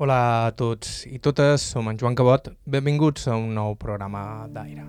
Hola 0.00 0.46
a 0.46 0.52
tots 0.56 1.02
i 1.04 1.18
totes, 1.20 1.60
som 1.74 1.90
en 1.90 1.98
Joan 2.00 2.14
Cabot. 2.16 2.46
Benvinguts 2.64 3.26
a 3.28 3.34
un 3.36 3.50
nou 3.52 3.74
programa 3.76 4.46
d'Aire. 4.48 4.86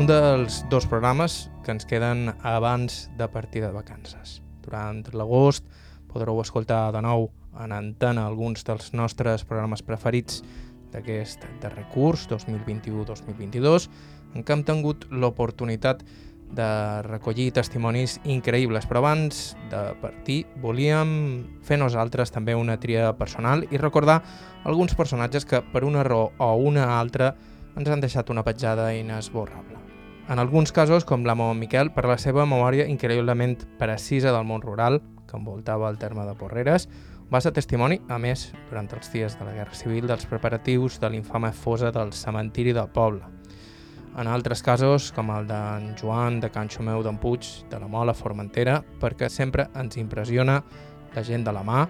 Un 0.00 0.08
dels 0.08 0.62
dos 0.72 0.86
programes 0.88 1.36
que 1.66 1.74
ens 1.76 1.84
queden 1.84 2.30
abans 2.40 2.96
de 3.18 3.28
partir 3.28 3.60
de 3.66 3.74
vacances. 3.76 4.38
Durant 4.64 5.02
l'agost 5.12 5.68
podreu 6.08 6.40
escoltar 6.40 6.86
de 6.96 7.02
nou 7.04 7.28
en 7.60 7.74
antena 7.76 8.24
alguns 8.24 8.64
dels 8.64 8.94
nostres 8.96 9.44
programes 9.44 9.84
preferits 9.84 10.40
d'aquest 10.94 11.44
darrer 11.60 11.84
curs, 11.92 12.24
2021-2022, 12.32 13.90
en 14.32 14.48
què 14.48 14.56
hem 14.56 14.64
tingut 14.64 15.04
l'oportunitat 15.12 16.00
de 16.00 16.27
recollir 16.56 17.52
testimonis 17.52 18.18
increïbles, 18.24 18.86
però 18.88 19.02
abans 19.02 19.56
de 19.70 19.82
partir 20.00 20.38
volíem 20.62 21.10
fer 21.62 21.78
nosaltres 21.78 22.32
també 22.32 22.54
una 22.56 22.78
tria 22.80 23.12
personal 23.18 23.66
i 23.70 23.78
recordar 23.78 24.22
alguns 24.64 24.94
personatges 24.94 25.44
que 25.44 25.60
per 25.72 25.84
una 25.84 26.02
raó 26.02 26.32
o 26.38 26.54
una 26.56 26.98
altra 26.98 27.34
ens 27.76 27.88
han 27.88 28.00
deixat 28.00 28.30
una 28.30 28.42
petjada 28.42 28.94
inesborrable. 28.94 29.78
En 30.28 30.38
alguns 30.38 30.72
casos, 30.72 31.06
com 31.08 31.24
l'amo 31.24 31.54
Miquel, 31.54 31.88
per 31.94 32.04
la 32.04 32.18
seva 32.20 32.44
memòria 32.44 32.84
increïblement 32.84 33.62
precisa 33.78 34.32
del 34.34 34.44
món 34.44 34.60
rural, 34.60 35.00
que 35.28 35.38
envoltava 35.38 35.88
el 35.88 35.96
terme 35.96 36.26
de 36.26 36.34
Porreres, 36.36 36.88
va 37.32 37.40
ser 37.40 37.54
testimoni, 37.56 38.00
a 38.08 38.18
més, 38.20 38.50
durant 38.68 38.88
els 38.92 39.12
dies 39.12 39.38
de 39.38 39.44
la 39.48 39.54
Guerra 39.56 39.76
Civil, 39.76 40.06
dels 40.08 40.28
preparatius 40.28 41.00
de 41.00 41.12
l'infame 41.12 41.52
fosa 41.52 41.92
del 41.92 42.12
cementiri 42.12 42.72
del 42.76 42.88
poble. 42.92 43.37
En 44.18 44.26
altres 44.26 44.64
casos, 44.66 45.12
com 45.14 45.28
el 45.30 45.44
d'en 45.46 45.92
Joan 45.94 46.40
de 46.42 46.48
Can 46.50 46.66
Xomeu 46.66 47.04
d'en 47.06 47.20
Puig, 47.22 47.46
de 47.70 47.78
la 47.78 47.86
Mola 47.86 48.10
Formentera, 48.18 48.80
perquè 48.98 49.28
sempre 49.30 49.68
ens 49.78 49.94
impressiona 50.00 50.56
la 51.14 51.22
gent 51.22 51.46
de 51.46 51.54
la 51.54 51.62
mà, 51.62 51.84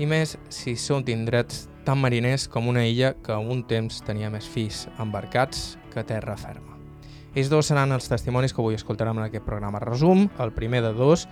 i 0.00 0.08
més 0.08 0.38
si 0.48 0.72
són 0.80 1.04
d'indrets 1.04 1.66
tan 1.84 2.00
mariners 2.00 2.48
com 2.48 2.72
una 2.72 2.86
illa 2.88 3.12
que 3.20 3.36
un 3.36 3.60
temps 3.68 4.00
tenia 4.08 4.32
més 4.32 4.48
fills 4.48 4.86
embarcats 4.96 5.76
que 5.92 6.04
terra 6.08 6.38
ferma. 6.40 6.80
Ells 7.36 7.52
dos 7.52 7.68
seran 7.68 7.92
els 7.92 8.08
testimonis 8.08 8.56
que 8.56 8.64
avui 8.64 8.80
escoltarem 8.80 9.20
en 9.20 9.28
aquest 9.28 9.44
programa 9.44 9.82
resum, 9.84 10.30
el 10.40 10.56
primer 10.56 10.80
de 10.80 10.94
dos, 10.96 11.28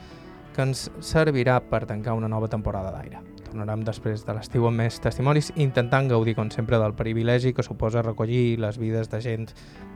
que 0.53 0.69
ens 0.69 0.91
servirà 1.01 1.63
per 1.65 1.87
tancar 1.89 2.21
una 2.21 2.29
nova 2.29 2.53
temporada 2.53 2.93
d'aire. 2.93 3.34
Tornarem 3.55 3.85
després 3.87 4.25
de 4.27 4.35
l'estiu 4.35 4.65
amb 4.67 4.83
més 4.83 4.97
testimonis, 4.99 5.53
intentant 5.63 6.09
gaudir, 6.11 6.35
com 6.35 6.51
sempre, 6.51 6.81
del 6.83 6.97
privilegi 6.99 7.53
que 7.55 7.63
suposa 7.63 8.03
recollir 8.03 8.59
les 8.59 8.81
vides 8.83 9.13
de 9.15 9.23
gent 9.23 9.47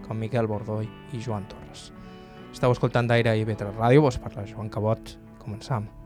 com 0.07 0.23
Miquel 0.23 0.47
Bordoi 0.47 0.87
i 0.87 1.27
Joan 1.27 1.51
Torres. 1.51 1.89
Estau 2.55 2.79
escoltant 2.79 3.11
d'Aire 3.11 3.35
i 3.35 3.47
Vetre 3.51 3.75
Ràdio, 3.75 4.07
vos 4.07 4.23
parla 4.23 4.47
Joan 4.47 4.71
Cabot. 4.71 5.17
Començam. 5.43 5.98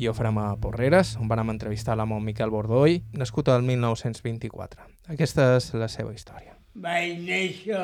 I 0.00 0.12
farem 0.16 0.38
a 0.40 0.54
Porreres, 0.56 1.12
on 1.20 1.28
vam 1.28 1.50
entrevistar 1.52 1.96
l'amo 1.98 2.20
Miquel 2.24 2.50
Bordoi, 2.50 3.02
nascut 3.20 3.50
el 3.52 3.62
1924. 3.66 4.86
Aquesta 5.12 5.50
és 5.58 5.66
la 5.76 5.88
seva 5.92 6.14
història. 6.16 6.54
Vaig 6.80 7.18
néixer 7.26 7.76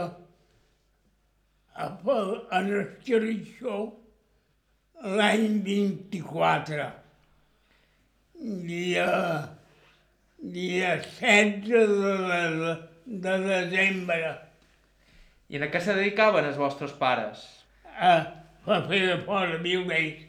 a, 1.77 1.91
en 2.57 2.71
Esquerixó 2.81 3.81
l'any 5.05 5.61
24, 5.67 6.87
dia, 8.65 9.11
dia 10.41 10.95
16 11.21 11.69
de, 11.69 11.85
de, 12.57 12.73
de 13.29 13.37
desembre. 13.45 14.33
I 15.53 15.61
a 15.61 15.69
què 15.69 15.85
se 15.85 15.95
dedicaven 16.01 16.49
els 16.49 16.57
vostres 16.59 16.97
pares? 16.97 17.45
A, 18.01 18.17
a 18.65 18.81
fer 18.89 19.05
de 19.05 19.21
fora 19.29 19.61
viureix, 19.61 20.25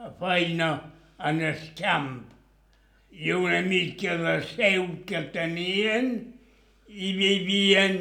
a 0.00 0.08
feina 0.18 0.72
en 1.18 1.40
el 1.42 1.60
camp 1.78 2.22
i 3.14 3.30
una 3.32 3.60
mica 3.62 4.16
de 4.18 4.34
seu 4.50 4.86
que 5.06 5.20
tenien 5.34 6.10
i 6.88 7.12
vivien, 7.14 7.98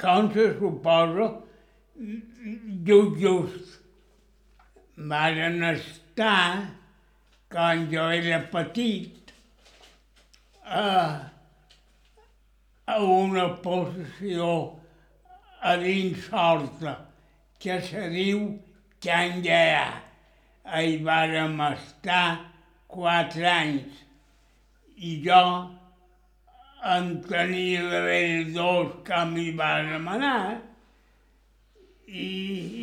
com 0.00 0.30
se 0.32 0.46
suposa, 0.58 1.28
just. 2.88 3.78
Varen 5.10 5.62
estar, 5.64 6.76
quan 7.52 7.86
jo 7.92 8.08
era 8.12 8.40
petit, 8.52 9.32
a, 10.64 10.84
a 12.86 12.98
una 13.04 13.48
possessió 13.64 14.50
a 15.60 15.76
dins 15.80 16.28
Horta, 16.32 16.98
que 17.60 17.80
se 17.84 18.06
diu 18.12 18.46
Can 19.00 19.40
Lleà 19.44 20.09
hi 20.76 20.96
vàrem 21.04 21.60
estar 21.66 22.38
quatre 22.90 23.46
anys. 23.50 24.00
I 24.96 25.12
jo 25.24 25.44
en 26.94 27.08
tenia 27.28 27.82
d'haver 27.92 28.52
dos 28.54 28.92
que 29.06 29.22
m'hi 29.32 29.50
vàrem 29.56 30.08
anar 30.16 30.42
i, 32.06 32.28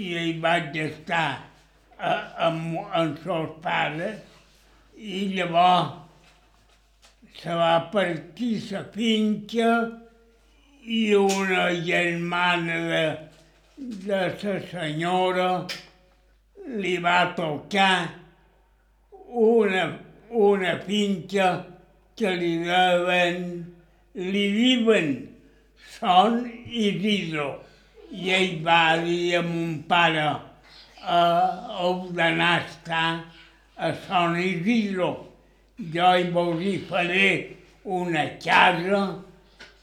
i 0.03 0.07
hi 0.21 0.33
vaig 0.41 0.75
estar 0.83 1.29
a, 1.97 2.11
amb, 2.47 2.77
amb 3.01 3.31
els 3.37 3.55
pares. 3.63 4.19
I 4.97 5.23
llavors 5.35 5.95
se 7.37 7.53
va 7.53 7.73
partir 7.93 8.53
la 8.71 8.83
finca 8.93 9.71
i 10.99 11.01
una 11.15 11.67
germana 11.85 12.77
de, 12.91 13.03
de 14.07 14.21
la 14.21 14.61
senyora 14.71 15.49
li 16.67 16.97
va 16.97 17.33
tocar 17.35 18.09
una, 19.27 19.99
una 20.29 20.77
finca 20.83 21.47
que 22.17 22.33
li 22.35 22.57
deuen, 22.65 23.47
li 24.15 24.45
diuen 24.55 25.09
Son 25.97 26.43
Isidro. 26.67 27.47
I 28.11 28.31
ell 28.35 28.59
va 28.65 28.97
dir 29.03 29.37
a 29.39 29.41
mon 29.43 29.81
pare 29.87 30.27
a 31.03 31.21
ordenar 31.87 32.65
estar 32.65 33.23
a 33.77 33.93
Son 34.07 34.37
Isidro. 34.39 35.11
Jo 35.93 36.13
hi 36.17 36.29
vos 36.33 36.61
hi 36.61 36.77
faré 36.89 37.29
una 37.83 38.25
casa 38.43 39.03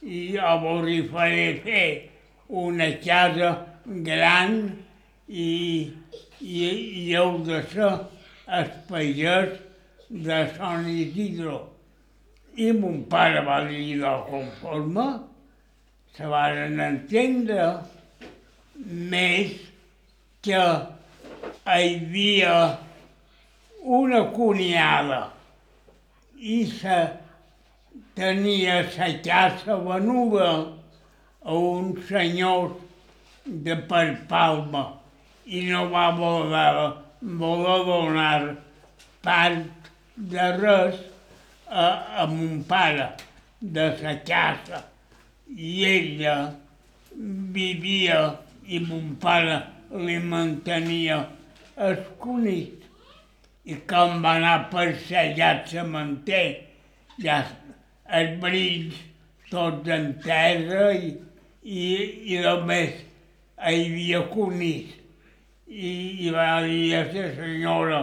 i 0.03 0.25
jo 0.34 0.56
vos 0.65 0.89
hi 0.91 1.03
faré 1.09 1.47
fer 1.65 1.87
una 2.49 2.91
casa 3.05 3.53
gran 3.84 4.59
i 5.28 5.53
i, 6.44 6.65
i 7.00 7.15
heu 7.16 7.38
de 7.47 7.60
ser 7.72 7.91
el 8.59 8.72
pagès 8.88 9.56
de 10.10 10.41
Sant 10.56 10.88
Isidro. 10.93 11.60
I 12.56 12.71
mon 12.77 13.03
pare 13.10 13.41
va 13.47 13.62
dir 13.69 13.99
de 14.03 14.12
conforme, 14.28 15.06
se 16.15 16.28
van 16.31 16.81
entendre 16.81 17.69
més 18.77 19.55
que 20.44 20.60
hi 20.60 21.75
havia 21.75 22.55
una 23.99 24.21
cunyada 24.37 25.21
i 26.38 26.59
se 26.71 26.99
tenia 28.19 28.82
la 28.97 29.09
casa 29.25 29.78
venuda 29.88 30.50
a 31.43 31.56
uns 31.56 32.05
senyors 32.09 32.76
de 33.44 33.76
per 33.88 34.06
Palma 34.28 34.84
i 35.47 35.62
no 35.69 35.88
va 35.93 36.10
voler, 36.16 36.93
voler 37.21 37.79
donar 37.88 38.56
part 39.25 39.91
de 40.17 40.49
res 40.61 41.00
a, 41.69 41.87
a 42.23 42.26
mon 42.31 42.62
pare 42.69 43.11
de 43.61 43.87
la 44.02 44.14
casa. 44.25 44.85
I 45.49 45.85
ella 45.85 46.37
vivia 47.56 48.20
i 48.67 48.81
mon 48.81 49.14
pare 49.20 49.61
li 50.06 50.19
mantenia 50.19 51.20
el 51.76 51.99
conit. 52.19 52.81
I 53.64 53.76
quan 53.88 54.20
va 54.25 54.37
anar 54.38 54.69
per 54.73 54.90
sellat 55.06 55.69
cementer, 55.73 56.49
ja 57.20 57.43
els 58.19 58.37
brills 58.40 58.99
tots 59.50 59.88
en 59.88 60.11
terra 60.25 60.90
i, 60.93 61.14
i, 61.64 61.87
i 62.35 62.43
només 62.44 63.00
hi 63.00 63.81
havia 63.87 64.20
conills 64.32 65.04
i, 65.66 66.26
i 66.26 66.31
va 66.31 66.62
dir 66.66 66.94
a 66.96 67.05
la 67.12 67.26
senyora 67.37 68.00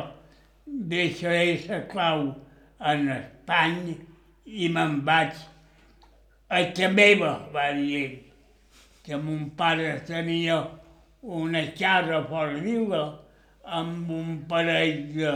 deixaré 0.66 1.60
la 1.68 1.82
clau 1.92 2.28
en 2.92 3.10
Espanya 3.16 3.96
i 4.46 4.70
me'n 4.70 5.00
vaig 5.06 5.34
a 6.50 6.62
la 6.62 6.90
meva, 6.92 7.32
va 7.54 7.72
dir 7.78 7.98
ell, 8.04 8.16
que 9.04 9.18
mon 9.18 9.50
pare 9.58 9.94
tenia 10.08 10.58
una 11.22 11.62
casa 11.78 12.24
fora 12.30 12.60
viure 12.66 13.02
amb 13.80 14.10
un 14.12 14.42
parell 14.50 15.00
de, 15.16 15.32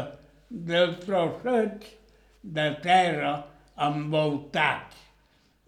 de 0.50 0.82
trossets 1.06 1.94
de 2.44 2.66
terra 2.84 3.36
envoltats. 3.88 4.98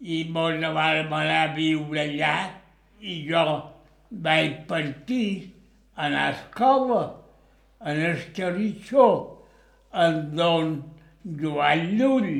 I 0.01 0.23
mos 0.29 0.59
vam 0.61 1.13
anar 1.19 1.43
a 1.43 1.53
viure 1.55 2.03
allà 2.03 2.35
i 3.01 3.21
jo 3.29 3.45
vaig 4.11 4.59
partir 4.67 5.56
a 5.97 6.09
l'escola, 6.13 7.01
en 7.81 8.01
el 8.09 8.21
Carritxó, 8.37 9.07
en 9.93 10.19
don 10.37 10.75
Joan 11.41 11.97
Llull. 11.97 12.33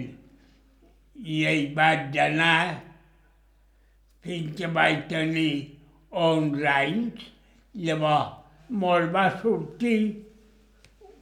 I 1.17 1.37
hi 1.49 1.63
vaig 1.77 2.17
anar 2.21 2.83
fins 4.21 4.53
que 4.57 4.69
vaig 4.77 5.07
tenir 5.09 5.53
11 6.11 6.67
anys. 6.73 7.25
Llavors 7.87 8.37
mos 8.69 9.09
va 9.13 9.27
sortir 9.41 9.99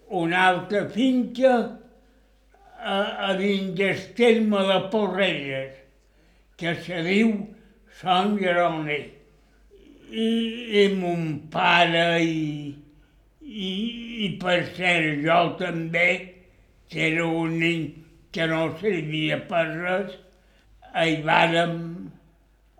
una 0.09 0.45
altra 0.49 0.85
finca 0.89 1.55
a, 2.79 3.29
a 3.29 3.33
dins 3.37 3.73
del 3.77 4.01
terme 4.15 4.63
de 4.67 4.79
Porrelles, 4.91 5.75
que 6.57 6.75
se 6.85 7.01
diu 7.05 7.35
Sant 8.01 8.37
Jeroni. 8.39 9.14
I, 10.11 10.27
i 10.81 10.87
mon 10.95 11.49
pare 11.51 12.05
i, 12.21 12.75
i, 13.41 13.69
i 14.25 14.29
per 14.41 14.59
ser 14.75 14.99
jo 15.23 15.39
també, 15.59 16.09
que 16.91 17.07
era 17.09 17.25
un 17.25 17.57
nen 17.61 17.87
que 18.35 18.47
no 18.51 18.67
servia 18.81 19.39
per 19.49 19.65
res, 19.71 20.13
hi 20.95 21.17
vàrem, 21.25 21.75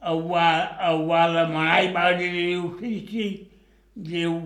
ho 0.06 0.16
va, 0.30 0.48
ho 0.90 1.06
va 1.10 1.24
demanar 1.34 1.82
i 1.84 1.92
va 1.96 2.06
dir, 2.20 2.32
diu, 2.36 2.70
sí, 2.80 2.94
sí, 3.10 3.28
diu, 4.10 4.38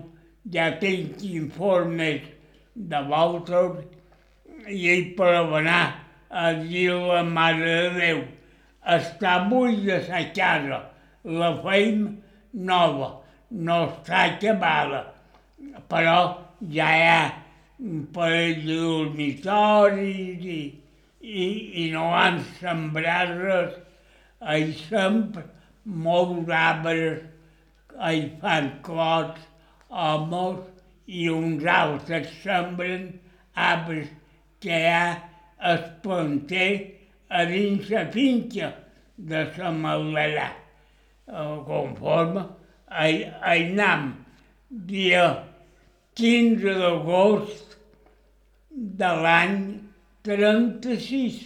ja 0.54 0.70
tinc 0.80 1.20
informes 1.28 2.28
de 2.74 3.02
vosaltres 3.10 4.70
i 4.70 4.88
ell 4.94 5.10
per 5.18 5.34
anar 5.42 5.82
a 6.30 6.52
dir 6.54 6.88
la 6.94 7.22
Mare 7.26 7.66
de 7.66 7.90
Déu, 7.98 8.24
està 8.96 9.36
buida 9.50 10.00
sa 10.06 10.22
casa, 10.36 10.80
la 11.24 11.50
feim 11.64 12.04
nova, 12.52 13.10
no 13.50 13.76
està 13.88 14.24
acabada, 14.30 15.04
però 15.90 16.18
ja 16.74 16.88
hi 16.96 17.06
ha 17.08 17.22
un 17.80 18.02
parell 18.14 18.64
de 18.66 18.76
dormitoris 18.80 20.44
i, 20.44 20.60
i, 21.20 21.46
i 21.84 21.86
no 21.94 22.10
han 22.14 22.40
sembrat 22.58 23.32
res. 23.38 23.78
Hi 24.40 24.72
sempre 24.76 25.44
molts 25.84 26.52
arbres, 26.56 27.24
hi 28.00 28.22
fan 28.40 28.70
clots, 28.86 29.42
homes 29.90 30.62
i 31.06 31.28
uns 31.32 31.66
altres 31.66 32.30
sembren 32.44 33.10
arbres 33.56 34.08
que 34.62 34.78
hi 34.78 34.88
ha 34.94 35.04
es 35.72 35.84
planter 36.04 36.70
a 37.28 37.44
dins 37.50 37.90
la 37.90 38.06
finca 38.14 38.72
de 39.16 39.44
la 39.58 39.70
Malverà. 39.76 40.48
Conforme 41.30 42.44
hi, 42.90 43.22
hi 43.22 43.60
anam 43.70 44.14
dia 44.68 45.44
15 46.18 46.74
d'agost 46.80 47.76
de 48.70 49.10
l'any 49.24 49.56
36. 50.26 51.38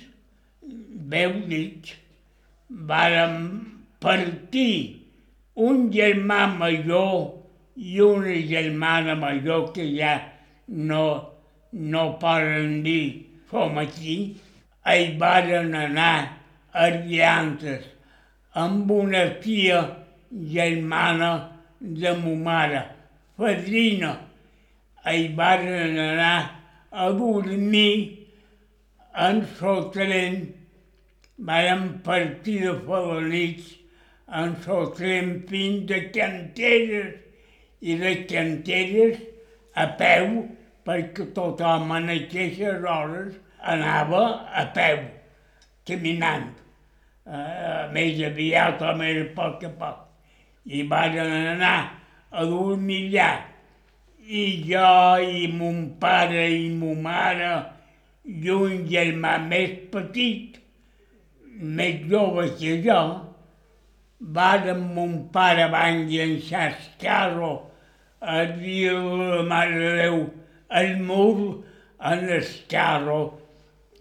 Veu 1.13 1.35
dit, 1.51 1.93
vàrem 2.89 3.37
partir 4.01 5.05
un 5.69 5.91
germà 5.93 6.41
major 6.57 7.17
i 7.77 8.01
una 8.01 8.37
germana 8.49 9.15
major 9.15 9.69
que 9.77 9.85
ja 9.93 10.15
no, 10.67 11.05
no 11.73 12.05
poden 12.23 12.81
dir 12.87 13.27
som 13.51 13.79
aquí, 13.79 14.17
hi 14.85 15.11
varen 15.21 15.75
anar 15.77 16.17
a 16.73 16.89
Llantes 17.05 17.94
amb 18.55 18.91
una 18.91 19.25
tia 19.43 19.81
germana 20.31 21.31
de 21.81 22.13
mo 22.17 22.35
mare, 22.37 22.83
fadrina. 23.37 24.13
Hi 25.05 25.29
varen 25.37 25.99
anar 25.99 26.37
a 26.91 27.11
dormir 27.19 28.27
en 29.27 29.43
Sotren, 29.59 30.39
vàrem 31.39 31.85
partir 32.07 32.61
de 32.63 32.79
Falanits 32.87 33.75
en 34.41 34.57
Sotren 34.65 35.37
fins 35.51 35.85
de 35.91 36.01
Canteres 36.15 37.13
i 37.83 37.99
de 38.01 38.17
Canteres 38.31 39.19
a 39.75 39.91
peu, 39.99 40.45
perquè 40.87 41.33
tothom 41.35 41.91
en 41.99 42.13
aquestes 42.15 42.87
hores 42.87 43.35
anava 43.75 44.25
a 44.55 44.69
peu, 44.77 45.09
caminant. 45.89 46.64
Uh, 47.25 47.89
més 47.95 48.19
aviat 48.21 48.83
o 48.85 48.93
més 48.99 49.23
a 49.23 49.29
poc 49.37 49.65
a 49.65 49.71
poc. 49.81 50.01
I 50.65 50.83
van 50.89 51.19
anar 51.23 51.77
a 52.31 52.45
dormir 52.49 53.01
allà. 53.09 53.31
I 54.25 54.45
jo 54.69 54.91
i 55.21 55.47
mon 55.53 55.81
pare 56.01 56.49
i 56.53 56.69
mon 56.73 57.01
mare 57.05 57.53
i 58.25 58.51
un 58.53 58.85
germà 58.89 59.37
més 59.45 59.73
petit, 59.93 60.57
més 61.81 62.05
jove 62.09 62.47
que 62.57 62.79
jo, 62.85 63.01
vàrem 64.37 64.81
mon 64.97 65.17
pare 65.33 65.69
van 65.73 66.07
llançar 66.09 66.69
el 66.71 66.87
carro 67.01 67.53
a 68.21 68.45
dir 68.45 68.93
la 68.93 69.43
Mare 69.49 69.79
de 69.79 69.91
Déu 70.01 70.23
el 70.81 70.97
mur 71.09 71.65
en 72.11 72.25
el 72.37 72.47
carro 72.71 73.19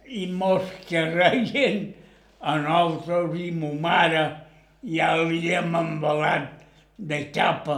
i 0.07 0.25
mos 0.27 0.69
carreguen 0.89 1.91
a 2.44 2.57
nosaltres 2.60 3.40
i 3.40 3.51
mo 3.56 3.72
mare 3.86 4.24
ja 4.95 5.16
l'havíem 5.16 5.75
embalat 5.80 6.48
de 7.10 7.19
capa 7.36 7.78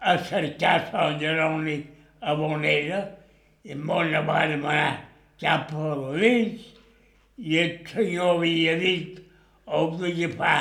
a 0.00 0.16
cercar 0.18 0.78
Sant 0.90 1.20
Jeroni 1.20 1.76
a 2.20 2.34
Bonera 2.34 3.02
i 3.64 3.74
ne 3.74 4.22
vàrem 4.30 4.64
anar 4.66 4.96
cap 5.40 5.70
a 5.72 5.92
l'Eix 6.00 6.64
i 7.38 7.58
el 7.62 7.76
senyor 7.90 8.34
havia 8.36 8.74
dit 8.80 9.20
heu 9.66 9.94
d'agafar 10.00 10.58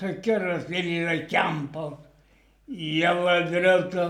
la 0.00 0.12
carretera 0.24 1.10
de 1.10 1.18
Campos 1.34 1.98
i 2.68 3.02
a 3.04 3.12
la 3.12 3.36
dreta 3.50 4.06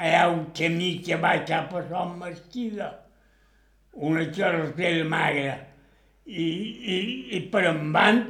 hi 0.00 0.14
ha 0.16 0.24
un 0.32 0.46
camí 0.56 0.90
que 1.04 1.20
va 1.26 1.34
cap 1.44 1.74
a 1.76 1.82
Sant 1.90 2.16
Mesquida, 2.22 2.88
una 3.92 4.24
carretera 4.32 5.04
magra 5.04 5.58
i, 6.26 6.44
i, 6.94 6.96
i 7.36 7.40
per 7.52 7.64
endavant 7.70 8.22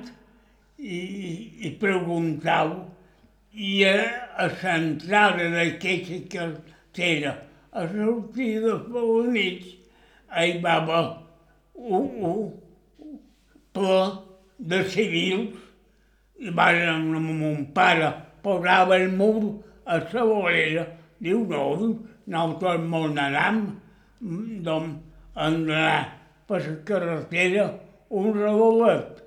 i, 0.78 0.99
i 1.68 1.70
preguntau 1.80 2.72
i 3.52 3.72
a, 3.84 3.96
a 4.40 4.49
l'entrada 4.49 5.50
d'aquesta 5.52 6.20
carretera 6.32 7.34
a 7.72 7.84
sortir 7.90 8.54
de 8.64 8.78
Falanits 8.88 9.75
hi 10.40 10.56
va 10.64 10.78
haver 10.80 11.02
un, 11.75 12.08
un 12.30 13.18
ple 13.76 14.00
de 14.72 14.80
civils 14.94 15.61
i 16.40 16.50
van 16.56 16.80
amb 16.94 17.30
mon 17.42 17.68
pare 17.76 18.08
posava 18.42 18.96
el 18.96 19.12
mur 19.20 19.61
a 19.84 20.00
la 20.00 20.25
vorera 20.32 20.87
diu 21.20 21.44
no, 21.52 21.68
nosaltres 22.26 22.88
molt 22.94 23.20
anam 23.20 23.62
doncs 24.66 24.99
hem 25.37 25.62
d'anar 25.68 26.22
per 26.52 26.61
la 26.68 26.76
carretera 26.85 27.66
un 28.12 28.35
redolet. 28.37 29.23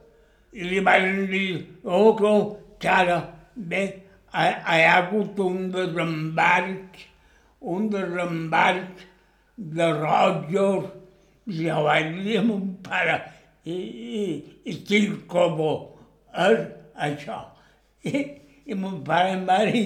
I 0.54 0.68
li 0.70 0.82
van 0.86 1.26
dir, 1.32 1.66
oh, 1.84 2.14
que 2.80 2.90
ara, 2.92 3.18
bé, 3.56 3.82
hi 4.36 4.84
ha 4.86 4.94
hagut 5.00 5.40
un 5.42 5.72
desembarc, 5.74 7.00
un 7.62 7.90
desembarc 7.90 9.02
de 9.58 9.90
rojos, 9.98 10.92
i 11.50 11.66
jo 11.66 11.82
vaig 11.88 12.14
dir 12.22 12.38
a 12.40 12.46
mon 12.46 12.70
pare, 12.86 13.18
i, 13.66 13.76
i, 14.22 14.24
i 14.70 14.78
quin 14.86 15.20
combo 15.30 15.74
és 16.46 16.62
això? 17.10 17.42
I, 18.06 18.24
i 18.70 18.78
mon 18.78 19.02
pare 19.08 19.34
em 19.34 19.44
va 19.50 19.60
dir, 19.66 19.86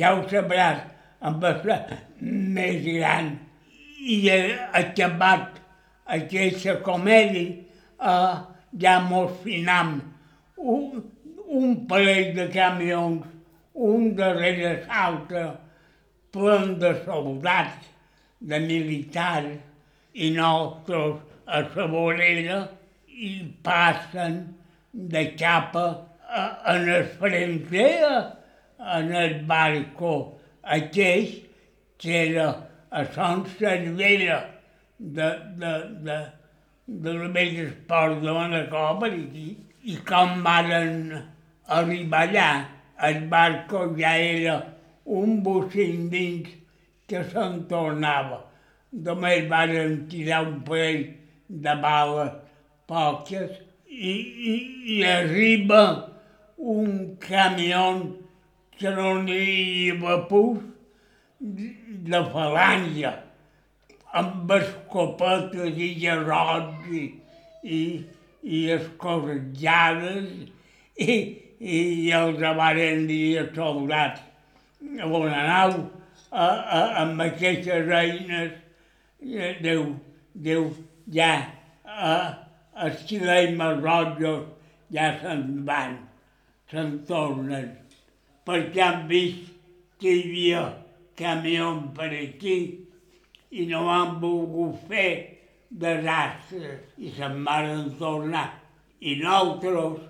ja 0.00 0.16
ho 0.16 0.24
sabràs, 0.32 0.82
em 1.28 1.38
va 1.44 1.54
ser 1.62 1.78
més 2.18 2.82
gran. 2.88 3.34
I 3.98 4.20
he 4.30 4.42
acabat 4.78 5.58
aquesta 6.16 6.78
comèdia 6.84 7.54
eh, 8.00 8.36
ja 8.80 8.98
mos 9.04 9.32
finam. 9.44 9.98
Un, 10.56 11.02
un 11.48 11.76
parell 11.88 12.34
de 12.36 12.48
camions, 12.52 13.24
un 13.74 14.10
darrere 14.18 14.74
l'altre, 14.88 15.44
plen 16.34 16.76
de 16.80 16.92
soldats, 17.04 17.86
de 18.40 18.58
militars, 18.62 19.56
i 20.14 20.30
nosaltres 20.34 21.22
a 21.46 21.62
la 21.74 21.86
vorera 21.90 22.58
i 23.06 23.30
passen 23.64 24.40
de 24.92 25.24
capa 25.38 25.86
en 26.72 26.88
el 26.88 27.04
fronter, 27.18 28.34
en 28.78 29.12
el 29.22 29.40
barco 29.46 30.12
aquell 30.62 31.28
que 31.98 32.14
era 32.28 32.48
a 32.90 33.04
Sant 33.14 33.44
Cervera 33.58 34.38
de, 34.98 35.30
de, 35.56 35.72
de, 36.02 36.18
de 36.86 37.12
la 37.12 37.28
vella 37.28 37.68
esport 37.68 38.20
de 38.22 38.32
Manacor 38.32 39.06
i, 39.14 39.56
i 39.84 39.96
com 40.08 40.42
van 40.42 40.72
arribar 41.68 42.24
allà, 42.26 42.50
el 43.06 43.20
barco 43.30 43.84
ja 43.98 44.16
era 44.18 44.56
un 45.04 45.38
bocint 45.42 46.08
dins 46.10 46.50
que 47.08 47.22
se'n 47.30 47.62
tornava. 47.70 48.42
Només 48.92 49.46
van 49.48 49.74
tirar 50.10 50.42
un 50.46 50.60
parell 50.66 51.04
de 51.48 51.74
bales 51.82 52.34
poques 52.88 53.52
i, 53.86 54.12
i, 54.52 54.54
i 54.96 54.98
arriba 55.04 55.82
un 56.58 57.16
camió 57.22 57.84
que 58.78 58.90
no 58.96 59.14
n'hi 59.22 59.92
havia 59.92 60.18
pus 60.28 60.58
de 61.38 62.20
falange 62.32 63.12
amb 64.18 64.52
escopetes 64.58 65.76
i 65.86 65.90
gerrots 66.00 66.88
i, 67.00 67.02
i, 67.62 67.82
i 68.42 68.62
escorretjades 68.76 70.30
i, 70.98 71.16
i 71.60 72.10
els 72.20 72.42
varen 72.60 73.06
dir 73.10 73.46
soldats 73.54 74.24
on 75.04 75.28
anau 75.28 75.72
a, 76.30 76.46
a, 76.46 76.80
amb 77.02 77.22
aquestes 77.28 77.92
eines 78.00 78.56
Déu, 79.62 79.96
Déu 80.34 80.68
ja 81.10 81.32
a, 81.84 82.12
els 82.84 83.00
xilemes 83.08 83.80
rojos 83.82 84.44
ja 84.94 85.08
se'n 85.20 85.64
van, 85.66 85.96
se'n 86.70 86.92
tornen, 87.08 87.72
perquè 88.46 88.84
han 88.84 89.00
vist 89.10 89.50
que 89.98 90.12
hi 90.14 90.22
havia 90.22 90.62
camió 91.18 91.72
per 91.96 92.12
aquí 92.14 92.54
i 93.50 93.66
no 93.66 93.86
han 93.88 94.18
volgut 94.20 94.80
fer 94.88 95.10
desastres 95.70 96.80
i 96.98 97.12
se'n 97.16 97.42
van 97.46 97.90
tornar. 97.98 98.48
I 99.00 99.14
nosaltres 99.22 100.08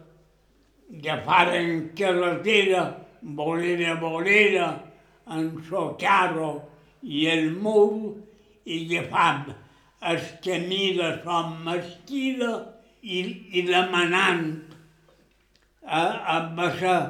agafaren 0.98 1.90
carretera, 1.98 2.84
vorera, 3.22 3.94
vorera, 4.00 4.68
en 5.28 5.50
so 5.68 5.90
carro 6.00 6.52
i 7.02 7.26
el 7.28 7.50
mur 7.52 8.14
i 8.64 8.78
agafam 8.86 9.52
el 10.10 10.20
camí 10.44 10.94
de 10.96 11.10
Son 11.24 11.58
Mesquida 11.66 12.52
i, 13.02 13.20
i 13.52 13.62
demanant 13.66 14.46
a, 15.84 16.02
a 16.36 16.38
passar 16.56 17.00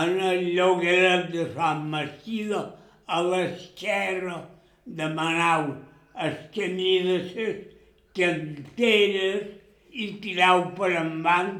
en 0.00 0.16
el 0.30 0.46
llogueret 0.54 1.28
de 1.34 1.46
Sant 1.54 1.84
Mesquida 1.92 2.62
a 3.06 3.20
l'esquerra 3.26 4.38
demanau 4.86 5.74
el 6.24 6.36
camí 6.54 6.92
de 7.06 7.16
les 7.18 7.64
canteres 8.16 9.46
i 9.90 10.06
tirau 10.22 10.70
per 10.76 10.90
endavant 11.00 11.56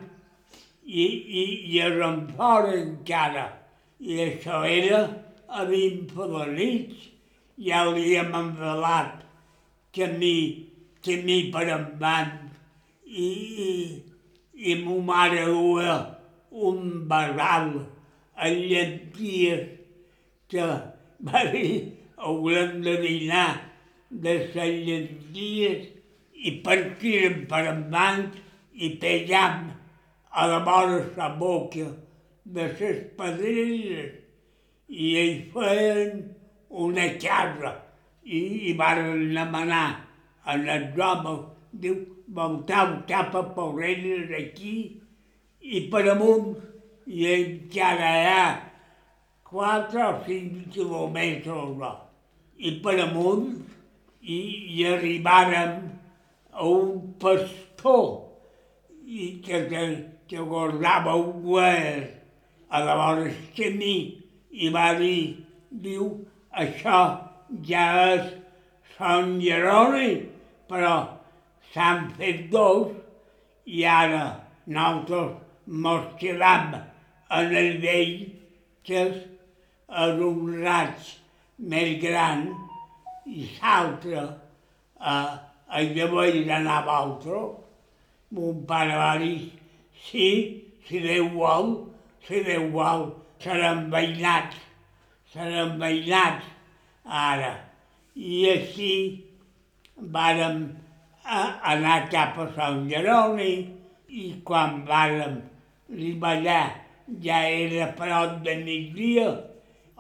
i, 0.85 1.05
i, 1.05 1.45
i 1.71 1.81
eren 1.87 2.23
fora 2.37 2.75
encara. 2.77 3.47
I 4.01 4.21
això 4.27 4.63
era 4.67 5.01
a 5.51 5.65
vint 5.69 6.07
federits, 6.15 7.09
ja 7.61 7.85
li 7.91 8.15
hem 8.17 8.33
envelat 8.37 9.21
camí, 9.97 10.37
camí 11.05 11.41
per 11.53 11.67
endavant 11.69 12.37
i, 13.05 13.29
i, 13.67 13.71
i 14.71 14.77
mo 14.85 15.01
mare 15.05 15.45
duia 15.49 15.97
un 16.51 17.09
barral 17.11 17.73
a 18.37 18.49
llenties 18.49 19.67
que 20.51 20.67
va 21.27 21.45
dir 21.53 22.00
haurem 22.21 22.81
de 22.85 22.97
dinar 23.05 23.49
de 24.11 24.37
les 24.55 24.79
llenties 24.87 25.89
i 26.35 26.55
partirem 26.65 27.45
per 27.51 27.65
endavant 27.73 28.27
i 28.75 28.95
pejam 29.03 29.69
a 30.31 30.47
la 30.51 30.61
vora 30.67 31.01
la 31.17 31.29
boca 31.43 31.87
de 32.45 32.67
les 32.81 33.03
pedreres 33.19 34.17
i 34.89 35.11
ells 35.23 35.51
feien 35.55 36.23
una 36.87 37.07
casa 37.23 37.75
i, 38.25 38.41
i 38.71 38.73
van 38.79 39.03
demanar 39.35 39.87
a 40.45 40.57
les 40.57 40.99
homes, 40.99 41.45
diu, 41.73 41.97
voltau 42.31 42.97
cap 43.09 43.35
a 43.35 43.43
Pobreres 43.55 44.31
aquí 44.39 44.75
i 45.61 45.81
per 45.93 46.05
amunt 46.13 46.53
i 47.07 47.27
encara 47.33 48.13
hi 48.19 48.29
ha 48.31 48.45
quatre 49.51 50.05
o 50.07 50.13
cinc 50.27 50.71
quilòmetres? 50.75 52.10
I 52.61 52.77
per 52.85 52.97
amunt 53.07 53.47
i, 54.21 54.39
i 54.77 54.87
arribàrem 54.93 55.77
a 56.53 56.67
un 56.69 57.15
pastor 57.23 58.05
i 59.07 59.31
que, 59.45 59.63
que, 59.71 59.85
que 60.29 60.49
guardava 60.51 61.17
un 61.21 61.39
guer 61.47 62.21
a 62.69 62.83
la 62.85 62.97
vora 63.01 63.31
camí 63.57 63.95
i 64.51 64.69
va 64.75 64.91
dir, 64.99 65.23
diu, 65.71 66.11
això 66.65 67.01
ja 67.67 67.87
és 68.11 68.29
Sant 69.01 69.39
Jeroni, 69.41 70.11
però 70.69 70.95
s'han 71.73 72.11
fet 72.19 72.51
dos 72.53 72.91
i 73.65 73.87
ara 73.89 74.25
nosaltres 74.67 75.39
mos 75.87 76.05
quedam 76.21 76.75
en 76.77 77.57
el 77.63 77.79
vell 77.81 78.15
que 78.85 79.01
és, 79.07 79.17
és 80.05 80.23
un 80.29 80.53
raig 80.61 81.09
més 81.61 81.97
gran 82.03 82.47
i 83.27 83.47
l'altre 83.61 84.23
a, 84.99 85.15
a 85.69 85.83
llavors 85.95 86.51
anava 86.57 86.99
altre. 87.05 87.41
Mon 88.35 88.61
pare 88.67 88.97
va 88.97 89.15
dir, 89.19 89.51
sí, 90.07 90.29
si 90.87 91.01
Déu 91.03 91.33
vol, 91.35 91.73
si 92.27 92.43
Déu 92.47 92.69
vol, 92.75 93.09
seran 93.43 93.89
veïnats, 93.93 94.57
seran 95.33 95.77
veïnats 95.81 96.47
ara. 97.05 97.57
I 98.15 98.45
així 98.53 98.93
vàrem 100.15 100.63
anar 101.31 101.99
cap 102.13 102.39
a 102.39 102.47
Sant 102.55 102.87
Jeroni 102.91 103.53
i 104.11 104.31
quan 104.47 104.81
vàrem 104.87 105.41
arribar 105.91 106.37
allà 106.39 106.63
ja 107.23 107.43
era 107.47 107.91
prop 107.99 108.41
de 108.45 108.57
migdia, 108.65 109.31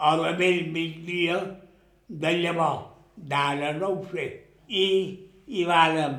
o 0.08 0.10
de 0.22 0.32
vell 0.40 0.62
migdia 0.74 1.38
de 2.08 2.30
llavors, 2.42 2.86
d'ara 3.30 3.72
no 3.78 3.92
ho 3.94 4.04
sé. 4.12 4.26
I, 4.68 4.86
i 5.46 5.64
vàrem, 5.68 6.16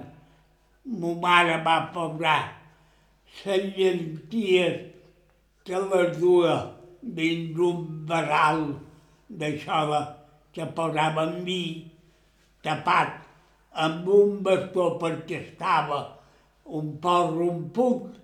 mo 1.01 1.13
mare 1.23 1.57
va 1.65 1.77
posar 1.95 2.39
les 3.45 3.67
llenties 3.77 4.77
que 5.65 5.81
les 5.89 6.17
duia 6.19 6.57
dins 7.01 7.59
un 7.69 7.83
barral 8.09 8.63
d'això 9.41 10.01
que 10.53 10.67
posaven 10.77 11.37
vi 11.47 11.61
tapat 12.65 13.21
amb 13.85 14.07
un 14.19 14.41
bastó 14.45 14.87
perquè 15.01 15.41
estava 15.45 16.01
un 16.79 16.95
poc 17.03 17.31
romput 17.37 18.19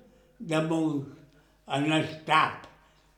damunt 0.51 1.05
en 1.77 1.91
el 1.99 2.07
tap. 2.27 2.65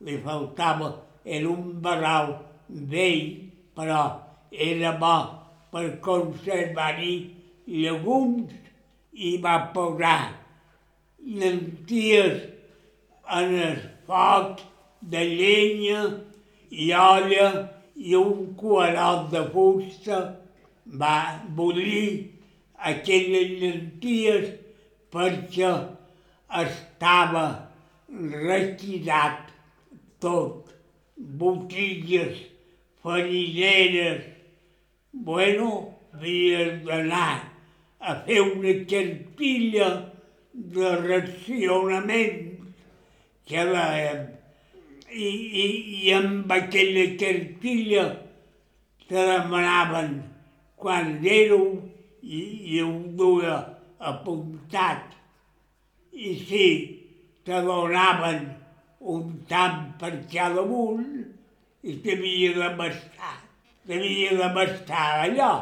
Li 0.05 0.15
faltava 0.23 0.93
era 1.25 1.49
un 1.49 1.79
barral 1.81 2.33
vell, 2.69 3.51
però 3.75 4.03
era 4.51 4.93
bo 5.01 5.17
per 5.71 5.85
conservar-hi 6.05 7.15
llegums 7.69 8.53
i 9.13 9.35
va 9.43 9.57
posar 9.73 10.31
llenties 11.39 12.39
en 13.39 13.53
el 13.67 13.77
foc 14.07 14.63
de 15.13 15.23
llenya 15.31 16.01
i 16.85 16.89
olla 17.01 17.49
i 17.95 18.15
un 18.15 18.55
cuerot 18.59 19.29
de 19.33 19.43
fusta 19.53 20.19
va 21.03 21.15
bullir 21.59 22.09
aquelles 22.91 23.53
llenties 23.61 24.49
perquè 25.13 25.71
estava 26.63 27.45
requirat 28.47 29.53
tot 30.23 30.68
botilles, 31.19 32.37
farineres, 33.03 34.23
bueno, 35.11 35.99
havies 36.13 36.83
d'anar 36.85 37.51
a 37.99 38.15
fer 38.25 38.39
una 38.41 38.73
cartilla 38.87 39.89
de 40.53 40.91
racionament 41.03 42.71
que 43.49 43.65
la, 43.67 43.85
i, 45.11 45.27
i, 45.27 45.65
i 45.99 46.13
amb 46.15 46.51
aquella 46.55 47.05
cartilla 47.19 48.05
te 49.09 49.27
demanaven 49.31 50.19
quan 50.79 51.17
éreu 51.25 51.67
i, 52.21 52.41
i 52.75 52.81
ho 52.85 52.93
duia 53.19 53.57
apuntat. 53.99 55.17
I 56.13 56.33
si 56.45 56.65
te 57.47 57.59
donaven 57.65 58.47
un 58.99 59.27
tant 59.47 59.93
per 59.99 60.11
cada 60.31 60.61
un 60.61 61.03
i 61.83 61.95
t'havia 62.03 62.53
de 62.57 62.69
bastar, 62.79 63.35
t'havia 63.87 64.31
de 64.39 64.49
bastar 64.55 65.09
allò. 65.25 65.53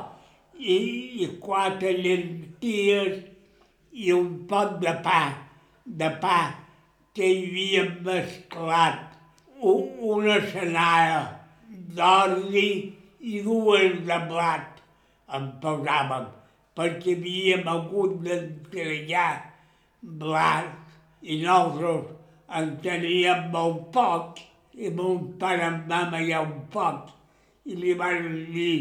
i, 0.58 0.78
i 1.22 1.28
quatre 1.38 1.92
llenties 1.94 3.20
i 3.94 4.12
un 4.12 4.32
pot 4.50 4.80
de 4.82 4.94
pa, 5.06 5.22
de 5.86 6.10
pa 6.22 6.40
que 7.14 7.30
hi 7.30 7.44
havia 7.46 7.84
mesclat 8.08 9.04
una 9.62 10.40
senara 10.50 11.22
d'ordi 12.00 12.68
i 13.22 13.42
dues 13.46 14.02
de 14.10 14.20
blat 14.32 14.82
en 15.38 15.48
posàvem, 15.62 16.28
perquè 16.78 17.16
havíem 17.18 17.70
hagut 17.70 18.18
d'entregar 18.26 19.32
blat 20.02 20.74
i 21.22 21.42
nosaltres 21.44 22.17
en 22.56 22.78
teníem 22.84 23.50
molt 23.52 23.90
poc 23.96 24.40
i 24.78 24.90
mon 24.94 25.34
pare 25.42 25.66
em 25.68 25.82
va 25.90 26.06
mallar 26.12 26.46
un 26.46 26.64
poc 26.72 27.12
i 27.68 27.76
li 27.76 27.94
van 28.00 28.28
dir 28.54 28.80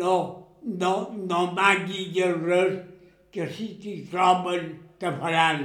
no, 0.00 0.14
no, 0.62 0.92
no 1.30 1.40
manguis 1.56 2.18
res 2.46 2.78
que 3.32 3.48
si 3.56 3.72
t'hi 3.82 3.96
troben 4.10 4.68
te 5.00 5.10
faran 5.18 5.64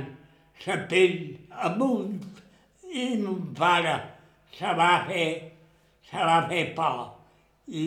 la 0.66 0.78
pell 0.90 1.20
amunt 1.70 2.16
i 2.94 3.06
mon 3.22 3.54
pare. 3.60 3.96
Se 4.58 4.74
va 4.80 4.90
fer, 5.06 5.28
se 6.10 6.18
va 6.30 6.40
fer 6.50 6.64
por. 6.78 7.04
I, 7.68 7.84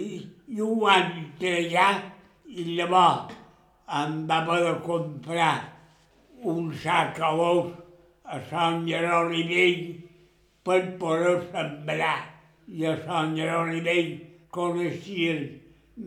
i 0.55 0.61
ho 0.61 0.75
van 0.85 1.11
treballar 1.41 1.91
i 2.47 2.67
llavors 2.77 3.35
em 4.01 4.19
va 4.29 4.41
de 4.47 4.75
comprar 4.85 5.55
un 6.53 6.69
sac 6.83 7.19
a 7.27 7.31
l'os 7.35 7.73
a 8.31 8.39
Sant 8.51 8.85
Jeroni 8.87 9.43
Vell 9.51 9.81
per 10.67 10.81
poder 11.01 11.37
sembrar. 11.51 12.19
I 12.71 12.87
a 12.87 12.97
Sant 13.05 13.35
Jeroni 13.39 13.81
Vell 13.87 14.13
coneixien 14.55 15.47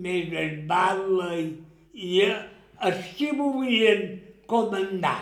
més 0.03 0.31
el 0.43 0.55
balla 0.69 1.33
i, 1.39 2.23
els 2.87 3.09
que 3.17 3.31
volien 3.37 4.05
comandar, 4.49 5.19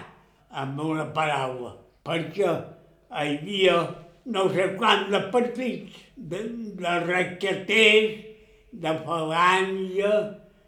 amb 0.51 0.79
una 0.83 1.07
paraula, 1.15 1.73
perquè 2.05 2.51
hi 2.51 3.23
havia 3.23 3.77
no 4.33 4.47
sé 4.53 4.67
quants 4.77 5.09
de 5.11 5.21
partits, 5.33 5.97
de, 6.15 6.41
de 6.79 6.97
raqueters, 7.07 8.19
de 8.71 8.93
falange 9.05 10.11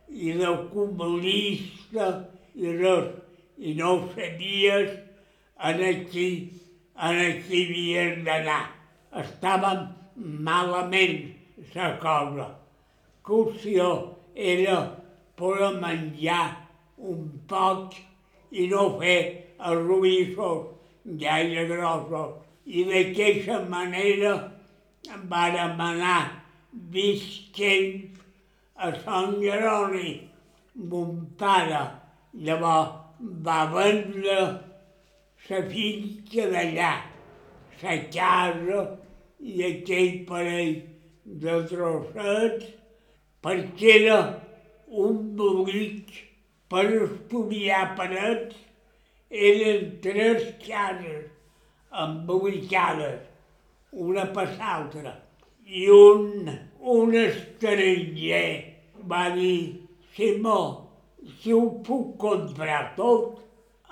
i 0.10 0.34
de 0.40 0.54
comunista 0.74 2.10
i 2.56 2.74
res, 2.80 3.12
i 3.58 3.76
no 3.78 3.96
sabies 4.16 5.03
en 5.70 5.84
aquí, 5.84 6.28
en 7.00 7.20
aquí 7.28 7.62
havien 7.66 8.24
d'anar. 8.28 8.64
Estàvem 9.22 9.86
malament 10.48 11.20
la 11.76 11.94
cosa. 12.02 12.48
L'opció 13.28 13.88
era 14.36 14.78
poder 15.40 15.72
menjar 15.80 16.44
un 16.98 17.30
poc 17.48 17.96
i 18.52 18.68
no 18.72 18.88
fer 19.00 19.20
els 19.70 19.86
ruïssos 19.88 20.68
gaire 21.24 21.66
grossos. 21.72 22.36
I 22.66 22.84
d'aquesta 22.90 23.62
manera 23.72 24.34
vàrem 25.32 25.80
anar 25.88 26.20
visquent 26.92 28.20
a 28.76 28.92
Sant 29.06 29.40
Jeroni. 29.40 30.14
Mon 30.92 31.26
pare 31.40 31.82
llavors 32.34 32.94
va 33.48 33.60
vendre 33.72 34.38
la 35.50 35.62
finca 35.68 36.46
d'allà, 36.48 36.92
la 37.82 37.96
casa 38.14 38.84
i 39.44 39.64
aquell 39.70 40.22
parell 40.30 40.78
de 41.44 41.56
trossets, 41.68 42.70
perquè 43.44 43.96
era 43.98 44.20
un 45.04 45.20
bolic 45.36 46.14
per 46.72 46.86
estudiar 47.02 47.84
parets, 48.00 48.56
eren 49.52 50.00
tres 50.06 50.48
cases 50.64 51.28
embolicades, 52.06 53.20
una 53.92 54.26
per 54.36 54.48
l'altra. 54.56 55.18
I 55.68 55.88
un, 55.92 56.52
un 56.80 57.16
estranger 57.20 58.48
va 59.12 59.26
dir, 59.36 59.82
Simó, 60.16 60.60
si 61.40 61.52
ho 61.52 61.66
puc 61.84 62.16
comprar 62.22 62.94
tot, 62.96 63.42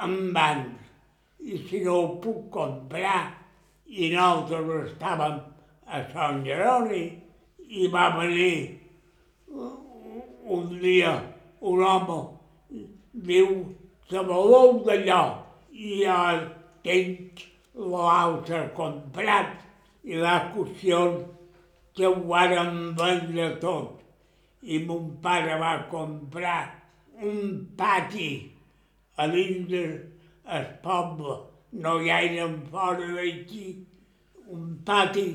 em 0.06 0.16
van 0.36 0.70
i 1.42 1.58
si 1.68 1.82
no 1.86 1.98
ho 2.00 2.08
puc 2.24 2.50
comprar. 2.54 3.22
I 3.92 4.14
nosaltres 4.14 4.94
estàvem 4.94 5.40
a 5.88 6.04
Sant 6.14 6.46
Jeroni 6.46 7.04
i 7.68 7.88
va 7.92 8.10
venir 8.16 8.80
un 10.52 10.70
dia 10.80 11.12
un 11.62 11.84
home, 11.86 12.20
diu, 13.28 13.50
se 14.10 14.24
voleu 14.28 14.80
d'allò 14.86 15.22
i 15.72 16.02
ja 16.02 16.18
tinc 16.84 17.44
l'altre 17.76 18.64
comprat 18.78 19.54
i 20.04 20.18
la 20.18 20.38
qüestió 20.54 21.02
que 21.96 22.08
ho 22.08 22.16
vàrem 22.32 22.96
vendre 22.98 23.52
tot. 23.62 24.00
I 24.62 24.80
mon 24.86 25.12
pare 25.22 25.58
va 25.62 25.74
comprar 25.92 26.64
un 27.22 27.68
pati 27.78 28.32
a 29.18 29.28
dins 29.30 29.70
el 30.52 30.66
poble, 30.84 31.38
no 31.84 31.96
gaire 32.04 32.48
fora 32.72 33.08
d'aquí, 33.16 33.66
un 34.52 34.76
pati 34.86 35.28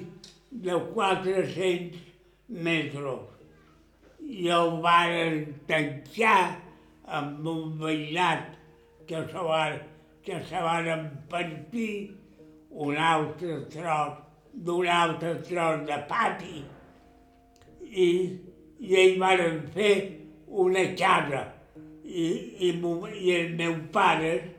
de 0.51 0.77
400 0.93 1.97
metres. 2.67 3.25
I 4.21 4.49
el 4.59 4.71
van 4.85 5.47
tancar 5.71 6.41
amb 7.19 7.47
un 7.49 7.77
veïnat 7.81 8.57
que 9.09 9.23
se 9.31 9.45
van, 9.49 9.79
que 10.27 10.41
se 10.49 10.63
van 10.67 11.09
partir 11.31 11.93
un 12.71 12.97
altre 12.97 13.61
tros 13.73 14.19
d'un 14.53 14.89
altre 14.89 15.37
tros 15.47 15.87
de 15.89 16.01
pati. 16.11 16.65
I, 17.87 18.09
i 18.83 18.99
ells 19.01 19.21
van 19.23 19.63
fer 19.73 19.95
una 20.47 20.85
casa 20.99 21.47
i, 22.05 22.27
i, 22.67 22.73
i 22.75 23.33
els 23.37 23.57
meus 23.57 23.81
pares 23.95 24.43
eh, 24.43 24.56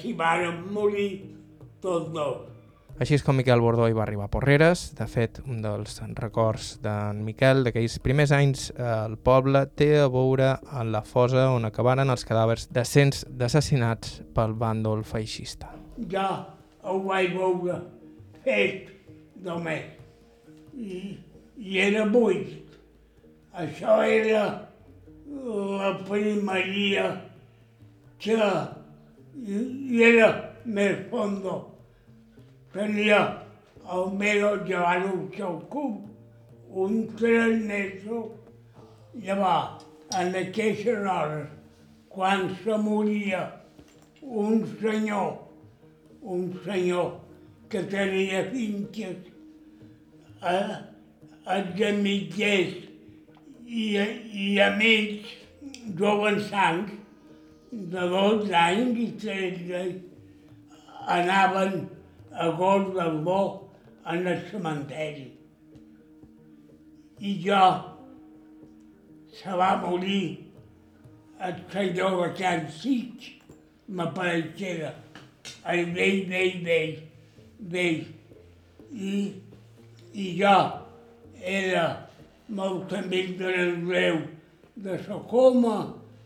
s'hi 0.00 0.14
van 0.18 0.64
morir 0.72 1.10
tots 1.80 2.12
dos. 2.14 2.50
Així 3.00 3.14
és 3.16 3.22
com 3.24 3.38
Miquel 3.38 3.62
Bordó 3.64 3.86
hi 3.88 3.94
va 3.96 4.02
arribar 4.04 4.26
a 4.26 4.32
Porreres. 4.32 4.90
De 4.92 5.06
fet, 5.08 5.38
un 5.48 5.62
dels 5.64 5.94
records 6.18 6.74
d'en 6.84 7.22
Miquel 7.24 7.62
d'aquells 7.64 7.94
primers 8.04 8.34
anys 8.36 8.66
al 8.76 9.14
eh, 9.16 9.20
poble 9.24 9.62
té 9.72 9.88
a 10.02 10.10
veure 10.12 10.50
en 10.76 10.90
la 10.92 11.00
fosa 11.08 11.46
on 11.54 11.64
acabaren 11.64 12.12
els 12.12 12.26
cadàvers 12.28 12.68
de 12.68 12.84
cents 12.84 13.22
d'assassinats 13.24 14.18
pel 14.36 14.52
bàndol 14.52 15.00
feixista. 15.08 15.72
Ja 16.12 16.26
ho 16.84 16.98
vaig 17.06 17.32
veure 17.38 17.78
fet 18.44 18.92
només. 19.48 19.86
I, 20.76 21.00
i 21.56 21.80
era 21.80 22.04
buit. 22.04 22.76
Això 23.64 23.96
era 24.04 24.44
la 25.30 25.94
primeria 26.04 27.08
que 28.20 28.36
i 29.34 30.02
era 30.02 30.30
més 30.64 31.06
fondo. 31.10 31.56
Tenia 32.74 33.20
el 33.94 34.12
meu 34.18 34.56
llevant 34.66 35.06
un 35.10 35.24
cub, 35.70 36.02
un 36.84 37.00
treneso, 37.18 38.20
llavors, 39.14 39.86
en 40.18 40.34
aquestes 40.34 41.06
hores, 41.06 41.48
quan 42.10 42.48
se 42.62 42.76
moria 42.76 43.42
un 44.22 44.64
senyor, 44.80 45.32
un 46.22 46.46
senyor 46.64 47.12
que 47.70 47.82
tenia 47.90 48.44
finques 48.50 49.16
a, 50.42 50.54
a 51.46 51.58
mitgers 52.02 52.74
i, 53.66 53.84
i 54.44 54.58
amics 54.60 55.36
jovençants, 55.98 56.99
de 57.70 58.06
12 58.12 58.54
anys 58.54 58.98
i 58.98 59.08
13 59.22 60.02
anaven 61.06 61.88
a 62.32 62.48
Gos 62.58 62.94
del 62.94 63.20
Bo 63.24 63.42
en 64.06 64.26
el 64.26 64.40
cementeri. 64.50 65.28
I 67.20 67.34
jo 67.44 67.64
se 69.32 69.54
va 69.54 69.76
morir 69.76 70.50
el 71.40 71.54
senyor 71.72 72.16
de 72.22 72.28
Can 72.38 72.66
Sitx, 72.70 73.30
m'apareixera, 73.88 74.92
el 75.72 75.86
vell, 75.94 76.26
vell, 76.28 76.58
vell, 76.64 76.98
vell. 77.70 78.04
I, 78.90 79.14
I 80.12 80.26
jo 80.40 80.56
era 81.40 81.86
molt 82.48 82.92
amic 82.98 83.36
de 83.38 83.54
l'Andreu 83.54 84.20
de 84.74 84.98
Socoma, 85.06 85.76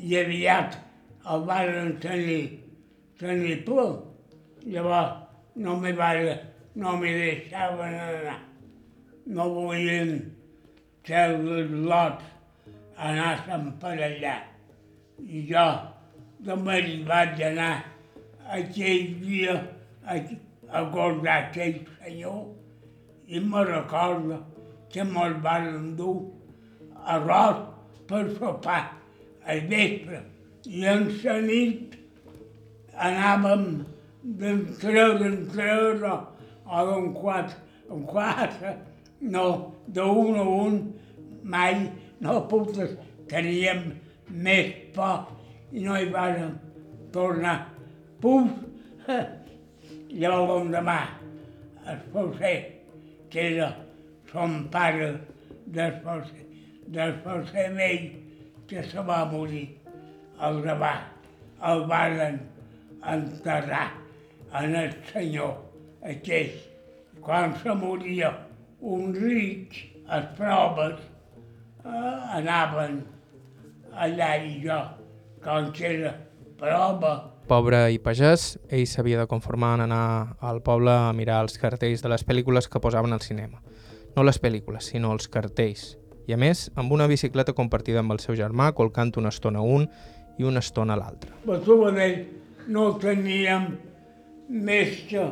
i 0.00 0.16
aviat 0.18 0.78
el 1.32 1.44
varen 1.48 1.96
tenir, 2.00 2.60
tenir 3.18 3.64
ple. 3.66 3.88
Llavors 4.68 5.28
no 5.56 5.76
varen, 5.80 6.38
no 6.74 6.96
me 6.96 7.12
deixaven 7.12 7.94
anar. 7.94 8.38
No 9.26 9.48
volien 9.52 10.12
treure 11.04 11.60
els 11.62 11.72
lots, 11.90 12.24
anar-se'n 12.96 13.72
per 13.80 13.96
allà. 14.08 14.36
I 15.18 15.44
jo 15.50 15.66
també 16.46 16.78
hi 16.86 16.98
vaig 17.04 17.42
anar 17.42 17.72
aquell 18.58 19.08
dia 19.20 19.56
a, 20.06 20.16
a 20.70 20.82
guardar 20.92 21.48
aquell 21.48 21.80
senyor 21.98 22.46
i 23.28 23.40
me 23.40 23.64
recordo 23.64 24.38
que 24.92 25.04
me'l 25.04 25.34
van 25.44 25.96
dur 25.98 26.16
arròs 27.16 27.58
per 28.08 28.22
sopar 28.38 28.97
al 29.48 29.62
vespre 29.70 30.24
i 30.68 30.84
en 30.94 31.06
la 31.22 31.38
nit 31.46 31.96
anàvem 33.08 33.64
d'entrada 34.40 35.24
en 35.24 35.32
entrada 35.32 36.14
o 36.68 36.84
d'un 36.88 37.12
quatre 37.16 37.68
en 37.90 38.04
quatre, 38.04 38.76
no, 39.20 39.74
d'un 39.86 40.36
a 40.36 40.42
un, 40.42 40.78
mai 41.42 41.88
no 42.20 42.40
putes, 42.50 42.96
teníem 43.30 43.94
més 44.28 44.74
por 44.94 45.28
i 45.72 45.84
no 45.84 45.96
hi 45.96 46.08
vàrem 46.12 46.56
tornar. 47.14 47.58
Puf! 48.20 48.52
Llavors 50.18 50.50
l'endemà 50.50 50.98
es 51.88 52.04
José, 52.12 52.54
que 53.32 53.44
era 53.54 53.68
son 54.32 54.62
pare 54.72 55.14
del 55.66 55.98
José, 56.04 56.44
del 56.88 57.14
José 57.24 57.68
vell, 57.76 58.08
que 58.68 58.82
se 58.84 59.02
va 59.04 59.24
morir 59.30 59.66
el 60.48 60.60
demà. 60.64 60.92
El 61.68 61.84
varen 61.90 62.38
enterrar 63.14 63.88
en 64.60 64.76
el 64.76 64.92
senyor 65.12 65.56
aquell. 66.12 66.52
Quan 67.24 67.56
se 67.62 67.74
moria 67.74 68.30
un 68.80 69.14
ric, 69.16 69.74
les 70.08 70.28
proves 70.38 71.00
eh, 71.84 72.38
anaven 72.38 73.00
allà 73.98 74.30
i 74.44 74.54
jo, 74.62 74.78
com 75.42 75.72
que 75.74 75.90
era 75.96 76.14
prova, 76.60 77.16
Pobre 77.48 77.78
i 77.88 77.96
pagès, 77.96 78.58
ell 78.68 78.82
s'havia 78.84 79.22
de 79.22 79.28
conformar 79.28 79.70
en 79.78 79.86
anar 79.86 80.36
al 80.44 80.58
poble 80.60 80.92
a 80.92 81.14
mirar 81.16 81.38
els 81.46 81.56
cartells 81.56 82.02
de 82.04 82.10
les 82.12 82.20
pel·lícules 82.28 82.68
que 82.68 82.82
posaven 82.84 83.16
al 83.16 83.24
cinema. 83.24 83.62
No 84.12 84.24
les 84.28 84.36
pel·lícules, 84.36 84.90
sinó 84.92 85.14
els 85.16 85.30
cartells. 85.32 85.94
I 86.28 86.34
a 86.34 86.36
més, 86.36 86.66
amb 86.76 86.92
una 86.92 87.06
bicicleta 87.08 87.54
compartida 87.56 88.02
amb 88.02 88.12
el 88.12 88.18
seu 88.20 88.36
germà, 88.36 88.68
colcant 88.76 89.14
una 89.16 89.30
estona 89.32 89.62
un 89.64 89.86
i 90.36 90.44
una 90.44 90.60
estona 90.60 90.92
a 90.92 91.00
l'altra. 91.00 91.32
a 91.32 91.56
Sabadell 91.64 92.18
no 92.68 92.98
teníem 93.00 93.70
més 94.48 95.06
que 95.08 95.22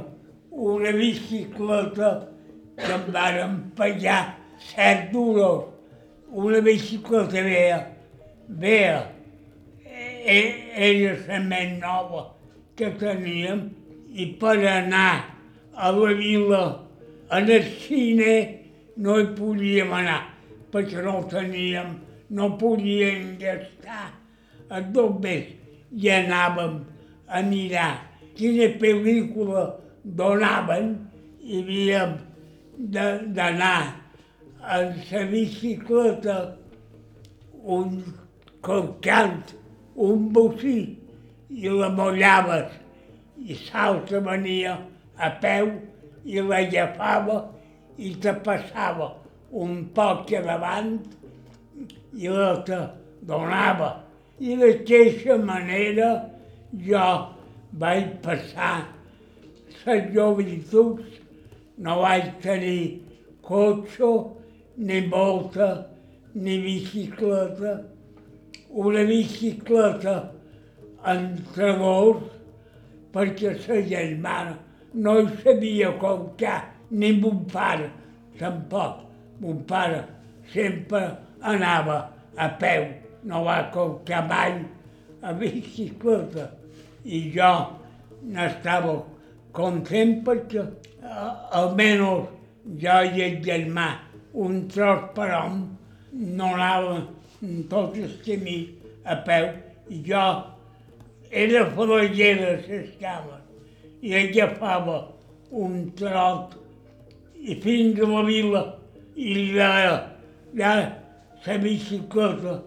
una 0.51 0.93
bicicleta 0.97 2.29
que 2.79 2.93
em 2.95 3.05
varen 3.13 3.59
pagar 3.77 4.39
set 4.57 5.11
duros. 5.13 5.67
Una 6.33 6.63
bicicleta 6.65 7.43
vea, 7.45 7.77
vea, 8.49 9.03
e- 9.85 10.73
era 10.77 11.13
la 11.29 11.41
més 11.45 11.75
nova 11.77 12.23
que 12.77 12.89
teníem 12.97 13.69
i 14.17 14.31
per 14.41 14.57
anar 14.65 15.13
a 15.77 15.93
la 15.93 16.17
vila, 16.17 16.65
en 17.37 17.53
el 17.53 17.69
cine, 17.85 18.33
no 18.97 19.21
hi 19.21 19.29
podíem 19.37 19.93
anar 19.93 20.36
perquè 20.77 21.01
no 21.01 21.23
teníem, 21.31 21.97
no 22.37 22.51
podíem 22.61 23.37
gastar. 23.41 24.13
A 24.69 24.81
dos 24.83 25.15
més 25.23 25.55
i 25.95 26.11
anàvem 26.11 26.81
a 27.31 27.41
mirar 27.47 27.93
quina 28.37 28.67
pel·lícula 28.81 29.63
donaven 30.05 30.91
i 31.41 31.63
havíem 31.63 32.17
d'anar 32.77 33.95
en 34.77 34.93
la 35.11 35.23
bicicleta 35.31 36.37
un 37.63 38.03
colcant, 38.67 39.55
un 39.95 40.29
bocí 40.35 40.81
i 41.49 41.71
la 41.71 41.93
mollaves. 41.95 42.75
I 43.47 43.55
l'altre 43.69 44.21
venia 44.27 44.81
a 45.17 45.31
peu 45.41 45.71
i 46.27 46.43
l'agafava 46.43 47.45
i 47.97 48.17
te 48.21 48.35
passava 48.45 49.15
un 49.65 49.87
poc 49.97 50.33
a 50.37 50.43
davant 50.45 50.99
i 52.17 52.29
l'altre 52.29 52.81
donava. 53.29 53.91
I 54.39 54.57
d'aquesta 54.61 55.39
manera 55.41 56.11
jo 56.89 57.07
vaig 57.81 58.11
passar 58.25 58.85
les 59.87 60.11
joventuts, 60.13 61.21
no 61.79 62.01
vaig 62.03 62.33
tenir 62.45 63.01
cotxe, 63.47 64.11
ni 64.77 65.01
volta, 65.09 65.87
ni 66.35 66.59
bicicleta. 66.65 67.79
Una 68.69 69.05
bicicleta 69.09 70.17
entre 71.15 71.73
dos, 71.81 72.23
perquè 73.15 73.57
la 73.57 73.81
germana 73.89 74.59
no 74.93 75.19
hi 75.21 75.27
sabia 75.41 75.95
comptar, 76.01 76.61
ni 76.91 77.13
mon 77.21 77.45
pare 77.53 77.89
tampoc. 78.39 79.06
Mon 79.41 79.63
pare 79.69 80.05
sempre 80.53 81.03
anava 81.41 81.99
a 82.37 82.49
peu, 82.61 82.87
no 83.25 83.45
va 83.45 83.59
comptar 83.73 84.23
mai 84.29 84.65
a 85.23 85.33
bicicleta. 85.33 86.51
I 87.05 87.31
jo 87.35 87.53
n'estava 88.23 88.97
content 89.53 90.23
perquè 90.27 90.63
eh, 90.63 91.33
almenys 91.61 92.27
jo 92.83 92.97
i 93.13 93.23
el 93.29 93.39
germà, 93.45 93.91
un 94.35 94.67
tros 94.73 95.11
per 95.15 95.31
hom, 95.37 95.63
no 96.13 96.53
anàvem 96.57 97.07
tot 97.71 97.97
el 98.01 98.13
camí 98.25 98.59
a 99.05 99.17
peu 99.27 99.49
i 99.93 100.03
jo 100.07 100.25
era 101.31 101.65
falaller 101.77 102.33
de 102.41 102.53
les 102.69 102.95
cames 103.01 103.43
i 104.03 104.15
agafava 104.15 104.97
un 105.51 105.91
trot 105.99 106.57
i 107.37 107.55
fins 107.63 108.01
a 108.01 108.09
la 108.11 108.23
vila 108.27 108.63
i 109.17 109.53
la, 109.57 109.69
la, 110.55 110.73
la 111.47 111.59
bicicleta 111.63 112.59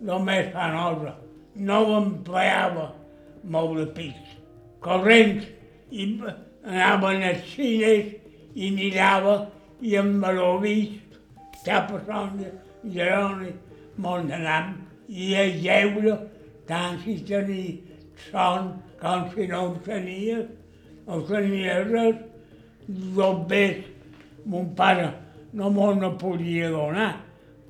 només 0.00 0.50
fa 0.54 0.70
nosa. 0.72 1.14
No 1.56 1.80
l'empleava 1.88 2.90
molt 3.44 3.76
de 3.78 3.86
pis. 3.96 4.36
Corrents 4.80 5.46
i 5.92 6.06
anaven 6.64 7.24
als 7.28 7.44
cines 7.52 8.14
i 8.54 8.70
mirava 8.76 9.36
i 9.84 9.96
em 10.00 10.14
m'ho 10.22 10.52
vist 10.62 11.18
cap 11.64 11.92
a 11.92 12.00
Sonda, 12.06 12.48
Geroni, 12.94 13.52
Montanam 14.00 14.78
i 15.08 15.34
a 15.36 15.44
lleure 15.60 16.16
tant 16.68 16.96
si 17.04 17.18
tenia 17.28 17.90
son 18.30 18.72
com 19.00 19.26
si 19.34 19.46
no 19.48 19.60
en 19.66 19.78
tenia, 19.84 20.38
no 21.06 21.20
tenia 21.28 21.80
res. 21.88 22.26
Només 22.90 23.84
mon 24.50 24.72
pare 24.74 25.10
no 25.52 25.70
m'ho 25.74 25.94
no 25.98 26.12
podia 26.18 26.70
donar 26.70 27.12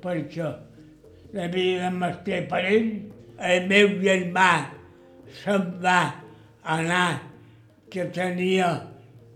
perquè 0.01 0.49
l'havia 1.33 1.87
de 1.87 1.91
mestre 1.97 2.41
per 2.49 2.63
ell. 2.65 2.89
El 3.51 3.67
meu 3.69 3.93
germà 4.03 4.49
se'n 5.41 5.67
va 5.81 5.99
anar 6.75 7.21
que 7.91 8.05
tenia, 8.15 8.69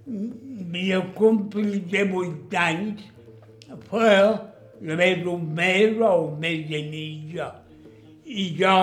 havia 0.06 1.02
complit 1.18 1.88
de 1.92 2.04
vuit 2.12 2.54
anys, 2.62 3.02
feia 3.90 4.28
només 4.86 5.26
un 5.32 5.48
mes 5.58 5.98
o 6.02 6.12
un 6.28 6.38
mes 6.44 6.70
i 6.70 6.84
mig. 6.92 7.40
I 8.26 8.46
jo 8.60 8.78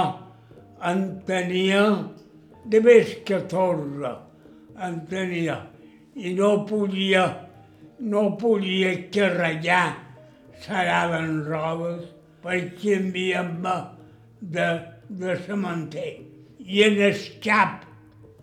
en 0.90 1.04
tenia 1.28 1.84
de 2.66 2.80
més 2.82 3.14
14, 3.28 4.12
en 4.86 4.98
tenia, 5.10 5.58
i 6.16 6.34
no 6.34 6.52
podia, 6.68 7.24
no 8.02 8.36
podia 8.36 8.96
carregar 9.14 9.94
serades 10.64 11.28
rodes 11.46 12.08
perquè 12.42 12.96
envia'm 12.98 13.62
de, 14.42 14.68
de 15.08 15.36
cementer. 15.46 16.14
I 16.58 16.82
en 16.88 16.98
el 17.08 17.20
cap, 17.44 17.84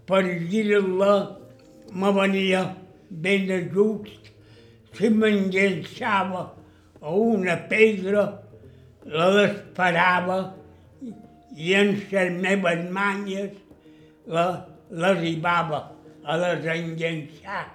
per 0.07 0.23
girar-la, 0.47 1.15
me 1.91 2.11
venia 2.15 2.61
ben 3.09 3.49
just, 3.73 4.29
si 4.95 5.09
m'enganxava 5.09 6.43
a 7.01 7.15
una 7.15 7.57
pedra, 7.71 8.23
la 9.09 9.27
desparava 9.35 10.39
i 11.55 11.73
en 11.75 11.95
les 12.11 12.31
meves 12.43 12.85
manyes 12.93 13.57
la, 14.27 14.45
l'arribava 14.91 15.81
a 16.23 16.37
les 16.43 16.67
enllençar. 16.75 17.65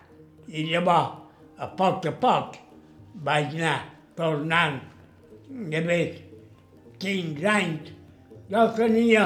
I 0.49 0.67
llavors, 0.71 1.24
a 1.59 1.69
poc 1.79 2.07
a 2.07 2.13
poc, 2.13 2.57
vaig 3.27 3.55
anar 3.59 3.79
tornant 4.19 4.81
de 5.49 5.81
més 5.89 6.19
15 7.03 7.47
anys. 7.51 7.93
Jo 8.51 8.65
tenia 8.77 9.25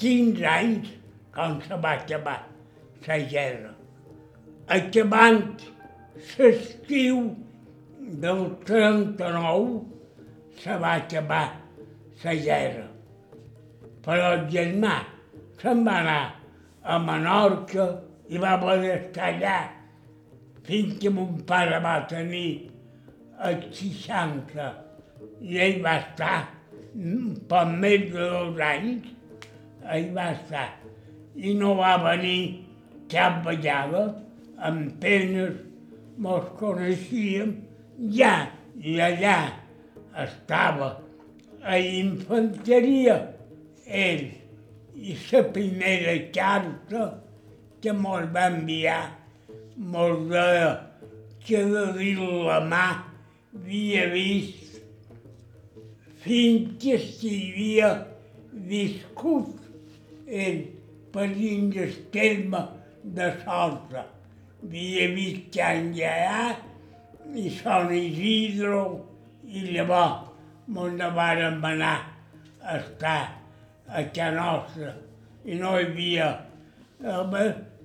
15 0.00 0.46
anys 0.52 0.92
quan 1.34 1.58
se 1.64 1.78
va 1.82 1.96
acabar 2.00 2.38
la 3.06 3.18
guerra. 3.32 3.72
Acabant 4.76 5.42
l'estiu 6.38 7.20
del 8.24 8.42
39 8.64 9.84
se 10.62 10.78
va 10.82 10.96
acabar 11.02 11.44
la 12.24 12.34
guerra. 12.34 12.88
Però 14.06 14.32
el 14.38 14.44
germà 14.50 14.96
se'n 15.60 15.84
va 15.86 16.00
anar 16.02 16.20
a 16.82 16.98
Menorca 17.02 17.86
i 18.30 18.38
va 18.38 18.54
poder 18.62 18.94
estar 18.96 19.32
allà 19.32 19.56
fins 20.66 20.98
que 21.02 21.12
mon 21.14 21.38
pare 21.48 21.78
va 21.84 21.96
tenir 22.10 22.48
els 23.48 23.66
60 23.78 24.68
i 25.46 25.58
ell 25.66 25.80
va 25.84 25.96
estar 26.02 26.38
per 27.50 27.64
més 27.70 28.06
de 28.12 28.26
dos 28.32 28.60
anys, 28.64 29.08
ell 29.96 30.08
va 30.16 30.30
estar 30.32 30.68
i 31.36 31.52
no 31.60 31.74
va 31.78 31.96
venir 32.00 32.40
cap 33.12 33.42
vegada, 33.44 34.06
amb 34.68 34.94
penes 35.02 35.58
mos 36.18 36.48
coneixíem 36.58 37.52
ja, 38.16 38.48
i 38.80 38.96
allà 39.04 39.36
estava 40.24 40.88
a 41.62 41.76
infanteria 41.78 43.18
ell 43.86 44.26
i 44.96 45.16
la 45.30 45.42
primera 45.52 46.16
carta 46.34 47.04
que 47.82 47.92
mos 47.92 48.26
va 48.34 48.46
enviar 48.54 49.02
mos 49.76 50.28
deia 50.30 50.70
que 51.44 51.62
de 51.68 51.84
dir 51.98 52.16
la 52.18 52.60
mà 52.64 52.86
havia 53.54 54.06
vist 54.12 54.80
fins 56.24 56.72
que 56.82 56.96
s'havia 56.98 57.90
viscut 58.70 59.52
ell 60.26 60.62
per 61.12 61.26
dins 61.34 61.76
el 61.84 61.92
terme 62.14 62.62
de 63.16 63.28
Sorta. 63.44 64.06
Havia 64.64 65.10
vist 65.14 65.50
Can 65.54 65.92
Lleà 65.94 66.56
i 67.36 67.50
Sant 67.60 67.92
Isidro 67.94 68.82
i 69.44 69.68
llavors 69.74 70.32
mos 70.72 70.96
ne 70.96 71.10
vàrem 71.20 71.60
anar 71.68 71.98
a 72.64 72.78
estar 72.80 73.20
a 73.86 74.02
Can 74.16 74.40
Nostra 74.40 74.94
i 75.44 75.60
no 75.60 75.76
hi 75.76 75.84
havia 75.84 76.30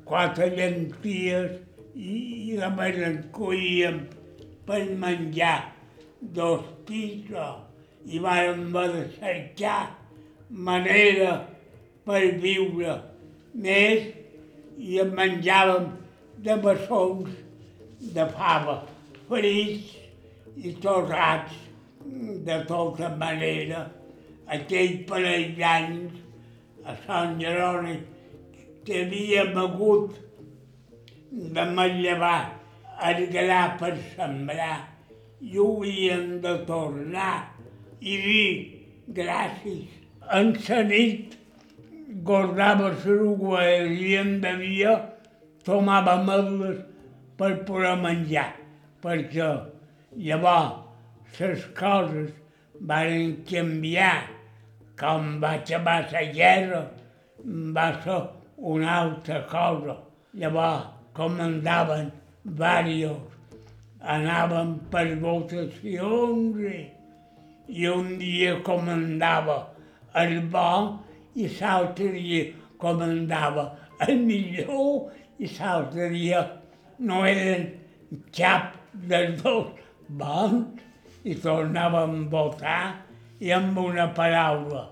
quatre 0.08 0.50
llenties 0.56 1.60
i, 2.02 2.58
en 2.58 3.18
coïem 3.36 4.02
per 4.66 4.82
menjar 5.04 5.58
dos 6.22 6.66
tisos 6.88 8.10
i 8.10 8.20
vàrem 8.24 8.68
cercar 9.20 9.80
manera 10.50 11.34
per 12.06 12.24
viure 12.44 12.98
més 13.54 14.08
i 14.82 15.00
en 15.04 15.14
menjàvem 15.18 15.90
de 16.46 16.58
bessons 16.66 17.36
de 18.16 18.26
fava 18.38 18.80
frits 19.30 19.92
i 20.58 20.74
torrats 20.84 21.60
de 22.48 22.58
tota 22.68 23.12
manera. 23.22 23.86
Aquell 24.52 24.98
parell 25.08 25.52
d'anys 25.60 26.18
a 26.84 26.96
Sant 27.06 27.38
Jeroni 27.40 28.00
que 28.86 29.04
havíem 29.06 29.56
hagut 29.62 30.18
de 31.32 31.66
manllevar 31.76 32.40
el 33.10 33.26
gra 33.32 33.62
per 33.80 33.96
sembrar 34.14 34.78
i 35.42 35.58
ho 35.58 35.68
havíem 35.80 36.42
de 36.44 36.54
tornar 36.68 37.36
i 38.02 38.18
dir 38.26 38.50
gràcies. 39.16 39.98
En 40.38 40.52
la 40.68 40.82
nit 40.90 41.38
guardava 42.28 42.92
l'uruguà 42.92 43.64
i 43.96 44.14
en 44.20 44.36
devia 44.44 44.94
tomava 45.66 46.18
ametlles 46.20 46.84
per 47.40 47.52
poder 47.66 47.96
menjar, 48.04 48.52
perquè 49.02 49.50
llavors 50.28 51.40
les 51.40 51.66
coses 51.80 52.32
van 52.92 53.38
canviar. 53.50 54.28
Quan 55.00 55.40
va 55.42 55.56
acabar 55.58 56.04
la 56.12 56.22
guerra 56.36 56.82
va 57.76 57.88
ser 58.04 58.20
una 58.58 58.98
altra 59.00 59.40
cosa. 59.50 59.96
Llavors 60.38 61.01
comandaven 61.22 62.10
diversos, 62.44 63.22
anaven 64.02 64.74
per 64.90 65.06
votacions 65.22 66.58
i, 66.66 66.80
i 67.70 67.88
un 67.88 68.18
dia 68.18 68.56
comandava 68.66 69.58
el 70.22 70.40
bo 70.54 70.72
i 71.36 71.48
l'altre 71.60 72.10
dia 72.16 72.48
comandava 72.82 73.68
el 74.08 74.18
millor 74.26 75.12
i 75.38 75.52
l'altre 75.60 76.10
dia 76.16 76.42
no 77.00 77.22
eren 77.34 77.70
cap 78.34 78.74
dels 79.12 79.38
dos 79.44 79.70
bons 80.10 80.82
i 81.24 81.38
tornàvem 81.46 82.18
a 82.24 82.30
votar 82.34 82.84
i 83.40 83.54
amb 83.54 83.78
una 83.86 84.10
paraula 84.18 84.88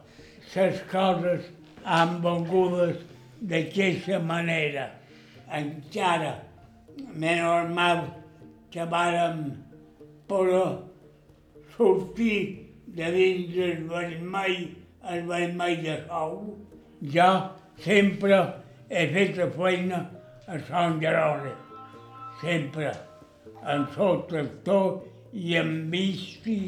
les 0.53 0.85
coses 0.93 1.49
han 1.85 2.21
vengudes 2.21 3.01
d'aquesta 3.41 4.19
manera. 4.19 4.98
Encara 5.49 6.35
més 7.15 7.39
normal 7.41 8.03
que 8.69 8.85
vàrem 8.85 9.43
poder 10.29 10.67
sortir 11.75 12.37
de 12.97 13.11
dins 13.15 13.57
el 13.65 13.83
vermell, 13.89 14.59
el 15.09 15.25
vermell 15.29 15.83
de 15.85 15.95
sou. 16.07 16.35
Jo 17.15 17.29
sempre 17.83 18.39
he 18.89 19.05
fet 19.13 19.37
la 19.39 19.49
feina 19.55 20.01
a 20.49 20.59
Sant 20.67 20.99
Jeroni, 21.01 21.53
sempre, 22.41 22.91
en 23.63 23.85
el 23.85 24.21
tractor 24.29 25.01
i 25.33 25.55
amb 25.59 25.89
bici 25.93 26.59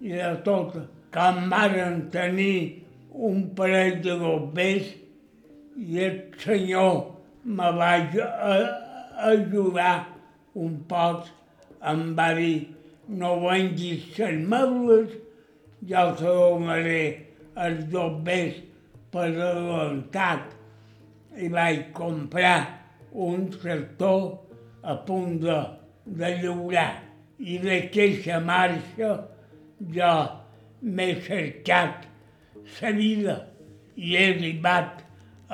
i 0.00 0.14
de 0.14 0.34
tot. 0.46 0.76
Quan 1.12 1.48
varen 1.50 2.06
tenir 2.10 2.84
un 3.12 3.50
parell 3.56 3.98
de 4.04 4.14
bombers 4.20 4.88
i 5.76 5.98
el 6.06 6.16
senyor 6.40 7.21
me 7.44 7.70
va 7.78 7.90
ajudar 9.30 9.94
un 10.54 10.76
poc, 10.88 11.26
em 11.90 12.02
va 12.18 12.28
dir 12.38 12.68
no 13.08 13.34
venguis 13.42 14.06
les 14.18 14.38
mebles, 14.54 15.14
ja 15.88 16.04
te 16.18 16.28
donaré 16.28 17.04
els 17.66 17.84
bombers 17.92 18.60
per 19.12 19.28
adelantat. 19.28 20.52
I 21.32 21.48
vaig 21.52 21.88
comprar 21.96 22.58
un 23.12 23.48
tractor 23.50 24.38
a 24.82 24.96
punt 25.06 25.40
de, 25.42 25.58
de 26.04 26.30
lliurar 26.42 26.90
i 27.42 27.58
d'aquesta 27.62 28.38
marxa 28.44 29.12
jo 29.94 30.12
m'he 30.82 31.08
cercat 31.26 32.04
la 32.80 32.90
vida 32.98 33.36
i 33.96 34.14
he 34.16 34.26
arribat 34.34 35.02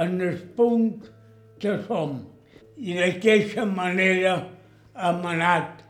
en 0.04 0.20
el 0.28 0.36
punt 0.58 1.08
que 1.60 1.76
som. 1.86 2.18
I 2.78 2.94
d'aquesta 2.98 3.66
manera 3.66 4.34
hem 4.94 5.24
anat 5.32 5.82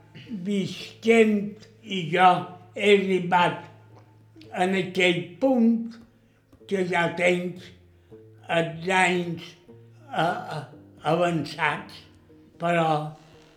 visquent 0.44 1.66
i 1.84 2.04
jo 2.12 2.28
he 2.74 2.94
arribat 2.96 3.64
en 4.56 4.74
aquell 4.80 5.20
punt 5.40 5.96
que 6.68 6.84
ja 6.88 7.06
tens 7.16 7.64
els 8.48 8.88
anys 8.88 9.44
a, 10.08 10.24
a, 10.24 10.58
avançats, 11.12 12.04
però 12.60 12.88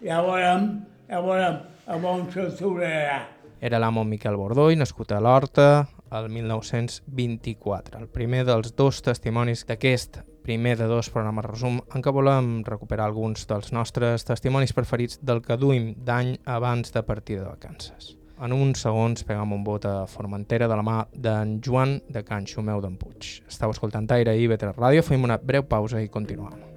ja 0.04 0.20
veurem, 0.24 0.72
ja 1.08 1.22
veurem 1.24 1.62
a 1.88 2.00
on 2.12 2.28
s'aturarà. 2.32 3.22
Era 3.62 3.80
l'amo 3.80 4.04
Miquel 4.04 4.36
Bordoi, 4.40 4.76
nascut 4.80 5.12
a 5.12 5.20
l'Horta 5.22 5.68
el 6.12 6.30
1924. 6.30 8.00
El 8.00 8.08
primer 8.08 8.44
dels 8.46 8.76
dos 8.76 9.02
testimonis 9.06 9.66
d'aquest 9.68 10.22
primer 10.44 10.78
de 10.78 10.88
dos 10.90 11.10
programes 11.14 11.46
resum 11.46 11.80
en 11.94 12.02
què 12.04 12.14
volem 12.14 12.62
recuperar 12.68 13.08
alguns 13.08 13.46
dels 13.50 13.72
nostres 13.72 14.26
testimonis 14.28 14.74
preferits 14.74 15.22
del 15.22 15.44
que 15.46 15.58
duim 15.58 15.94
d'any 15.98 16.38
abans 16.46 16.92
de 16.92 17.04
partir 17.04 17.40
de 17.40 17.46
vacances. 17.46 18.16
En 18.42 18.56
uns 18.56 18.82
segons 18.82 19.22
pegam 19.22 19.54
un 19.54 19.62
vot 19.64 19.86
a 19.86 20.08
Formentera 20.10 20.68
de 20.68 20.80
la 20.80 20.86
mà 20.86 20.98
d'en 21.14 21.60
Joan 21.62 22.00
de 22.10 22.26
Can 22.26 22.50
Xumeu 22.50 22.82
d'en 22.82 22.98
Puig. 22.98 23.36
Estau 23.46 23.70
escoltant 23.70 24.10
Aire 24.18 24.34
i 24.34 24.50
Ivetre 24.50 24.74
Ràdio, 24.74 25.06
fem 25.06 25.30
una 25.30 25.38
breu 25.38 25.68
pausa 25.70 26.02
i 26.02 26.10
continuem. 26.10 26.71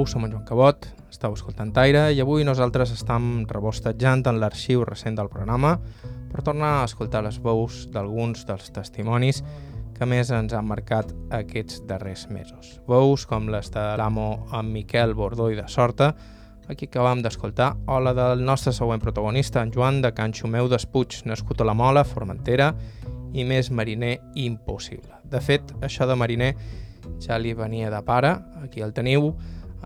Nou, 0.00 0.06
som 0.08 0.24
en 0.24 0.30
Joan 0.32 0.46
Cabot, 0.48 0.86
estàu 1.12 1.34
escoltant 1.36 1.74
Taire 1.76 2.06
i 2.14 2.20
avui 2.22 2.40
nosaltres 2.46 2.94
estem 2.94 3.42
rebostatjant 3.50 4.22
en 4.30 4.38
l'arxiu 4.40 4.80
recent 4.88 5.18
del 5.18 5.28
programa 5.28 5.74
per 6.30 6.40
tornar 6.46 6.70
a 6.78 6.86
escoltar 6.86 7.20
les 7.26 7.36
veus 7.44 7.82
d'alguns 7.92 8.46
dels 8.48 8.70
testimonis 8.72 9.42
que 9.98 10.08
més 10.08 10.30
ens 10.32 10.54
han 10.56 10.64
marcat 10.64 11.12
aquests 11.36 11.82
darrers 11.90 12.30
mesos. 12.32 12.78
Veus 12.88 13.26
com 13.28 13.50
les 13.52 13.68
de 13.74 13.84
l'amo 14.00 14.46
en 14.56 14.72
Miquel 14.72 15.12
Bordó 15.12 15.50
i 15.52 15.60
de 15.60 15.68
Sorta, 15.68 16.14
aquí 16.70 16.88
acabam 16.88 17.20
d'escoltar, 17.20 17.74
o 17.84 18.00
la 18.00 18.16
del 18.16 18.40
nostre 18.40 18.72
següent 18.72 19.04
protagonista, 19.04 19.60
en 19.60 19.76
Joan 19.76 20.00
de 20.00 20.14
Can 20.16 20.32
Xumeu 20.32 20.70
d'Espuig, 20.72 21.26
nascut 21.28 21.60
a 21.60 21.68
la 21.68 21.76
Mola, 21.76 22.08
Formentera, 22.08 22.72
i 23.36 23.44
més 23.44 23.68
mariner 23.68 24.16
impossible. 24.32 25.20
De 25.28 25.44
fet, 25.44 25.76
això 25.84 26.08
de 26.08 26.16
mariner 26.16 26.54
ja 27.20 27.36
li 27.36 27.52
venia 27.52 27.92
de 27.92 28.00
pare, 28.06 28.38
aquí 28.64 28.80
el 28.80 28.96
teniu, 28.96 29.34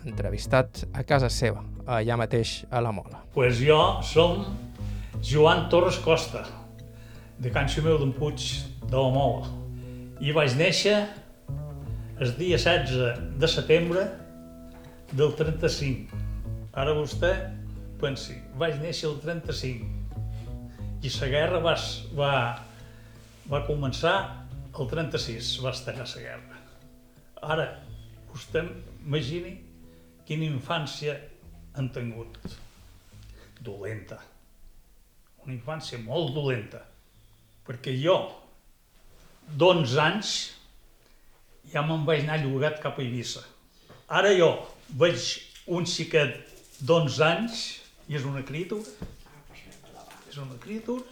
entrevistat 0.04 0.84
a 0.92 1.04
casa 1.06 1.30
seva, 1.32 1.64
allà 1.86 2.18
mateix 2.20 2.62
a 2.70 2.82
la 2.84 2.92
Mola. 2.94 3.22
Pues 3.34 3.58
jo 3.60 3.78
som 4.04 4.44
Joan 5.24 5.68
Torres 5.72 5.98
Costa, 6.04 6.44
de 7.38 7.50
Can 7.50 7.68
Xumeu 7.68 7.98
d'en 7.98 8.12
Puig 8.14 8.44
de 8.84 8.96
la 8.96 9.10
Mola. 9.12 9.50
I 10.20 10.32
vaig 10.36 10.54
néixer 10.58 10.98
el 12.22 12.36
dia 12.38 12.58
16 12.60 13.38
de 13.40 13.50
setembre 13.50 14.06
del 15.12 15.34
35. 15.38 16.22
Ara 16.74 16.94
vostè 16.96 17.32
pensi, 18.00 18.38
vaig 18.58 18.78
néixer 18.82 19.10
el 19.10 19.20
35 19.22 20.04
i 21.04 21.10
la 21.20 21.28
guerra 21.28 21.60
va, 21.60 21.74
va, 22.16 22.32
va 23.50 23.60
començar 23.66 24.14
el 24.74 24.88
36, 24.90 25.50
va 25.64 25.72
estallar 25.74 26.06
la 26.08 26.22
guerra. 26.22 26.60
Ara, 27.54 27.66
vostè 28.32 28.62
imagini 29.04 29.58
quina 30.28 30.46
infància 30.48 31.16
han 31.74 31.90
tingut. 31.92 32.38
Dolenta. 33.64 34.18
Una 35.44 35.54
infància 35.54 36.00
molt 36.00 36.34
dolenta. 36.36 36.82
Perquè 37.64 37.94
jo, 37.96 38.16
d'11 39.56 40.00
anys, 40.04 40.34
ja 41.72 41.82
me'n 41.84 42.04
vaig 42.08 42.24
anar 42.24 42.42
llogat 42.42 42.80
cap 42.82 42.98
a 42.98 43.04
Eivissa. 43.04 43.44
Ara 44.08 44.34
jo 44.36 44.50
veig 45.00 45.30
un 45.72 45.88
xiquet 45.88 46.36
d'11 46.80 47.24
anys 47.30 47.64
i 48.08 48.18
és 48.18 48.28
una 48.28 48.44
criatura. 48.44 49.10
És 50.28 50.36
una 50.40 50.58
criatura. 50.60 51.04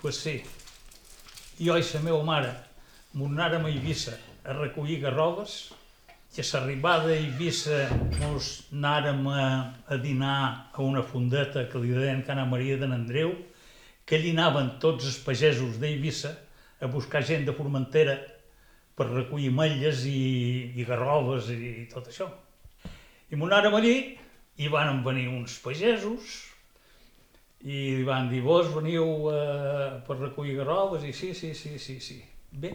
Pues 0.00 0.18
sí. 0.20 0.40
Jo 1.60 1.78
i 1.78 1.86
la 1.86 2.02
meva 2.02 2.22
mare 2.26 2.52
m'ho 3.14 3.30
a 3.38 3.68
Eivissa 3.70 4.18
a 4.44 4.52
recollir 4.52 5.00
garroves 5.00 5.70
i 6.34 6.42
a 6.42 6.58
l'arribada 6.58 7.12
a 7.12 7.14
Eivissa 7.14 7.84
mos 8.18 8.46
anàrem 8.74 9.20
a, 9.30 9.42
a 9.86 9.96
dinar 10.02 10.70
a 10.74 10.82
una 10.82 11.04
fondeta 11.06 11.68
que 11.70 11.78
li 11.78 11.92
deien 11.94 12.24
Cana 12.26 12.42
Maria 12.44 12.74
de 12.76 12.88
Andreu, 12.90 13.30
que 14.02 14.16
allí 14.18 14.32
anaven 14.34 14.72
tots 14.82 15.06
els 15.06 15.20
pagesos 15.22 15.78
d'Eivissa 15.78 16.32
a 16.82 16.90
buscar 16.90 17.22
gent 17.22 17.46
de 17.46 17.54
Formentera 17.54 18.16
per 18.98 19.06
recollir 19.12 19.52
malles 19.54 20.02
i, 20.10 20.74
i 20.74 20.88
garroves 20.88 21.52
i, 21.54 21.60
i 21.84 21.86
tot 21.94 22.10
això. 22.10 22.26
I 23.30 23.38
m'ho 23.38 23.46
anàrem 23.46 23.78
allí 23.78 23.94
i 24.58 24.74
van 24.74 25.04
venir 25.06 25.28
uns 25.30 25.60
pagesos 25.62 26.34
i 27.62 27.94
li 27.94 28.04
van 28.10 28.26
dir, 28.28 28.42
vos 28.42 28.74
veniu 28.74 29.30
eh, 29.30 30.02
per 30.02 30.18
recollir 30.18 30.58
garroves? 30.58 31.06
I 31.06 31.14
sí, 31.14 31.30
sí, 31.30 31.54
sí, 31.54 31.78
sí, 31.78 32.00
sí. 32.02 32.22
Bé, 32.50 32.74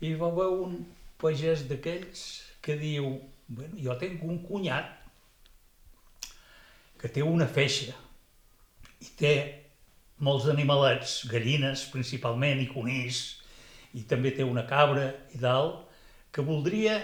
i 0.00 0.16
va 0.16 0.32
haver 0.32 0.48
un 0.56 0.86
pagès 1.20 1.68
d'aquells 1.68 2.47
que 2.62 2.76
diu, 2.78 3.10
bueno, 3.48 3.78
jo 3.80 3.96
tinc 4.00 4.22
un 4.26 4.42
cunyat 4.44 4.94
que 6.98 7.08
té 7.08 7.22
una 7.22 7.46
feixa 7.46 7.94
i 9.00 9.10
té 9.18 9.34
molts 10.18 10.48
animalets, 10.50 11.20
gallines 11.30 11.84
principalment 11.92 12.60
i 12.62 12.70
conills, 12.70 13.20
i 13.94 14.02
també 14.08 14.32
té 14.34 14.44
una 14.44 14.66
cabra 14.68 15.12
i 15.34 15.38
dalt, 15.40 15.86
que 16.34 16.44
voldria 16.44 16.98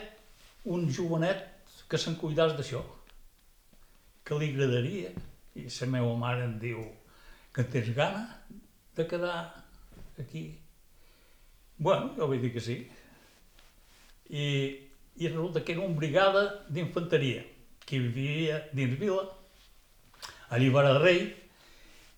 un 0.65 0.89
jovenet 0.93 1.47
que 1.89 2.01
se'n 2.01 2.19
cuidàs 2.19 2.57
d'això, 2.59 2.83
que 4.25 4.39
li 4.41 4.51
agradaria. 4.53 5.15
I 5.55 5.69
la 5.71 5.87
meva 5.87 6.15
mare 6.19 6.43
em 6.49 6.57
diu 6.59 6.81
que 7.55 7.63
tens 7.71 7.93
gana 7.95 8.25
de 8.97 9.07
quedar 9.07 9.37
aquí. 10.19 10.49
Bueno, 11.79 12.11
jo 12.17 12.27
vaig 12.27 12.43
dir 12.43 12.51
que 12.55 12.63
sí. 12.63 12.79
I, 14.31 14.45
i 15.17 15.29
resulta 15.29 15.63
que 15.65 15.73
era 15.73 15.83
una 15.85 15.95
brigada 15.95 16.45
d'infanteria 16.69 17.45
que 17.85 17.99
vivia 17.99 18.65
dins 18.73 18.99
vila, 18.99 19.29
a 20.49 20.59
Llibara 20.59 20.95
de 20.95 21.03
Rei, 21.03 21.21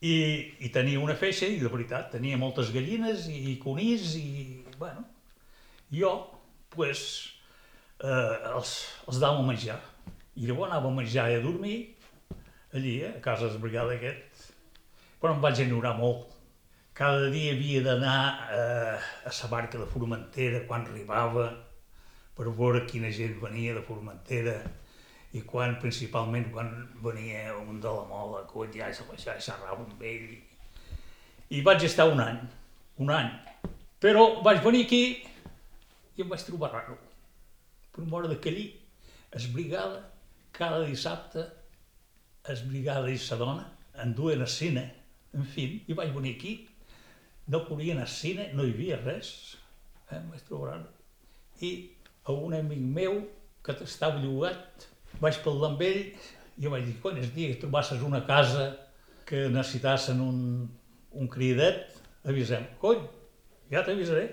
i, 0.00 0.14
i 0.61 0.70
tenia 0.72 1.00
una 1.00 1.16
feixa, 1.18 1.48
i 1.48 1.59
de 1.61 1.70
veritat, 1.72 2.11
tenia 2.12 2.38
moltes 2.38 2.70
gallines 2.74 3.26
i, 3.32 3.56
conills, 3.62 4.14
i, 4.20 4.62
bueno, 4.78 5.04
jo, 5.92 6.12
pues, 6.74 7.02
eh, 8.02 8.37
els, 8.52 8.76
els 9.09 9.20
dava 9.22 9.42
a 9.42 9.46
menjar. 9.46 9.78
I 10.37 10.46
llavors 10.46 10.70
anava 10.70 10.92
a 10.92 10.96
menjar 10.98 11.30
i 11.32 11.38
a 11.38 11.44
dormir, 11.44 11.78
allí, 12.76 13.00
eh, 13.00 13.14
a 13.16 13.22
casa 13.24 13.48
de 13.48 13.56
la 13.56 13.64
brigada 13.64 13.96
aquest, 13.96 14.50
però 15.20 15.35
em 15.35 15.44
vaig 15.44 15.64
ignorar 15.64 15.96
molt. 15.98 16.32
Cada 16.96 17.28
dia 17.32 17.52
havia 17.52 17.82
d'anar 17.85 18.20
eh, 18.52 19.09
a 19.28 19.32
la 19.32 19.48
barca 19.52 19.80
de 19.80 19.88
Formentera 19.90 20.62
quan 20.68 20.87
arribava, 20.87 21.50
per 22.37 22.51
veure 22.59 22.85
quina 22.88 23.11
gent 23.11 23.38
venia 23.40 23.75
de 23.77 23.85
Formentera, 23.87 24.59
i 25.37 25.42
quan, 25.44 25.77
principalment, 25.81 26.49
quan 26.53 26.70
venia 27.05 27.57
un 27.59 27.81
de 27.81 27.92
la 27.92 28.05
mola, 28.09 28.44
que 28.49 28.68
ja 28.72 28.88
ja 28.92 29.38
xerrava 29.40 29.85
amb 29.85 30.03
ell. 30.03 30.37
I 31.51 31.62
vaig 31.62 31.85
estar 31.85 32.09
un 32.09 32.20
any, 32.20 32.38
un 32.99 33.11
any. 33.11 33.31
Però 34.01 34.42
vaig 34.44 34.62
venir 34.64 34.85
aquí 34.87 35.03
i 36.16 36.25
em 36.25 36.29
vaig 36.29 36.44
trobar 36.46 36.72
raro. 36.72 36.96
Mort 37.96 38.29
de 38.29 38.37
allí, 38.49 38.66
es 39.33 39.53
brigada, 39.53 40.03
cada 40.53 40.83
dissabte, 40.85 41.46
es 42.49 42.62
brigada 42.68 43.11
i 43.11 43.18
sa 43.18 43.37
dona, 43.37 43.64
en 44.03 44.12
duen 44.14 44.40
al 44.40 44.49
cine, 44.53 44.85
en 45.33 45.44
fi, 45.44 45.83
i 45.88 45.96
vaig 45.96 46.12
venir 46.14 46.35
aquí, 46.37 46.68
no 47.49 47.64
podien 47.64 47.99
al 47.99 48.09
cine, 48.09 48.51
no 48.53 48.64
hi 48.64 48.75
havia 48.75 49.01
res, 49.01 49.57
eh, 50.11 50.18
em 50.18 50.29
vaig 50.33 50.44
trobar 50.49 50.75
raro. 50.75 50.92
I 51.64 51.72
a 52.26 52.34
un 52.34 52.54
amic 52.58 52.80
meu 52.80 53.20
que 53.64 53.74
estava 53.86 54.18
llogat, 54.22 54.88
vaig 55.22 55.38
parlar 55.44 55.72
amb 55.72 55.84
ell 55.86 56.02
i 56.58 56.72
vaig 56.72 56.88
dir, 56.88 56.96
quan 57.02 57.20
és 57.20 57.30
dia 57.34 57.52
que 57.52 57.60
trobasses 57.62 58.02
una 58.02 58.22
casa 58.26 58.72
que 59.26 59.46
necessitassin 59.50 60.20
un, 60.22 60.40
un 61.18 61.30
cridet, 61.30 61.96
avisem. 62.26 62.66
Cony, 62.82 63.02
ja 63.70 63.82
t'avisaré. 63.86 64.28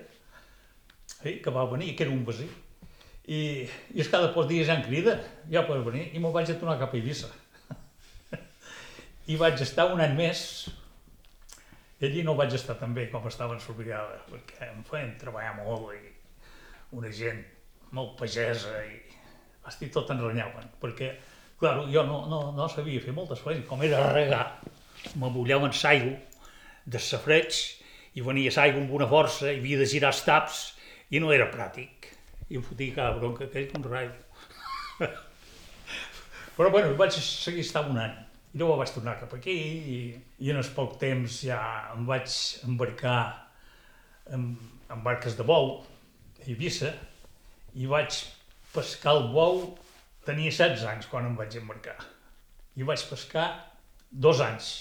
Sí, 1.14 1.40
que 1.44 1.54
va 1.54 1.66
venir, 1.72 1.94
que 1.96 2.06
era 2.06 2.14
un 2.14 2.26
vecí. 2.26 2.48
I, 3.24 3.40
i 3.96 4.04
és 4.04 4.10
cada 4.12 4.34
pocs 4.36 4.50
dies 4.50 4.68
ja 4.68 4.78
em 4.78 4.84
crida, 4.86 5.16
ja 5.52 5.64
pots 5.68 5.86
venir, 5.86 6.10
i 6.12 6.22
me'n 6.22 6.34
vaig 6.36 6.52
a 6.52 6.58
tornar 6.60 6.80
cap 6.82 6.94
a 6.94 7.00
Eivissa. 7.00 7.30
I 9.32 9.38
vaig 9.40 9.62
estar 9.64 9.88
un 9.94 10.04
any 10.04 10.18
més, 10.18 10.44
i 12.02 12.10
allí 12.10 12.26
no 12.28 12.36
vaig 12.36 12.54
estar 12.58 12.76
tan 12.80 12.94
bé 12.98 13.08
com 13.12 13.26
estava 13.30 13.56
en 13.56 13.64
Sorbrigada, 13.64 14.20
perquè 14.28 14.74
em 14.74 14.84
feien 14.88 15.16
treballar 15.22 15.56
molt 15.62 15.94
i 15.96 16.02
una 17.00 17.12
gent 17.16 17.40
molt 17.94 18.18
pagesa 18.20 18.74
i 18.88 19.00
estic 19.70 19.94
tot 19.94 20.10
enrenyat, 20.12 20.58
perquè, 20.82 21.14
clar, 21.60 21.78
jo 21.94 22.04
no, 22.08 22.24
no, 22.32 22.42
no 22.56 22.68
sabia 22.72 23.02
fer 23.04 23.14
moltes 23.16 23.44
coses, 23.44 23.64
com 23.70 23.84
era 23.86 24.02
regar, 24.12 24.46
m'abullaven 25.20 25.74
l'aigua 25.84 26.18
de 26.86 27.00
safreig 27.00 27.60
i 28.18 28.24
venia 28.26 28.52
l'aigua 28.56 28.82
amb 28.84 28.92
una 28.98 29.08
força 29.10 29.52
i 29.52 29.60
havia 29.62 29.80
de 29.80 29.88
girar 29.90 30.12
els 30.14 30.24
taps 30.26 30.64
i 31.14 31.22
no 31.24 31.32
era 31.34 31.50
pràctic. 31.54 32.10
I 32.50 32.60
em 32.60 32.66
fotia 32.66 32.96
cada 32.98 33.18
bronca 33.18 33.48
aquell 33.48 33.70
com 33.72 33.86
rai. 33.88 34.10
Però 36.58 36.70
bueno, 36.70 36.94
vaig 37.00 37.16
seguir 37.16 37.64
estar 37.64 37.86
un 37.90 37.98
any. 37.98 38.20
I 38.54 38.60
llavors 38.62 38.84
vaig 38.84 38.92
tornar 38.94 39.16
cap 39.22 39.32
aquí 39.34 39.56
i, 39.94 39.98
i 40.46 40.52
en 40.54 40.60
poc 40.76 41.00
temps 41.02 41.40
ja 41.48 41.62
em 41.96 42.04
vaig 42.06 42.36
embarcar 42.68 43.22
en, 44.30 44.52
en 44.94 45.02
barques 45.06 45.38
de 45.40 45.46
bou 45.48 45.80
a 45.82 46.46
Eivissa 46.46 46.92
i 47.74 47.90
vaig 47.90 48.20
pescar 48.74 49.16
el 49.18 49.30
bou, 49.34 49.62
tenia 50.26 50.52
16 50.54 50.86
anys 50.90 51.10
quan 51.12 51.28
em 51.28 51.36
vaig 51.38 51.58
embarcar. 51.60 51.98
I 52.78 52.86
vaig 52.88 53.04
pescar 53.10 53.48
dos 54.10 54.42
anys 54.46 54.72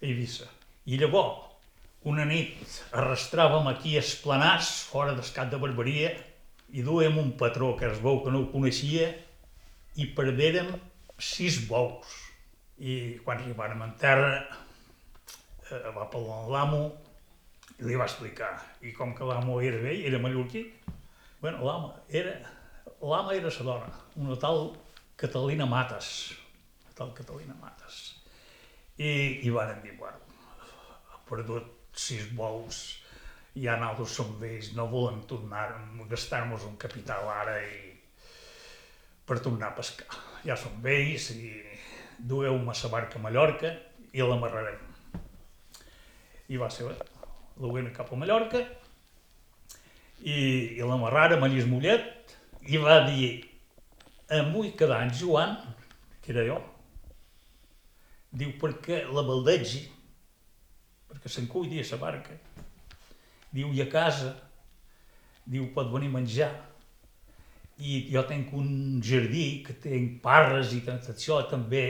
a 0.00 0.06
Eivissa. 0.08 0.48
I 0.88 0.98
llavors, 1.00 1.52
una 2.08 2.24
nit, 2.26 2.58
arrastràvem 2.98 3.68
aquí 3.70 3.96
a 3.96 4.02
Esplanars, 4.02 4.72
fora 4.90 5.14
del 5.14 5.28
cap 5.36 5.52
de 5.52 5.60
Barberia, 5.62 6.10
i 6.72 6.82
duem 6.82 7.18
un 7.20 7.34
patró 7.38 7.74
que 7.78 7.86
es 7.90 8.00
veu 8.02 8.22
que 8.24 8.32
no 8.32 8.42
ho 8.42 8.50
coneixia, 8.50 9.12
i 10.00 10.08
perdérem 10.16 10.72
sis 11.20 11.60
bous. 11.68 12.16
I 12.82 13.20
quan 13.22 13.38
arribàrem 13.38 13.84
en 13.84 13.92
terra, 14.00 14.32
eh, 15.70 15.92
va 15.94 16.08
parlar 16.10 16.48
l'amo 16.50 16.82
i 17.78 17.86
li 17.86 17.98
va 18.00 18.08
explicar. 18.08 18.56
I 18.82 18.96
com 18.96 19.12
que 19.14 19.28
l'amo 19.28 19.60
era 19.62 19.78
vell, 19.84 20.02
era 20.08 20.18
mallorquí, 20.22 20.64
bueno, 21.42 21.64
l'amo 21.64 22.04
era, 22.08 22.38
l'ama 23.02 23.34
era 23.34 23.50
sa 23.50 23.64
dona, 23.66 23.90
una 24.14 24.36
tal 24.38 24.76
Catalina 25.18 25.66
Mates, 25.66 26.36
tal 26.94 27.10
Catalina 27.12 27.56
Mates. 27.58 27.96
I, 28.96 29.42
i 29.42 29.50
van 29.50 29.80
dir, 29.82 29.96
bueno, 29.98 30.20
ha 31.10 31.18
perdut 31.26 31.98
sis 31.98 32.28
bous, 32.38 32.78
ja 33.58 33.74
nosaltres 33.80 34.14
som 34.14 34.30
vells, 34.38 34.70
no 34.78 34.86
volem 34.92 35.18
tornar, 35.26 35.72
gastar-nos 36.12 36.62
un 36.68 36.76
capital 36.78 37.26
ara 37.34 37.56
i 37.58 37.90
per 39.26 39.40
tornar 39.42 39.72
a 39.72 39.76
pescar. 39.80 40.20
Ja 40.46 40.54
som 40.54 40.78
vells 40.84 41.32
i 41.34 41.50
dueu-me 42.18 42.70
la 42.84 42.92
barca 42.94 43.18
a 43.18 43.24
Mallorca 43.26 43.74
i 44.14 44.22
l'amarrarem. 44.22 44.78
I 46.54 46.62
va 46.62 46.70
ser, 46.70 46.86
duguem 47.58 47.90
cap 47.90 48.14
a 48.14 48.22
Mallorca 48.22 48.62
i, 50.22 50.78
i 50.78 50.82
l'amarràrem 50.86 51.42
a 51.42 51.50
Llis 51.50 51.66
Mollet 51.68 52.36
i 52.70 52.78
va 52.80 53.02
dir 53.08 53.32
vull 54.52 54.70
quedar 54.78 55.02
en 55.04 55.12
Joan, 55.12 55.56
que 56.22 56.32
era 56.32 56.44
jo, 56.46 56.58
diu 58.32 58.54
perquè 58.60 59.02
la 59.12 59.24
baldegi, 59.26 59.82
perquè 61.10 61.28
se'n 61.28 61.48
cuidi 61.52 61.82
a 61.82 61.88
la 61.90 62.00
barca, 62.00 62.36
diu 63.52 63.72
i 63.76 63.82
a 63.84 63.88
casa, 63.92 64.32
diu 65.44 65.68
pot 65.74 65.90
venir 65.92 66.08
a 66.08 66.16
menjar, 66.16 66.52
i 67.82 68.06
jo 68.12 68.22
tinc 68.28 68.52
un 68.54 69.02
jardí 69.04 69.62
que 69.66 69.74
tinc 69.82 70.20
parres 70.24 70.72
i 70.76 70.80
tot 70.86 71.08
això 71.12 71.42
també 71.50 71.84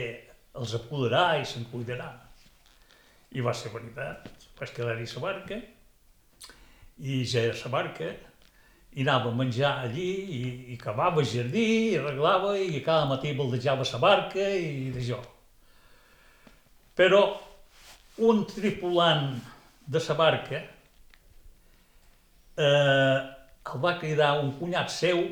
els 0.57 0.73
apoderà 0.77 1.37
i 1.39 1.45
se'n 1.45 1.67
cuidarà. 1.69 2.09
I 3.33 3.41
va 3.45 3.53
ser 3.57 3.71
veritat, 3.73 4.27
vaig 4.57 4.73
quedar-hi 4.73 5.05
a 5.05 5.13
la 5.15 5.23
barca, 5.23 5.59
i 6.99 7.23
ja 7.25 7.41
era 7.47 7.57
la 7.63 7.71
barca, 7.73 8.11
i 8.93 9.01
anava 9.01 9.31
a 9.31 9.35
menjar 9.35 9.79
allí, 9.87 10.09
i, 10.37 10.41
i 10.73 10.77
cavava 10.77 11.21
el 11.21 11.27
jardí, 11.27 11.65
i 11.91 11.95
arreglava, 11.97 12.53
i 12.57 12.81
cada 12.85 13.07
matí 13.09 13.33
baldejava 13.37 13.85
la 13.89 13.99
barca, 14.01 14.43
i 14.43 14.91
d'això. 14.93 15.21
Però 16.93 17.23
un 18.21 18.43
tripulant 18.45 19.33
de 19.89 19.99
la 20.07 20.15
barca 20.15 20.59
eh, 22.57 23.19
el 23.73 23.81
va 23.81 23.97
cridar 23.97 24.35
un 24.43 24.51
cunyat 24.59 24.91
seu 24.93 25.23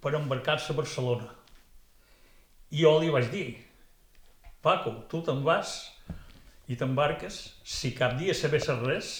per 0.00 0.14
embarcar-se 0.16 0.72
a 0.72 0.76
Barcelona. 0.78 1.28
I 2.70 2.80
jo 2.84 2.94
li 3.02 3.10
vaig 3.12 3.28
dir, 3.32 3.48
Paco, 4.62 4.92
tu 5.10 5.20
te'n 5.26 5.42
vas 5.44 5.90
i 6.70 6.76
t'embarques, 6.78 7.36
si 7.64 7.92
cap 7.96 8.16
dia 8.16 8.34
sabessis 8.36 8.80
res, 8.86 9.10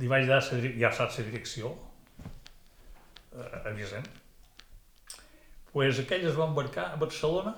li 0.00 0.08
vaig 0.10 0.28
dar, 0.28 0.40
la, 0.40 0.72
ja 0.80 0.92
saps 0.94 1.18
la 1.20 1.26
direcció, 1.28 1.72
eh, 3.34 3.68
avisem. 3.68 4.04
pues 5.72 5.98
aquell 5.98 6.26
es 6.28 6.34
va 6.36 6.46
embarcar 6.50 6.90
a 6.92 6.96
Barcelona 7.00 7.54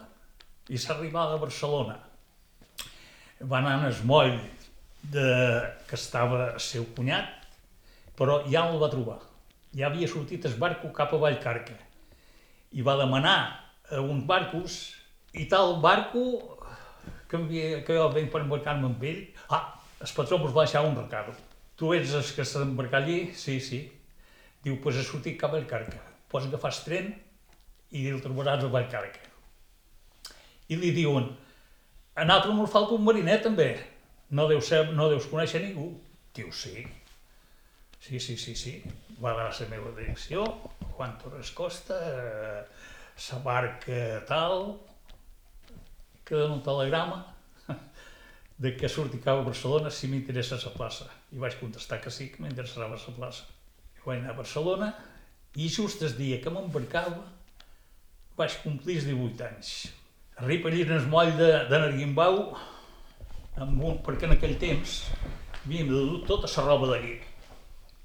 i 0.70 0.78
s'ha 0.78 0.94
arribat 0.94 1.32
a 1.34 1.40
Barcelona. 1.42 1.96
Va 3.42 3.58
anar 3.58 3.72
en 3.80 3.86
el 3.88 3.96
moll 4.06 4.36
de, 5.10 5.24
que 5.88 5.96
estava 5.98 6.52
el 6.52 6.60
seu 6.62 6.86
cunyat, 6.96 7.26
però 8.16 8.38
ja 8.46 8.62
no 8.64 8.76
el 8.76 8.82
va 8.84 8.90
trobar. 8.92 9.18
Ja 9.74 9.88
havia 9.88 10.08
sortit 10.08 10.46
el 10.46 10.54
barco 10.62 10.92
cap 10.94 11.12
a 11.12 11.20
Vallcarca 11.24 11.74
i 12.74 12.82
va 12.86 12.94
demanar 12.98 13.38
a 13.90 14.00
uns 14.00 14.24
barcos 14.26 14.78
i 15.34 15.48
tal 15.50 15.80
barco 15.82 16.24
que, 17.28 17.36
havia, 17.36 17.82
que 17.86 17.98
jo 17.98 18.06
venc 18.14 18.30
per 18.30 18.44
embarcar-me 18.44 18.88
amb 18.90 19.02
ell, 19.10 19.20
ah, 19.50 19.64
el 20.00 20.14
patró 20.16 20.38
ens 20.38 20.54
va 20.54 20.64
deixar 20.64 20.84
un 20.86 20.96
recado. 20.98 21.34
Tu 21.76 21.90
ets 21.96 22.14
el 22.14 22.26
que 22.36 22.44
s'ha 22.46 22.62
d'embarcar 22.62 23.02
allí? 23.02 23.18
Sí, 23.34 23.58
sí. 23.60 23.80
Diu, 24.64 24.78
pues 24.82 24.98
ha 24.98 25.04
sortit 25.06 25.38
cap 25.40 25.52
a 25.52 25.58
Vallcarca. 25.58 25.98
Pots 26.30 26.46
agafar 26.46 26.70
el 26.70 26.82
tren 26.86 27.08
i 27.94 28.06
el 28.10 28.22
trobaràs 28.22 28.62
a 28.64 28.70
Vallcarca. 28.70 29.32
I 30.70 30.78
li 30.80 30.92
diuen, 30.94 31.26
a 32.14 32.24
nosaltres 32.24 32.62
ens 32.62 32.72
falta 32.72 32.94
un 32.94 33.04
mariner 33.04 33.40
també. 33.42 33.72
No 34.30 34.46
deus, 34.48 34.68
ser, 34.70 34.86
no 34.94 35.10
deus 35.10 35.26
conèixer 35.30 35.60
ningú. 35.64 35.90
Diu, 36.34 36.52
sí. 36.54 36.86
Sí, 38.00 38.20
sí, 38.20 38.38
sí, 38.38 38.54
sí. 38.54 38.78
Va 39.22 39.34
a 39.34 39.50
la 39.50 39.68
meva 39.70 39.90
direcció, 39.98 40.46
Juan 40.94 41.18
Torres 41.18 41.50
Costa, 41.50 41.98
eh, 42.06 42.64
sa 43.16 43.38
barca 43.42 44.24
tal, 44.28 44.76
queda 46.24 46.50
un 46.50 46.62
telegrama 46.62 47.33
de 48.58 48.76
que 48.76 48.88
surti 48.88 49.18
cap 49.18 49.40
a 49.40 49.46
Barcelona 49.46 49.90
si 49.90 50.08
m'interessa 50.08 50.60
la 50.62 50.72
plaça. 50.74 51.08
I 51.34 51.40
vaig 51.42 51.58
contestar 51.58 52.00
que 52.00 52.10
sí, 52.10 52.30
que 52.30 52.42
m'interessava 52.42 52.94
la 52.94 53.16
plaça. 53.16 53.48
I 53.98 54.06
vaig 54.06 54.20
anar 54.20 54.34
a 54.34 54.38
Barcelona 54.38 54.92
i 55.56 55.68
just 55.68 56.02
el 56.02 56.14
dia 56.18 56.40
que 56.42 56.50
m'embarcava 56.50 57.22
vaig 58.38 58.56
complir 58.62 58.98
els 59.00 59.08
18 59.10 59.44
anys. 59.48 59.74
Arriba 60.42 60.70
allí 60.70 60.82
en 60.82 60.96
el 60.96 61.04
moll 61.10 61.30
de, 61.38 61.50
de 61.70 61.78
Narguimbau, 61.78 62.40
amb 63.62 63.84
un, 63.86 64.00
perquè 64.02 64.26
en 64.26 64.34
aquell 64.34 64.56
temps 64.58 64.96
havíem 65.60 65.90
de 65.90 66.00
dur 66.08 66.24
tota 66.26 66.50
la 66.50 66.64
roba 66.66 66.90
de 66.94 67.02
llit. 67.04 67.28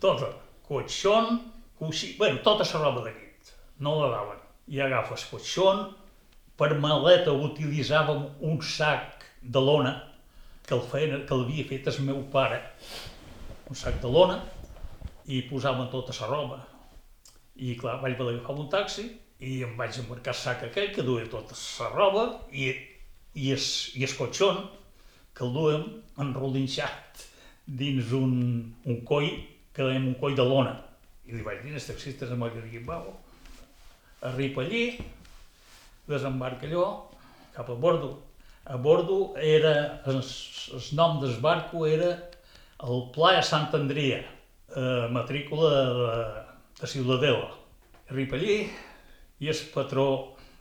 Tota. 0.02 0.30
Coixón, 0.70 1.40
coixí, 1.80 2.14
bueno, 2.20 2.44
tota 2.46 2.68
la 2.70 2.84
roba 2.84 3.08
de 3.08 3.16
llit. 3.16 3.54
No 3.82 3.96
la 4.02 4.12
daven. 4.14 4.44
I 4.70 4.84
agafes 4.86 5.26
coixón, 5.32 5.88
per 6.60 6.76
maleta 6.78 7.34
utilitzàvem 7.34 8.28
un 8.46 8.62
sac 8.62 9.26
de 9.42 9.62
lona 9.64 9.96
que 10.70 10.78
el 10.78 10.86
feien, 10.86 11.26
que 11.26 11.38
l'havia 11.38 11.66
fet 11.66 11.88
el 11.90 12.04
meu 12.06 12.22
pare, 12.34 12.60
un 13.70 13.78
sac 13.78 13.98
de 14.04 14.12
lona, 14.14 14.38
i 15.30 15.42
posàvem 15.50 15.90
tota 15.94 16.14
la 16.20 16.30
roba. 16.30 16.60
I 17.58 17.74
clar, 17.80 17.98
vaig 18.04 18.16
haver 18.16 18.36
d'agafar 18.36 18.56
un 18.62 18.70
taxi 18.72 19.08
i 19.46 19.60
em 19.66 19.74
vaig 19.80 19.98
embarcar 20.02 20.34
el 20.36 20.40
sac 20.40 20.64
aquell 20.68 20.92
que 20.96 21.06
duia 21.06 21.28
tota 21.32 21.58
la 21.58 21.90
roba 21.94 22.26
i, 22.52 22.70
i, 23.34 23.52
es, 23.56 23.66
i 23.98 24.06
el 24.06 24.14
cotxon 24.18 24.62
que 25.36 25.46
el 25.48 25.54
duem 25.56 25.86
enrolinxat 26.22 27.26
dins 27.82 28.14
un, 28.18 28.34
un 28.86 29.02
coll 29.10 29.30
que 29.74 29.86
dèiem 29.86 30.10
un 30.14 30.18
coll 30.22 30.38
de 30.38 30.46
lona. 30.46 30.78
I 31.30 31.38
li 31.38 31.46
vaig 31.46 31.62
dir 31.66 31.76
als 31.78 31.90
taxistes 31.90 32.32
amb 32.34 32.48
el 32.48 32.80
va, 32.88 33.04
arriba 34.30 34.64
allí, 34.64 34.98
desembarca 36.10 36.68
allò, 36.68 36.88
cap 37.54 37.70
a 37.70 37.78
bordo. 37.78 38.29
A 38.70 38.76
bordo 38.78 39.34
era, 39.42 40.04
el, 40.06 40.22
nom 40.94 41.16
del 41.20 41.40
barco 41.42 41.88
era 41.88 42.12
el 42.86 43.00
Playa 43.16 43.42
Sant 43.42 43.74
Andria, 43.74 44.20
eh, 44.22 45.08
matrícula 45.10 45.72
de, 45.72 46.12
de 46.78 46.90
Ciudadela. 46.92 47.50
Arriba 48.14 48.38
allí 48.38 48.60
i 49.42 49.50
el 49.50 49.64
patró, 49.74 50.06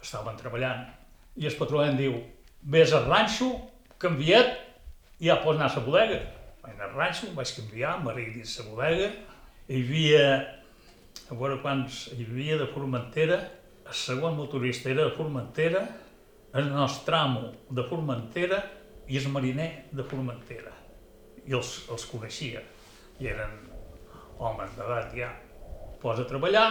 estaven 0.00 0.40
treballant, 0.40 0.88
i 1.36 1.50
el 1.52 1.58
patró 1.60 1.84
em 1.84 2.00
diu, 2.00 2.16
vés 2.64 2.96
al 2.96 3.04
ranxo, 3.10 3.50
canviat, 4.00 4.56
i 5.20 5.28
ja 5.28 5.36
pots 5.44 5.60
anar 5.60 5.68
a 5.68 5.76
la 5.76 5.84
bodega. 5.84 6.24
Vaig 6.64 6.74
anar 6.78 6.88
al 6.88 6.98
ranxo, 7.02 7.28
vaig 7.36 7.54
canviar, 7.60 7.98
m'arribi 8.00 8.38
dins 8.40 8.56
la 8.62 8.68
bodega, 8.70 9.12
hi 9.68 9.84
havia, 9.84 10.26
a 11.28 11.36
veure 11.36 11.60
quants, 11.60 12.06
hi 12.16 12.24
havia 12.24 12.56
de 12.56 12.72
Formentera, 12.72 13.42
el 13.84 14.04
segon 14.08 14.40
motorista 14.40 14.88
era 14.96 15.10
de 15.10 15.16
Formentera, 15.20 15.84
el 16.54 16.70
nostre 16.72 17.16
amo 17.16 17.52
de 17.70 17.84
Formentera 17.84 18.62
i 19.08 19.18
el 19.18 19.28
mariner 19.32 19.88
de 19.92 20.04
Formentera. 20.04 20.72
I 21.48 21.56
els, 21.56 21.74
els 21.92 22.06
coneixia, 22.08 22.62
i 23.20 23.28
eren 23.28 23.54
homes 24.38 24.74
d'edat 24.76 25.14
ja. 25.16 25.30
Posa 25.98 26.22
a 26.22 26.30
treballar, 26.30 26.66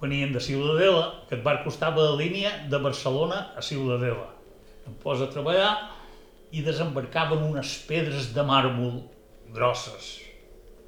venien 0.00 0.32
de 0.32 0.40
Ciudadela, 0.40 1.26
que 1.28 1.36
et 1.36 1.44
va 1.44 1.58
costar 1.64 1.92
la 1.96 2.14
línia 2.16 2.52
de 2.72 2.78
Barcelona 2.80 3.50
a 3.56 3.62
Ciudadela. 3.62 4.30
Em 4.88 4.94
posa 5.02 5.26
a 5.26 5.32
treballar 5.32 5.72
i 6.50 6.64
desembarcaven 6.66 7.44
unes 7.44 7.74
pedres 7.86 8.32
de 8.34 8.42
màrmol 8.46 9.02
grosses 9.54 10.16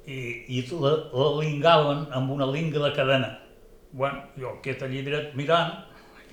i, 0.07 0.17
i 0.51 0.63
la, 0.71 0.91
la 1.13 1.29
lingaven 1.39 2.07
amb 2.15 2.33
una 2.33 2.47
linga 2.49 2.81
de 2.83 2.91
cadena. 2.95 3.29
Bueno, 3.93 4.25
jo 4.39 4.55
aquest 4.57 4.83
allí 4.83 5.03
dret 5.05 5.35
mirant 5.37 5.75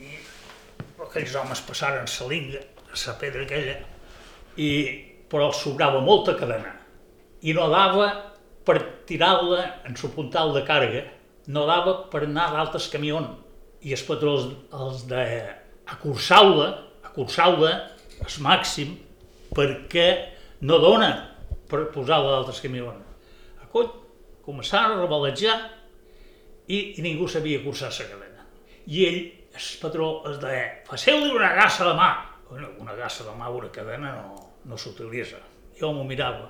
i 0.01 0.17
aquells 1.07 1.37
homes 1.37 1.63
passaren 1.67 2.09
la 2.09 2.29
linga, 2.29 2.61
la 3.07 3.15
pedra 3.21 3.47
aquella, 3.47 3.79
i, 4.57 4.71
però 5.31 5.53
sobrava 5.55 6.01
molta 6.05 6.35
cadena 6.37 6.75
i 7.41 7.55
no 7.57 7.69
dava 7.73 8.09
per 8.67 8.77
tirar-la 9.09 9.63
en 9.89 9.97
el 9.97 10.13
puntal 10.15 10.53
de 10.55 10.63
càrrega, 10.67 11.05
no 11.49 11.65
dava 11.67 11.95
per 12.13 12.25
anar 12.27 12.51
a 12.51 12.57
d'altres 12.59 12.89
camions. 12.93 13.39
I 13.81 13.95
els 13.97 14.05
patrons 14.05 14.51
els 14.77 15.07
de 15.09 15.25
acursar-la, 15.89 16.69
acursar-la 17.09 17.71
al 18.21 18.37
màxim, 18.45 18.93
perquè 19.57 20.07
no 20.69 20.79
dona 20.83 21.11
per 21.71 21.87
posar-la 21.95 22.37
d'altres 22.37 22.61
camions. 22.61 23.01
A 23.65 23.69
coll, 23.73 23.89
començaven 24.45 24.99
a 24.99 25.01
rebalejar 25.01 25.57
i, 26.69 27.01
i 27.01 27.03
ningú 27.03 27.29
sabia 27.29 27.63
cursar 27.65 27.89
la 27.95 28.11
cadena. 28.13 28.45
I 28.87 29.07
ell, 29.09 29.21
el 29.55 29.67
patró, 29.83 30.09
es 30.31 30.39
deia, 30.43 30.67
faceu-li 30.89 31.31
una 31.35 31.53
gassa 31.57 31.87
de 31.89 31.95
mà. 31.99 32.11
Bueno, 32.51 32.69
una 32.83 32.95
gassa 32.99 33.25
de 33.27 33.35
mà, 33.39 33.49
una 33.55 33.71
cadena 33.75 34.13
no, 34.17 34.39
no 34.67 34.77
s'utilitza. 34.79 35.39
Jo 35.81 35.93
m'ho 35.95 36.05
mirava. 36.05 36.49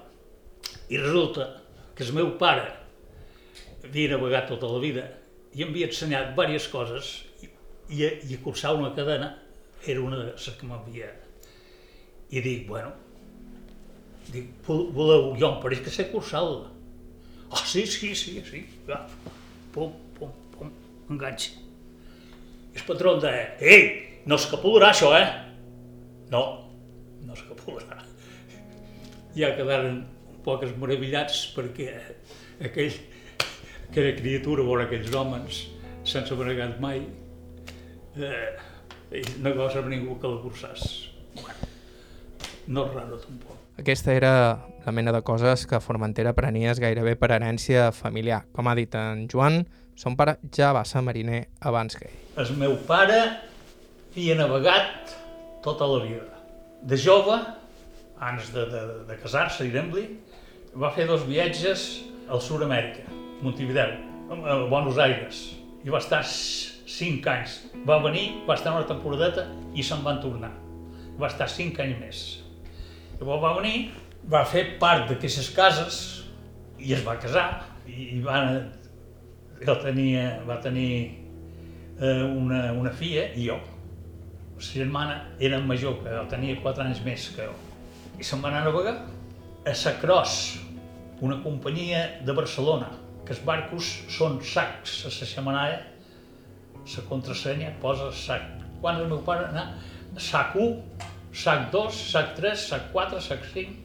I 0.90 0.98
resulta 1.00 1.46
que 1.96 2.04
el 2.04 2.12
meu 2.16 2.32
pare 2.40 2.66
havia 3.84 4.12
navegat 4.14 4.48
tota 4.50 4.68
la 4.70 4.80
vida 4.82 5.06
i 5.56 5.62
em 5.64 5.70
havia 5.72 5.88
ensenyat 5.90 6.32
diverses 6.34 6.68
coses 6.72 7.10
i, 7.42 7.48
i, 7.96 8.04
i 8.30 8.38
cursar 8.44 8.74
una 8.76 8.92
cadena 8.94 9.32
era 9.86 10.00
una 10.04 10.18
de 10.20 10.30
les 10.32 10.50
que 10.60 10.66
m'havia... 10.68 11.08
I 12.30 12.40
dic, 12.44 12.66
bueno, 12.68 12.92
dic, 14.30 14.52
"Vol- 14.68 14.90
voleu, 14.94 15.32
jo 15.40 15.48
em 15.48 15.56
pareix 15.62 15.80
que 15.82 15.90
sé 15.90 16.04
cursar-la. 16.12 16.68
Ah, 17.50 17.64
sí, 17.66 17.82
sí, 17.90 18.12
sí, 18.14 18.36
sí, 18.46 18.60
va, 18.86 19.00
pum, 19.74 19.90
pum, 20.18 20.30
pum, 20.54 20.70
enganxa. 21.10 21.56
El 22.74 22.86
patró 22.86 23.16
em 23.16 23.22
deia, 23.24 23.46
ei, 23.60 23.86
no 24.30 24.38
escapularà 24.38 24.92
això, 24.94 25.10
eh? 25.16 25.26
No, 26.30 26.42
no 27.26 27.36
escapularà. 27.36 27.98
Ja 29.36 29.52
quedaren 29.56 30.02
un 30.30 30.40
poc 30.46 30.64
esmeravillats 30.66 31.42
perquè 31.56 31.90
aquell, 32.66 32.96
aquella 33.88 34.14
criatura, 34.18 34.66
veure 34.66 34.86
aquells 34.86 35.14
homes, 35.14 35.64
sense 36.06 36.36
bregat 36.38 36.78
mai, 36.82 37.02
eh, 38.16 38.50
no 39.42 39.54
va 39.56 39.70
saber 39.70 39.90
ningú 39.94 40.18
que 40.20 40.30
la 40.30 40.42
cursàs. 40.44 40.86
Bueno, 41.40 41.70
no 42.68 42.86
és 42.86 42.94
raro 42.94 43.18
tampoc. 43.22 43.56
Aquesta 43.80 44.12
era 44.12 44.32
la 44.84 44.92
mena 44.92 45.12
de 45.12 45.22
coses 45.24 45.66
que 45.66 45.80
Formentera 45.80 46.34
prenies 46.36 46.82
gairebé 46.82 47.16
per 47.16 47.30
herència 47.32 47.90
familiar. 47.96 48.42
Com 48.52 48.68
ha 48.68 48.76
dit 48.76 48.94
en 48.94 49.26
Joan, 49.32 49.62
son 49.96 50.18
pare 50.20 50.36
ja 50.52 50.74
va 50.76 50.84
ser 50.84 51.02
mariner 51.06 51.46
abans 51.60 51.96
que 51.96 52.10
ell. 52.10 52.19
El 52.38 52.50
meu 52.54 52.76
pare 52.86 53.16
havia 54.12 54.36
navegat 54.38 55.10
tota 55.64 55.86
la 55.90 55.98
vida. 56.04 56.36
De 56.86 56.96
jove, 56.96 57.34
abans 58.20 58.52
de, 58.54 58.66
de, 58.70 58.82
de 59.08 59.16
casar-se, 59.18 59.66
diguem-li, 59.66 60.04
va 60.78 60.92
fer 60.94 61.08
dos 61.08 61.24
viatges 61.26 62.04
al 62.30 62.38
Sud-amèrica, 62.40 63.10
Montevideo, 63.42 63.96
a 64.30 64.58
Buenos 64.70 65.00
Aires, 65.02 65.40
i 65.82 65.90
va 65.90 65.98
estar 65.98 66.22
cinc 66.24 67.26
anys. 67.26 67.56
Va 67.88 67.98
venir, 68.04 68.28
va 68.46 68.54
estar 68.54 68.76
una 68.76 68.86
temporadeta 68.86 69.48
i 69.74 69.82
se'n 69.82 70.04
van 70.06 70.22
tornar. 70.22 70.52
Va 71.18 71.32
estar 71.32 71.48
cinc 71.50 71.80
anys 71.82 71.98
més. 71.98 72.20
Llavors 73.18 73.42
va 73.42 73.56
venir, 73.58 73.88
va 74.30 74.44
fer 74.46 74.78
part 74.78 75.10
d'aquestes 75.10 75.50
cases 75.56 75.98
i 76.78 76.94
es 76.94 77.02
va 77.02 77.18
casar 77.18 77.48
i, 77.90 78.14
i 78.14 78.20
va, 78.22 78.44
tenia, 79.82 80.38
va 80.46 80.60
tenir 80.62 81.19
eh, 82.00 82.22
una, 82.24 82.72
una 82.72 82.90
filla 82.90 83.28
i 83.36 83.46
jo. 83.48 83.58
La 84.56 84.66
germana 84.66 85.20
era 85.38 85.60
major 85.60 86.00
que 86.02 86.24
tenia 86.32 86.58
4 86.62 86.84
anys 86.84 87.04
més 87.04 87.28
que 87.36 87.46
jo. 87.48 87.54
I 88.20 88.26
se'n 88.26 88.42
va 88.44 88.50
anar 88.50 88.64
a 88.64 88.68
navegar 88.68 88.96
a 89.68 89.74
Sacros, 89.76 90.58
una 91.20 91.38
companyia 91.44 92.02
de 92.24 92.32
Barcelona, 92.36 92.90
que 93.24 93.36
els 93.36 93.44
barcos 93.44 93.88
són 94.12 94.40
sacs, 94.44 95.02
a 95.04 95.12
la 95.12 95.28
xamanalla, 95.28 95.80
la 96.80 97.04
contrasenya 97.08 97.74
posa 97.80 98.10
sac. 98.16 98.46
Quan 98.80 99.00
el 99.00 99.08
meu 99.10 99.20
pare 99.24 99.50
anà, 99.50 99.66
sac 100.16 100.56
1, 100.56 101.04
sac 101.36 101.68
2, 101.72 102.00
sac 102.12 102.34
3, 102.40 102.66
sac 102.72 102.88
4, 102.94 103.20
sac 103.28 103.44
5, 103.52 103.76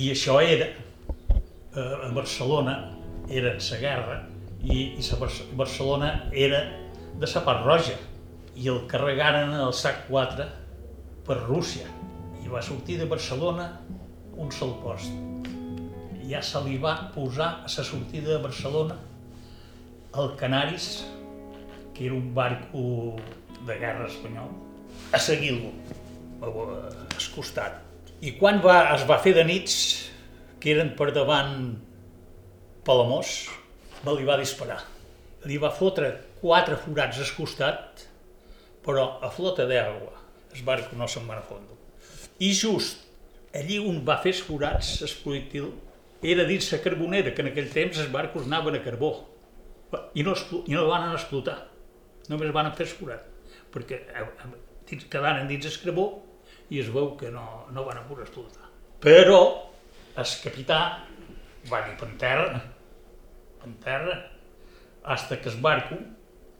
i 0.00 0.10
això 0.14 0.38
era, 0.40 0.70
eh, 0.72 2.08
a 2.08 2.10
Barcelona, 2.16 2.78
era 3.28 3.54
la 3.54 3.80
guerra, 3.84 4.18
i, 4.64 4.96
i 4.98 5.54
Barcelona 5.56 6.12
era 6.32 6.64
de 7.18 7.26
la 7.26 7.42
part 7.42 7.64
roja, 7.66 7.96
i 8.54 8.68
el 8.70 8.84
carregaren 8.90 9.54
al 9.58 9.72
sac 9.74 10.04
4 10.08 10.44
per 11.26 11.36
Rússia, 11.44 11.86
i 12.44 12.50
va 12.50 12.62
sortir 12.62 12.98
de 13.00 13.06
Barcelona 13.10 13.68
un 14.38 14.52
sol 14.54 14.76
post. 14.82 15.10
Ja 16.28 16.42
se 16.44 16.60
li 16.62 16.76
va 16.78 16.94
posar 17.14 17.48
a 17.64 17.70
la 17.70 17.84
sortida 17.90 18.36
de 18.36 18.42
Barcelona 18.42 18.98
el 20.18 20.34
Canaris, 20.36 21.06
que 21.94 22.06
era 22.06 22.14
un 22.14 22.32
barco 22.34 23.16
de 23.66 23.78
guerra 23.78 24.06
espanyol, 24.06 24.54
a 25.12 25.18
seguir-lo, 25.18 25.72
al 26.42 26.54
costat. 27.34 27.82
I 28.22 28.34
quan 28.38 28.62
va, 28.62 28.94
es 28.94 29.04
va 29.08 29.18
fer 29.22 29.34
de 29.34 29.44
nits, 29.46 29.74
que 30.58 30.72
eren 30.74 30.94
per 30.98 31.10
davant 31.14 31.76
Palamós, 32.86 33.48
me 34.06 34.14
li 34.14 34.24
va 34.26 34.38
disparar. 34.40 34.78
Li 35.46 35.58
va 35.60 35.70
fotre 35.74 36.14
quatre 36.40 36.78
forats 36.84 37.20
al 37.22 37.34
costat, 37.36 38.06
però 38.84 39.10
a 39.24 39.30
flota 39.34 39.66
d'aigua. 39.68 40.14
El 40.54 40.64
barco 40.64 40.96
no 40.96 41.06
se'n 41.10 41.26
va 41.28 41.36
a 41.38 41.44
fondo. 41.44 41.76
I 42.40 42.54
just 42.54 43.04
allí 43.54 43.78
on 43.80 44.00
va 44.06 44.18
fer 44.22 44.32
els 44.34 44.44
forats, 44.44 44.94
el 45.04 45.14
projectil, 45.22 45.72
era 46.22 46.44
dins 46.48 46.70
la 46.72 46.80
carbonera, 46.82 47.32
que 47.34 47.44
en 47.44 47.50
aquell 47.52 47.68
temps 47.72 47.98
els 47.98 48.10
barcos 48.12 48.46
anaven 48.46 48.78
a 48.78 48.84
carbó. 48.84 49.12
I 50.18 50.24
no, 50.26 50.34
i 50.66 50.74
no 50.76 50.86
van 50.88 51.12
explotar, 51.14 51.58
només 52.28 52.52
van 52.52 52.68
fer 52.76 52.88
forat, 52.90 53.22
perquè 53.72 54.02
eh, 54.12 54.24
eh, 54.44 54.98
quedaren 55.08 55.48
dins 55.48 55.68
el 55.70 55.78
carbó 55.80 56.08
i 56.68 56.82
es 56.82 56.90
veu 56.92 57.14
que 57.16 57.30
no, 57.32 57.44
no 57.72 57.86
van 57.86 58.02
poder 58.08 58.26
explotar. 58.26 58.68
Però 59.00 59.38
el 60.18 60.34
capità 60.42 60.80
va 61.70 61.80
dir 61.86 61.96
per 62.00 62.10
terra, 62.20 62.60
per 63.62 63.72
terra, 63.84 64.18
hasta 65.08 65.40
que 65.40 65.48
el 65.48 65.60
barco 65.64 65.96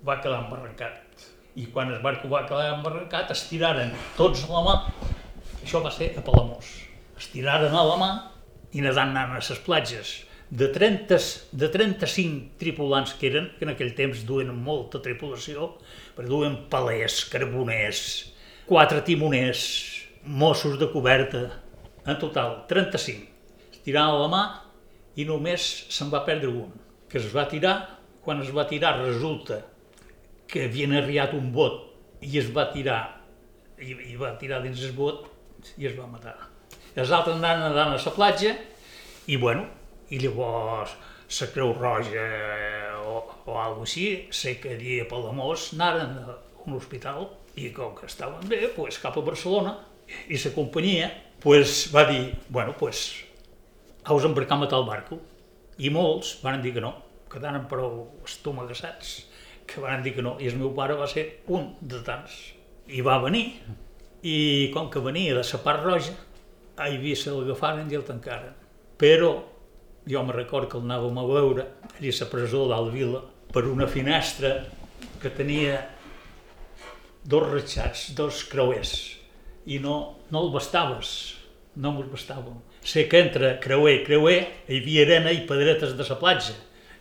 va 0.06 0.18
quedar 0.22 0.44
embarrancat. 0.44 1.26
I 1.58 1.66
quan 1.74 1.90
el 1.92 2.00
barco 2.02 2.30
va 2.30 2.44
quedar 2.46 2.76
embarrancat, 2.76 3.32
es 3.34 3.46
tiraren 3.50 3.92
tots 4.16 4.44
a 4.46 4.52
la 4.52 4.62
mà, 4.66 4.76
això 5.62 5.82
va 5.84 5.90
ser 5.94 6.12
a 6.16 6.22
Palamós, 6.24 6.70
es 7.18 7.28
tiraren 7.32 7.74
a 7.74 7.84
la 7.86 7.98
mà 7.98 8.10
i 8.72 8.82
nedant 8.84 9.10
anant 9.14 9.34
a 9.36 9.42
les 9.42 9.62
platges. 9.66 10.14
De, 10.48 10.70
30, 10.72 11.18
de 11.60 11.68
35 11.68 12.56
tripulants 12.60 13.12
que 13.20 13.28
eren, 13.28 13.50
que 13.58 13.66
en 13.66 13.74
aquell 13.74 13.92
temps 13.96 14.22
duen 14.24 14.54
molta 14.54 15.02
tripulació, 15.04 15.74
perquè 16.16 16.30
duen 16.30 16.54
palers, 16.72 17.20
carboners, 17.28 18.02
quatre 18.68 19.02
timoners, 19.04 19.64
mossos 20.24 20.78
de 20.80 20.88
coberta, 20.92 21.42
en 22.08 22.16
total 22.22 22.62
35. 22.70 23.26
Es 23.74 23.82
tiraven 23.84 24.14
a 24.14 24.22
la 24.22 24.30
mà 24.32 24.44
i 25.20 25.26
només 25.28 25.66
se'n 25.92 26.08
va 26.12 26.24
perdre 26.24 26.48
un, 26.48 26.72
que 27.10 27.20
es 27.20 27.28
va 27.34 27.44
tirar, 27.50 27.74
quan 28.24 28.40
es 28.40 28.48
va 28.54 28.64
tirar 28.68 28.96
resulta 29.02 29.60
que 30.48 30.66
havien 30.68 30.94
arriat 30.96 31.34
un 31.36 31.50
bot 31.52 31.84
i 32.24 32.38
es 32.40 32.48
va 32.54 32.68
tirar, 32.72 33.02
i, 33.78 33.92
i 34.12 34.16
va 34.18 34.34
tirar 34.40 34.62
dins 34.64 34.80
el 34.84 34.94
bot 34.96 35.28
i 35.76 35.88
es 35.90 35.96
va 35.98 36.08
matar. 36.10 36.36
Els 36.98 37.12
altres 37.12 37.36
anaven 37.36 37.68
nedant 37.68 37.94
a 37.94 38.00
la 38.00 38.14
platja 38.14 38.54
i 39.28 39.36
bueno, 39.36 39.66
i 40.10 40.18
llavors 40.22 40.96
la 41.28 41.48
Creu 41.52 41.74
Roja 41.76 42.24
o, 43.04 43.20
o 43.44 43.58
alguna 43.60 43.84
així, 43.84 44.08
sé 44.32 44.56
que 44.62 44.72
allí 44.74 44.98
a 45.02 45.08
Palamós 45.10 45.68
anaren 45.76 46.16
a 46.24 46.38
un 46.64 46.76
hospital 46.78 47.28
i 47.58 47.68
com 47.74 47.94
que 47.96 48.08
estaven 48.08 48.48
bé, 48.48 48.68
pues, 48.74 48.98
cap 49.02 49.16
a 49.18 49.24
Barcelona 49.24 49.76
i 50.28 50.38
la 50.40 50.52
companyia 50.54 51.10
pues, 51.42 51.90
va 51.94 52.06
dir, 52.08 52.32
bueno, 52.48 52.74
pues, 52.78 53.10
aus 54.04 54.24
embarcam 54.24 54.64
a 54.64 54.68
tal 54.70 54.86
barco. 54.88 55.20
I 55.78 55.92
molts 55.94 56.38
van 56.42 56.62
dir 56.64 56.72
que 56.74 56.82
no, 56.82 56.94
quedaren 57.30 57.68
prou 57.70 58.08
estomagassats, 58.26 59.27
que 59.68 59.82
van 59.84 60.02
dir 60.02 60.14
que 60.16 60.24
no, 60.24 60.36
i 60.40 60.48
el 60.48 60.56
meu 60.60 60.72
pare 60.76 60.96
va 60.96 61.08
ser 61.10 61.26
un 61.54 61.74
de 61.80 62.00
tants. 62.06 62.38
I 62.88 63.02
va 63.04 63.18
venir, 63.20 63.44
i 64.24 64.70
com 64.74 64.88
que 64.90 65.02
venia 65.04 65.36
de 65.36 65.44
la 65.44 65.62
part 65.64 65.84
roja, 65.84 66.14
a 66.78 66.88
Eivissa 66.88 67.28
se'l 67.28 67.42
agafaren 67.44 67.90
i 67.90 67.98
el 67.98 68.06
tancaren. 68.06 68.54
Però 68.98 69.32
jo 70.08 70.22
me 70.24 70.32
record 70.32 70.70
que 70.70 70.78
el 70.78 70.86
anàvem 70.86 71.18
a 71.18 71.26
veure 71.28 71.66
allà 71.88 72.12
a 72.14 72.18
la 72.22 72.30
presó 72.32 72.64
d'Alt 72.70 72.92
Vila 72.94 73.20
per 73.52 73.66
una 73.66 73.86
finestra 73.86 74.54
que 75.20 75.30
tenia 75.34 75.78
dos 77.24 77.44
ratxats, 77.50 78.14
dos 78.16 78.44
creuers, 78.48 78.94
i 79.66 79.78
no, 79.82 79.96
no 80.30 80.44
el 80.46 80.52
bastaves, 80.54 81.10
no 81.76 81.92
mos 81.92 82.08
bastàvem. 82.08 82.56
Sé 82.80 83.04
que 83.10 83.20
entre 83.20 83.56
creuer 83.60 83.98
i 83.98 84.04
creuer 84.06 84.38
hi 84.68 84.80
havia 84.80 85.04
arena 85.04 85.34
i 85.34 85.44
pedretes 85.46 85.96
de 85.98 86.06
la 86.08 86.18
platja. 86.18 86.54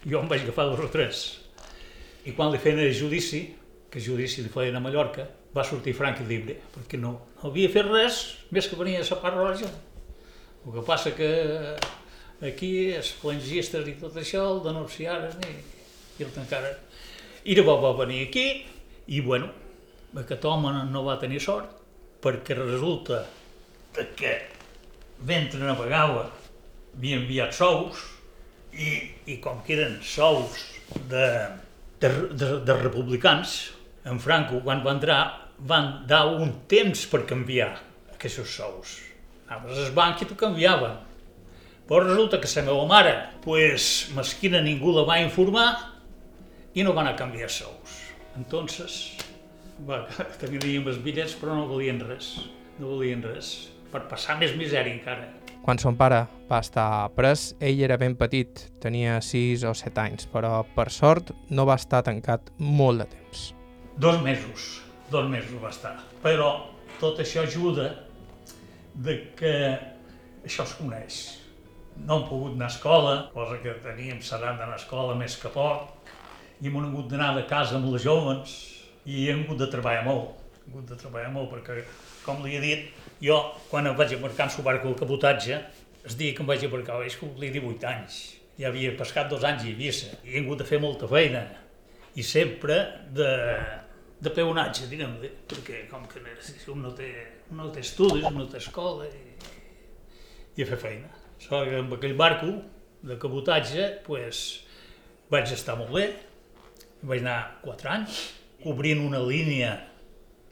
Jo 0.03 0.20
em 0.20 0.28
vaig 0.28 0.43
agafar 0.43 0.68
dos 0.72 0.84
o 0.84 0.89
tres. 0.91 1.37
I 2.28 2.34
quan 2.36 2.52
li 2.52 2.60
feien 2.60 2.82
el 2.84 2.96
judici, 2.96 3.46
que 3.92 4.04
judici 4.04 4.44
li 4.44 4.52
feien 4.52 4.76
a 4.76 4.82
Mallorca, 4.84 5.24
va 5.56 5.64
sortir 5.64 5.94
franc 5.96 6.20
i 6.22 6.28
llibre, 6.28 6.58
perquè 6.74 7.00
no, 7.00 7.14
no 7.38 7.50
havia 7.50 7.72
fet 7.72 7.88
res 7.88 8.18
més 8.52 8.68
que 8.68 8.80
venia 8.80 9.00
a 9.00 9.08
la 9.08 9.20
part 9.22 9.40
roja. 9.40 9.70
El 10.66 10.74
que 10.76 10.84
passa 10.86 11.14
que 11.16 11.30
aquí 12.44 12.72
els 12.98 13.14
plangistes 13.22 13.88
i 13.88 13.96
tot 14.02 14.18
això 14.20 14.44
el 14.52 14.60
denunciaren 14.66 15.40
i, 15.48 15.56
i 16.20 16.28
el 16.28 16.34
tancaren. 16.36 16.76
I 17.48 17.56
llavors 17.56 17.86
va 17.86 17.94
venir 18.04 18.26
aquí 18.28 18.48
i, 19.08 19.22
bueno, 19.22 19.48
aquest 20.20 20.46
home 20.46 20.74
no 20.92 21.06
va 21.08 21.18
tenir 21.22 21.40
sort 21.44 21.72
perquè 22.24 22.58
resulta 22.58 23.24
que 24.20 24.34
mentre 25.26 25.62
navegava 25.64 26.28
havia 26.98 27.22
enviat 27.22 27.56
sous 27.56 28.04
i, 28.74 28.90
i 29.32 29.38
com 29.42 29.62
que 29.66 29.78
eren 29.78 29.98
sous 30.04 30.66
de, 31.10 31.24
de, 32.00 32.10
de, 32.32 32.50
de 32.66 32.78
republicans, 32.78 33.58
en 34.08 34.20
Franco, 34.24 34.62
quan 34.64 34.84
va 34.86 34.93
entrar, 34.95 35.20
van 35.58 36.06
dar 36.08 36.28
un 36.30 36.54
temps 36.70 37.06
per 37.10 37.26
canviar 37.30 37.74
aquests 38.14 38.56
sous. 38.58 38.98
Anaves 39.48 39.86
al 39.86 39.93
banc 39.95 40.22
i 40.22 40.28
t'ho 40.28 40.38
canviaven. 40.38 40.98
Però 41.88 42.02
resulta 42.04 42.39
que 42.43 42.50
la 42.52 42.66
meva 42.68 42.86
mare, 42.88 43.14
pues, 43.43 44.10
mesquina, 44.16 44.60
ningú 44.62 44.91
la 44.91 45.06
va 45.08 45.22
informar 45.24 45.70
i 46.76 46.84
no 46.84 46.93
van 46.93 47.08
a 47.08 47.16
canviar 47.16 47.50
sous. 47.50 47.95
Entonces, 48.36 49.16
va, 49.88 50.04
teníem 50.41 50.88
els 50.91 51.00
bitllets 51.04 51.38
però 51.39 51.56
no 51.56 51.68
volien 51.70 52.02
res, 52.04 52.34
no 52.78 52.91
volien 52.98 53.24
res, 53.24 53.70
per 53.91 54.04
passar 54.12 54.38
més 54.41 54.54
misèria 54.60 54.93
encara. 54.93 55.32
Quan 55.68 55.82
son 55.84 55.97
pare 55.99 56.22
va 56.47 56.61
estar 56.63 57.09
pres, 57.11 57.41
ell 57.59 57.82
era 57.84 57.97
ben 57.99 58.13
petit, 58.15 58.61
tenia 58.80 59.18
6 59.20 59.65
o 59.68 59.74
7 59.76 59.99
anys, 59.99 60.28
però 60.32 60.61
per 60.78 60.86
sort 60.95 61.34
no 61.51 61.65
va 61.68 61.76
estar 61.76 61.99
tancat 62.07 62.53
molt 62.55 63.01
de 63.01 63.07
temps. 63.11 63.41
Dos 63.99 64.22
mesos, 64.24 64.68
dos 65.11 65.28
mesos 65.28 65.57
va 65.59 65.74
estar. 65.74 65.91
Però 66.24 66.45
tot 67.01 67.20
això 67.20 67.43
ajuda 67.43 67.89
de 68.95 69.18
que 69.36 69.51
això 70.47 70.63
es 70.63 70.72
coneix. 70.78 71.18
No 71.97 72.22
hem 72.22 72.24
pogut 72.30 72.55
anar 72.55 72.70
a 72.70 72.72
escola, 72.72 73.18
cosa 73.34 73.57
que 73.59 73.74
teníem 73.84 74.22
seran 74.24 74.55
d'anar 74.61 74.78
a 74.78 74.80
escola 74.80 75.18
més 75.20 75.36
que 75.41 75.51
poc, 75.51 76.13
i 76.61 76.72
hem 76.72 76.80
hagut 76.80 77.11
d'anar 77.11 77.34
de 77.41 77.43
casa 77.51 77.76
amb 77.76 77.91
les 77.91 78.07
joves, 78.07 78.55
i 79.03 79.28
hem 79.28 79.43
hagut 79.43 79.59
de 79.65 79.68
treballar 79.76 80.07
molt. 80.07 80.32
Hem 80.61 80.72
hagut 80.78 80.95
de 80.95 81.01
treballar 81.03 81.36
molt 81.36 81.51
perquè, 81.57 81.82
com 82.24 82.39
li 82.47 82.55
he 82.55 82.63
dit, 82.63 82.97
jo, 83.22 83.38
quan 83.72 83.88
em 83.89 83.95
vaig 83.97 84.13
embarcar 84.13 84.49
en 84.49 84.63
barco 84.63 84.89
el 84.89 84.95
cabotatge, 84.95 85.61
el 86.03 86.18
dia 86.18 86.34
que 86.34 86.43
em 86.43 86.47
vaig 86.47 86.63
embarcar 86.63 86.99
vaig 87.01 87.18
complir 87.20 87.51
18 87.51 87.88
anys. 87.88 88.20
Ja 88.57 88.70
havia 88.70 88.93
pescat 88.97 89.30
dos 89.30 89.43
anys 89.43 89.65
i 89.65 89.74
Eivissa, 89.74 90.11
i 90.24 90.36
he 90.36 90.41
hagut 90.41 90.61
de 90.61 90.65
fer 90.65 90.80
molta 90.82 91.07
feina. 91.07 91.43
I 92.18 92.24
sempre 92.26 92.78
de, 93.13 93.30
de 94.22 94.34
peonatge, 94.34 94.88
diguem 94.89 95.18
perquè 95.49 95.84
com 95.91 96.05
que 96.09 96.22
un 96.74 96.82
no 96.86 96.93
té, 96.97 97.11
un 97.51 97.61
no 97.61 97.70
té 97.74 97.84
estudis, 97.86 98.26
un 98.26 98.39
no 98.41 98.47
té 98.49 98.57
escola, 98.57 99.05
i, 99.05 99.36
i 100.57 100.65
a 100.65 100.70
fer 100.70 100.80
feina. 100.82 101.11
So, 101.41 101.61
amb 101.61 101.93
aquell 101.97 102.15
barco 102.18 102.49
de 103.05 103.18
cabotatge, 103.22 103.91
pues, 104.07 104.63
vaig 105.30 105.53
estar 105.53 105.78
molt 105.78 105.93
bé, 105.93 106.07
vaig 107.05 107.22
anar 107.22 107.59
4 107.61 107.93
anys, 107.93 108.24
cobrint 108.63 109.03
una 109.05 109.22
línia 109.22 109.76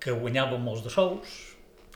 que 0.02 0.14
guanyava 0.14 0.60
molts 0.62 0.84
de 0.86 0.94
sous, 0.94 1.55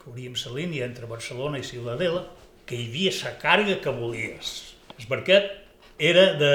cobríem 0.09 0.33
la 0.33 0.53
línia 0.57 0.85
entre 0.89 1.05
Barcelona 1.05 1.59
i 1.61 1.63
Ciutadella, 1.63 2.23
que 2.65 2.77
hi 2.77 2.87
havia 2.89 3.13
la 3.21 3.33
càrrega 3.41 3.79
que 3.83 3.93
volies. 3.93 4.53
El 4.97 5.05
barquet 5.09 5.51
era 5.99 6.33
de, 6.39 6.53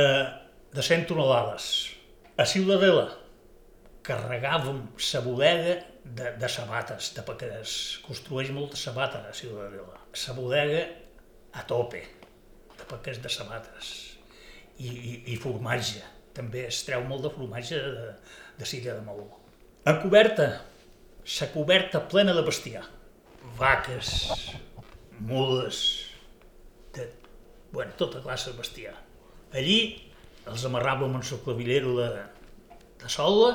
de 0.75 0.83
100 0.83 1.07
tonelades. 1.11 1.67
A 2.37 2.47
Ciutadella 2.51 3.07
carregàvem 4.05 4.81
la 4.99 5.21
bodega 5.25 5.77
de, 6.05 6.33
de 6.41 6.51
sabates, 6.51 7.13
de, 7.15 7.23
perquè 7.25 7.53
es 7.61 7.77
construeix 8.05 8.51
molta 8.51 8.77
sabata 8.77 9.23
a 9.29 9.37
Ciutadella. 9.37 10.03
La 10.27 10.35
bodega 10.35 10.83
a 11.55 11.63
tope, 11.71 12.03
de 12.75 12.89
paquets 12.91 13.23
de 13.23 13.31
sabates. 13.31 13.95
I, 14.83 14.91
i, 14.91 15.15
i 15.31 15.39
formatge. 15.39 16.03
També 16.35 16.65
es 16.67 16.83
treu 16.83 17.05
molt 17.07 17.23
de 17.23 17.31
formatge 17.31 17.79
de, 17.79 18.11
de 18.59 18.67
Silla 18.67 18.99
de 18.99 19.07
Maó. 19.07 19.29
A 19.87 19.95
coberta, 20.03 20.49
la 21.39 21.51
coberta 21.55 22.03
plena 22.11 22.35
de 22.35 22.43
bestiar 22.43 22.83
vaques, 23.59 24.31
mules, 25.21 26.11
de, 26.95 27.09
bueno, 27.73 27.93
tota 27.99 28.23
classe 28.23 28.51
de 28.51 28.59
bestiar. 28.59 28.95
Allí 29.55 29.79
els 30.51 30.65
amarràvem 30.69 31.15
en 31.15 31.23
el 31.23 31.43
clavillero 31.45 31.95
de, 31.99 32.09
de 33.01 33.11
solda, 33.13 33.53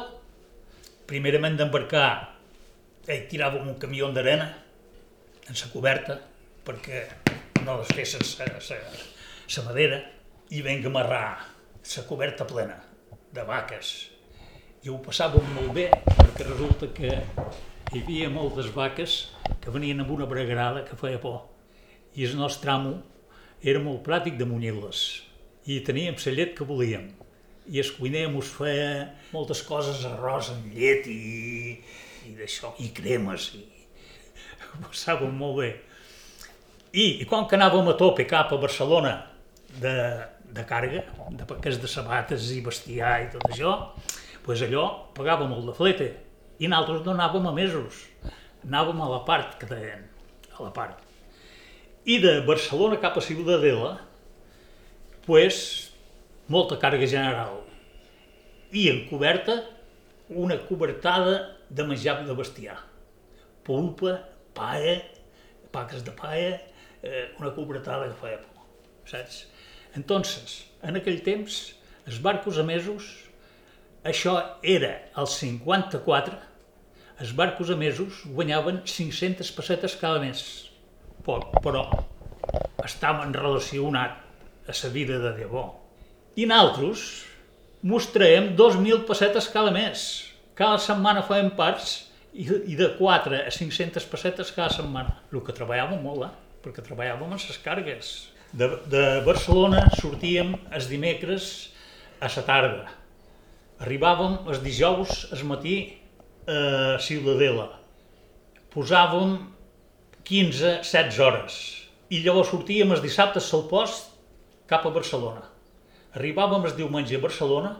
primerament 1.09 1.57
d'embarcar 1.57 2.09
eh, 3.07 3.25
tiràvem 3.29 3.67
un 3.67 3.79
camió 3.81 4.09
d'arena 4.13 4.47
en 5.49 5.57
la 5.57 5.69
coberta 5.73 6.19
perquè 6.65 7.05
no 7.65 7.79
es 7.81 7.93
fessin 7.97 8.21
la 8.45 9.63
madera 9.65 9.99
i 10.53 10.61
venga 10.61 10.87
a 10.87 10.91
amarrar 10.91 11.25
la 11.95 12.03
coberta 12.05 12.45
plena 12.45 12.77
de 13.33 13.43
vaques. 13.43 14.09
I 14.85 14.89
ho 14.89 14.99
passàvem 15.03 15.45
molt 15.55 15.73
bé 15.75 15.89
perquè 16.05 16.45
resulta 16.45 16.87
que 16.95 17.11
hi 17.89 18.03
havia 18.03 18.27
moltes 18.29 18.67
vaques 18.69 19.13
que 19.63 19.71
venien 19.73 20.03
amb 20.03 20.11
una 20.13 20.27
bregarada 20.29 20.83
que 20.85 20.97
feia 20.97 21.17
por. 21.21 21.39
I 22.13 22.27
el 22.27 22.35
nostre 22.37 22.69
amo 22.69 22.99
era 23.65 23.81
molt 23.81 24.03
pràctic 24.05 24.37
de 24.37 24.45
munyir-les. 24.45 24.99
I 25.65 25.79
teníem 25.87 26.19
la 26.21 26.33
llet 26.35 26.53
que 26.57 26.67
volíem. 26.69 27.07
I 27.65 27.81
el 27.81 27.89
cuiner 27.97 28.27
mos 28.29 28.51
feia 28.53 29.15
moltes 29.33 29.63
coses, 29.65 30.05
arròs 30.05 30.51
amb 30.53 30.69
llet 30.75 31.09
i, 31.09 31.81
i 32.29 32.35
d'això, 32.37 32.75
i 32.77 32.91
cremes. 32.93 33.49
I... 33.57 33.65
Ho 34.69 34.85
passàvem 34.85 35.33
molt 35.33 35.57
bé. 35.63 35.73
I, 36.93 37.23
I 37.23 37.25
quan 37.25 37.49
que 37.49 37.57
anàvem 37.57 37.89
a 37.89 37.97
tope 37.97 38.29
cap 38.29 38.53
a 38.53 38.61
Barcelona 38.61 39.17
de, 39.81 39.97
de 40.45 40.69
càrrega, 40.69 41.07
de 41.33 41.49
paquets 41.49 41.81
de 41.81 41.89
sabates 41.89 42.53
i 42.53 42.61
bestiar 42.61 43.17
i 43.25 43.29
tot 43.33 43.49
això, 43.49 43.77
pues 44.45 44.61
allò 44.61 44.89
pagàvem 45.17 45.49
molt 45.49 45.73
de 45.73 45.79
flete 45.81 46.15
i 46.59 46.67
nosaltres 46.67 47.05
no 47.05 47.15
anàvem 47.15 47.47
a 47.47 47.53
mesos, 47.55 48.03
anàvem 48.67 48.99
a 49.01 49.09
la 49.13 49.19
part 49.27 49.55
que 49.59 49.67
deien, 49.69 50.03
a 50.51 50.63
la 50.65 50.71
part. 50.75 50.99
I 52.03 52.19
de 52.19 52.39
Barcelona 52.47 52.99
cap 52.99 53.17
a 53.17 53.23
Ciutadella, 53.23 53.93
pues, 55.25 55.59
molta 56.51 56.79
càrrega 56.81 57.07
general. 57.07 57.61
I 58.75 58.89
en 58.91 59.05
coberta, 59.09 59.61
una 60.29 60.57
cobertada 60.67 61.55
de 61.69 61.85
menjar 61.87 62.25
de 62.25 62.35
bestiar. 62.35 62.77
Pulpa, 63.63 64.19
paia, 64.53 64.99
paques 65.71 66.03
de 66.03 66.11
paia, 66.11 66.59
eh, 67.03 67.29
una 67.39 67.53
cobertada 67.55 68.09
que 68.09 68.19
feia 68.19 68.41
por, 68.43 68.67
saps? 69.05 69.45
Entonces, 69.95 70.65
en 70.83 70.99
aquell 70.99 71.21
temps, 71.25 71.59
els 72.05 72.19
barcos 72.21 72.59
emesos, 72.61 73.07
això 74.03 74.35
era 74.63 74.91
el 75.17 75.27
54, 75.27 76.48
els 77.19 77.33
barcos 77.35 77.69
emesos 77.73 78.23
guanyaven 78.31 78.81
500 78.87 79.51
pessetes 79.55 79.95
cada 79.99 80.21
mes, 80.23 80.41
poc, 81.25 81.51
però 81.63 81.83
estaven 82.85 83.33
relacionat 83.35 84.15
a 84.69 84.75
la 84.83 84.89
vida 84.93 85.19
de 85.19 85.33
debò. 85.41 85.65
I 86.39 86.45
nosaltres 86.47 87.05
mostrem 87.81 88.53
2.000 88.55 89.03
pessetes 89.07 89.49
cada 89.51 89.71
mes. 89.71 90.05
Cada 90.55 90.79
setmana 90.79 91.23
fèiem 91.23 91.51
parts 91.55 92.09
i, 92.33 92.45
de 92.75 92.89
4 92.97 93.41
a 93.47 93.51
500 93.51 94.07
pessetes 94.11 94.51
cada 94.55 94.71
setmana. 94.71 95.17
El 95.33 95.43
que 95.43 95.55
treballàvem 95.55 95.99
molt, 96.03 96.27
eh? 96.27 96.59
perquè 96.63 96.83
treballàvem 96.85 97.33
en 97.33 97.39
les 97.39 97.59
càrregues. 97.63 98.13
De, 98.51 98.69
de 98.89 99.03
Barcelona 99.27 99.85
sortíem 99.99 100.55
els 100.71 100.87
dimecres 100.89 101.69
a 102.19 102.31
la 102.31 102.45
tarda. 102.47 102.87
Arribàvem 103.79 104.49
els 104.51 104.63
dijous 104.63 105.27
al 105.31 105.45
matí 105.47 105.77
a 106.47 106.97
Ciutadella. 107.01 107.67
Posàvem 108.73 109.37
15-16 110.29 111.19
hores 111.25 111.59
i 112.13 112.21
llavors 112.23 112.51
sortíem 112.53 112.91
els 112.93 113.03
dissabtes 113.03 113.47
al 113.53 113.65
post 113.69 114.11
cap 114.69 114.85
a 114.85 114.93
Barcelona. 114.93 115.43
Arribàvem 116.17 116.65
el 116.65 116.75
diumenge 116.77 117.17
a 117.17 117.21
Barcelona 117.23 117.75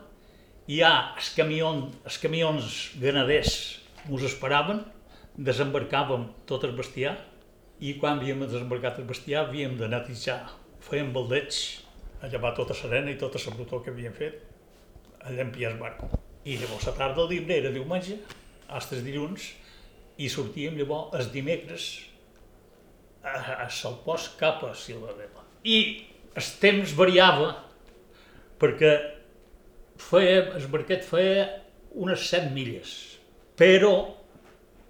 i 0.69 0.79
ja 0.81 0.91
els, 1.15 1.31
camion, 1.37 1.83
els 2.05 2.17
camions 2.21 2.79
ganaders 3.01 3.55
ens 4.07 4.25
esperaven, 4.25 4.83
desembarcàvem 5.37 6.27
tot 6.49 6.65
el 6.67 6.75
bestiar 6.77 7.15
i 7.79 7.95
quan 8.01 8.19
havíem 8.19 8.43
desembarcat 8.43 8.99
el 8.99 9.07
bestiar 9.09 9.45
havíem 9.47 9.77
de 9.79 9.87
netejar. 9.89 10.41
Fèiem 10.83 11.13
baldeig 11.15 11.55
a 12.21 12.27
llevar 12.27 12.53
tota 12.57 12.75
serena 12.75 13.11
i 13.11 13.17
tota 13.17 13.39
la 13.45 13.55
brutó 13.55 13.79
que 13.83 13.93
havíem 13.93 14.13
fet 14.13 14.41
a 15.23 15.31
llampiar 15.31 15.73
el 15.73 15.79
barco. 15.79 16.09
I 16.45 16.57
llavors 16.57 16.87
a 16.87 16.95
tarda 16.97 17.25
del 17.27 17.45
dia 17.45 17.57
era 17.61 17.71
diumenge 17.75 18.19
els 18.75 18.91
dilluns 19.05 19.49
i 20.19 20.29
sortíem 20.29 20.77
llavors 20.77 21.15
els 21.19 21.31
dimecres 21.33 21.87
a, 23.23 23.65
a 23.65 23.69
Salpós 23.71 24.29
cap 24.39 24.63
a 24.67 24.73
Ciutadella. 24.75 25.45
I 25.63 25.77
el 26.35 26.49
temps 26.61 26.93
variava 26.97 27.53
perquè 28.59 28.91
feia, 29.99 30.55
el 30.57 30.67
barquet 30.71 31.05
feia 31.07 31.45
unes 31.99 32.25
7 32.29 32.51
milles, 32.55 32.91
però 33.59 33.93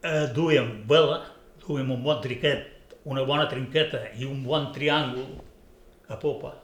eh, 0.03 0.27
duíem 0.35 0.83
vela, 0.89 1.21
duíem 1.63 1.93
un 1.95 2.03
bon 2.03 2.21
triquet, 2.21 2.97
una 3.09 3.23
bona 3.25 3.47
trinqueta 3.49 4.09
i 4.19 4.27
un 4.27 4.43
bon 4.45 4.69
triàngul 4.75 5.37
a 6.09 6.17
popa. 6.21 6.55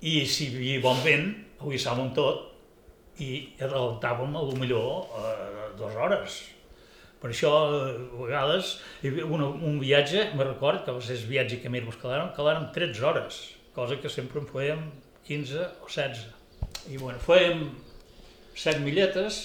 I 0.00 0.24
si 0.24 0.48
hi 0.48 0.56
havia 0.56 0.84
bon 0.84 1.00
vent, 1.04 1.28
ho 1.60 1.72
hissàvem 1.76 2.12
tot 2.16 2.46
i 3.20 3.30
adelantàvem 3.60 4.36
a 4.36 4.44
lo 4.48 4.56
millor 4.56 5.10
eh, 5.20 5.59
dues 5.78 5.96
hores. 5.96 6.40
Per 7.20 7.28
això, 7.28 7.50
a 7.52 7.92
vegades, 8.16 8.78
un, 9.04 9.42
un 9.44 9.78
viatge, 9.82 10.30
me 10.38 10.46
record 10.46 10.86
que 10.86 10.94
va 10.96 11.02
ser 11.04 11.18
el 11.18 11.26
viatge 11.28 11.60
que 11.60 11.72
més 11.72 11.84
quedàrem, 12.00 12.30
quedàrem 12.36 12.70
13 12.72 13.04
hores, 13.04 13.40
cosa 13.76 13.98
que 14.00 14.12
sempre 14.12 14.40
en 14.40 14.48
fèiem 14.48 14.86
15 15.28 15.66
o 15.84 15.90
16. 15.90 16.22
I 16.88 16.96
bueno, 16.96 17.20
fèiem 17.20 17.66
7 18.56 18.80
milletes 18.86 19.42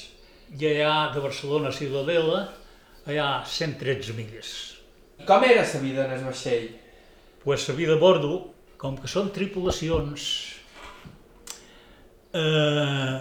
i 0.55 0.69
allà 0.71 1.11
de 1.11 1.26
Barcelona 1.26 1.73
a 1.73 1.76
Ciutadella, 1.76 2.45
allà 3.05 3.28
113 3.43 4.15
milles. 4.15 4.55
Com 5.28 5.43
era 5.43 5.67
la 5.67 5.84
vida 5.84 6.07
en 6.07 6.15
el 6.15 6.26
vaixell? 6.26 6.71
Pues 7.43 7.67
la 7.69 7.76
vida 7.76 7.99
a 7.99 8.01
bordo, 8.01 8.53
com 8.80 8.95
que 8.97 9.11
són 9.11 9.30
tripulacions 9.36 10.26
eh, 12.36 13.19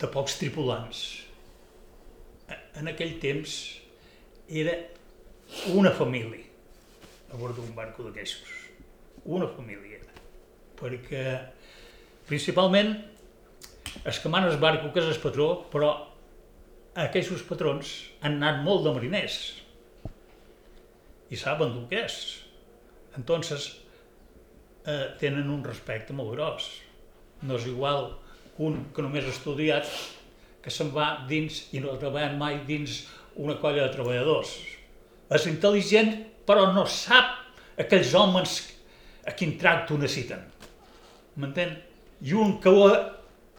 de 0.00 0.10
pocs 0.10 0.38
tripulants, 0.42 1.00
en 2.80 2.90
aquell 2.90 3.18
temps 3.22 3.56
era 4.48 4.74
una 5.74 5.92
família 5.94 6.46
a 7.30 7.38
bord 7.38 7.56
d'un 7.56 7.74
barco 7.74 8.02
d'aquestos. 8.06 8.50
Una 9.24 9.46
família. 9.46 10.00
Perquè 10.80 11.24
principalment 12.26 12.94
es 14.04 14.18
que 14.18 14.28
el 14.28 14.56
barco 14.58 14.92
que 14.92 15.00
és 15.00 15.06
el 15.06 15.20
patró, 15.22 15.66
però 15.70 15.90
aquests 16.94 17.42
patrons 17.46 17.90
han 18.22 18.38
anat 18.40 18.62
molt 18.64 18.84
de 18.84 18.94
mariners 18.94 19.38
i 21.30 21.36
saben 21.36 21.70
el 21.70 21.86
que 21.88 22.04
és. 22.04 22.16
Entonces, 23.16 23.80
eh, 24.86 25.14
tenen 25.18 25.50
un 25.50 25.62
respecte 25.64 26.12
molt 26.12 26.32
gros. 26.34 26.70
No 27.42 27.56
és 27.56 27.66
igual 27.66 28.16
un 28.58 28.86
que 28.94 29.02
només 29.02 29.24
ha 29.24 29.34
estudiat 29.34 29.86
que 30.62 30.72
se'n 30.72 30.90
va 30.94 31.12
dins 31.28 31.62
i 31.74 31.80
no 31.80 31.94
ha 31.94 32.00
treballat 32.00 32.36
mai 32.38 32.60
dins 32.68 33.04
una 33.40 33.56
colla 33.60 33.86
de 33.86 33.94
treballadors. 33.94 34.52
És 35.30 35.46
intel·ligent, 35.48 36.12
però 36.46 36.70
no 36.74 36.84
sap 36.90 37.36
aquells 37.80 38.12
homes 38.18 38.58
a 39.26 39.34
quin 39.36 39.56
tracte 39.60 39.94
ho 39.94 40.00
necessiten. 40.00 40.42
M'entén? 41.40 41.76
I 42.20 42.36
un 42.36 42.58
que 42.60 42.68
ho, 42.68 42.86
ha, 42.88 42.96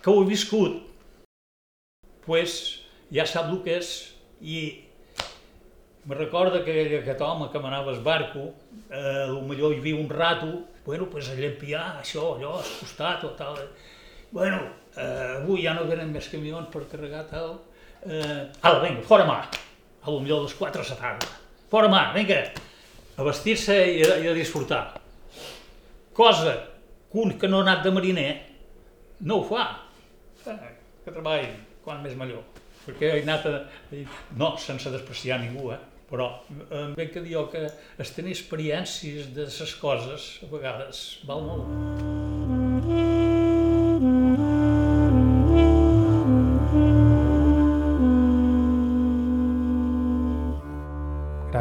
que 0.04 0.12
ho 0.12 0.22
ha 0.22 0.28
viscut, 0.28 0.82
pues, 2.26 2.58
ja 3.14 3.26
sap 3.26 3.50
el 3.50 3.62
que 3.66 3.80
és 3.80 3.92
i 4.42 4.60
me 6.06 6.18
recorda 6.18 6.64
que 6.66 6.76
aquest 7.00 7.22
home 7.22 7.50
que 7.54 7.62
manava 7.62 7.94
el 7.94 8.02
barco, 8.06 8.52
eh, 8.90 9.32
millor 9.48 9.74
hi 9.74 9.80
havia 9.80 9.98
un 10.02 10.10
rato, 10.10 10.52
bueno, 10.86 11.08
pues 11.10 11.30
a 11.30 11.36
llampiar 11.38 12.02
això, 12.02 12.36
allò, 12.36 12.58
al 12.58 12.72
costat 12.80 13.24
o 13.24 13.34
tal. 13.38 13.60
Bueno, 14.32 14.62
eh, 14.96 15.38
avui 15.38 15.66
ja 15.66 15.76
no 15.78 15.88
venen 15.90 16.12
més 16.14 16.30
camions 16.32 16.70
per 16.74 16.86
carregar 16.92 17.26
tal. 17.30 17.56
Eh, 18.06 18.48
ala, 18.62 18.82
vinga, 18.84 19.04
fora 19.08 19.28
mà. 19.30 19.40
A 20.02 20.10
lo 20.10 20.20
millor 20.24 20.44
les 20.48 20.56
4 20.58 20.82
de 20.82 20.90
la 20.90 21.00
tarda. 21.00 21.32
Fora 21.72 21.90
mà, 21.92 22.08
vinga. 22.16 22.42
A 23.18 23.28
vestir-se 23.28 23.76
i, 23.76 24.02
a, 24.06 24.18
i 24.24 24.32
a 24.32 24.38
disfrutar. 24.38 24.84
Cosa 26.14 26.56
que 27.12 27.20
un 27.22 27.38
que 27.38 27.48
no 27.48 27.60
ha 27.62 27.68
anat 27.68 27.86
de 27.86 27.92
mariner 27.92 28.32
no 29.28 29.42
ho 29.42 29.46
fa. 29.48 29.68
Eh, 30.48 30.58
que 31.06 31.14
treballi, 31.14 31.52
quan 31.86 32.02
més 32.04 32.18
millor. 32.18 32.44
Perquè 32.86 33.14
he 33.14 33.24
anat 33.24 33.48
a... 33.48 33.56
No, 34.40 34.56
sense 34.58 34.90
despreciar 34.90 35.40
ningú, 35.44 35.70
eh? 35.76 35.82
però 36.12 36.28
em 36.76 36.92
ve 36.98 37.08
que 37.08 37.24
dir 37.24 37.40
que 37.54 37.62
es 38.04 38.12
tenir 38.12 38.36
experiències 38.36 39.32
de 39.36 39.48
les 39.48 39.76
coses 39.80 40.34
a 40.44 40.52
vegades 40.52 41.06
val 41.30 41.48
molt. 41.48 42.61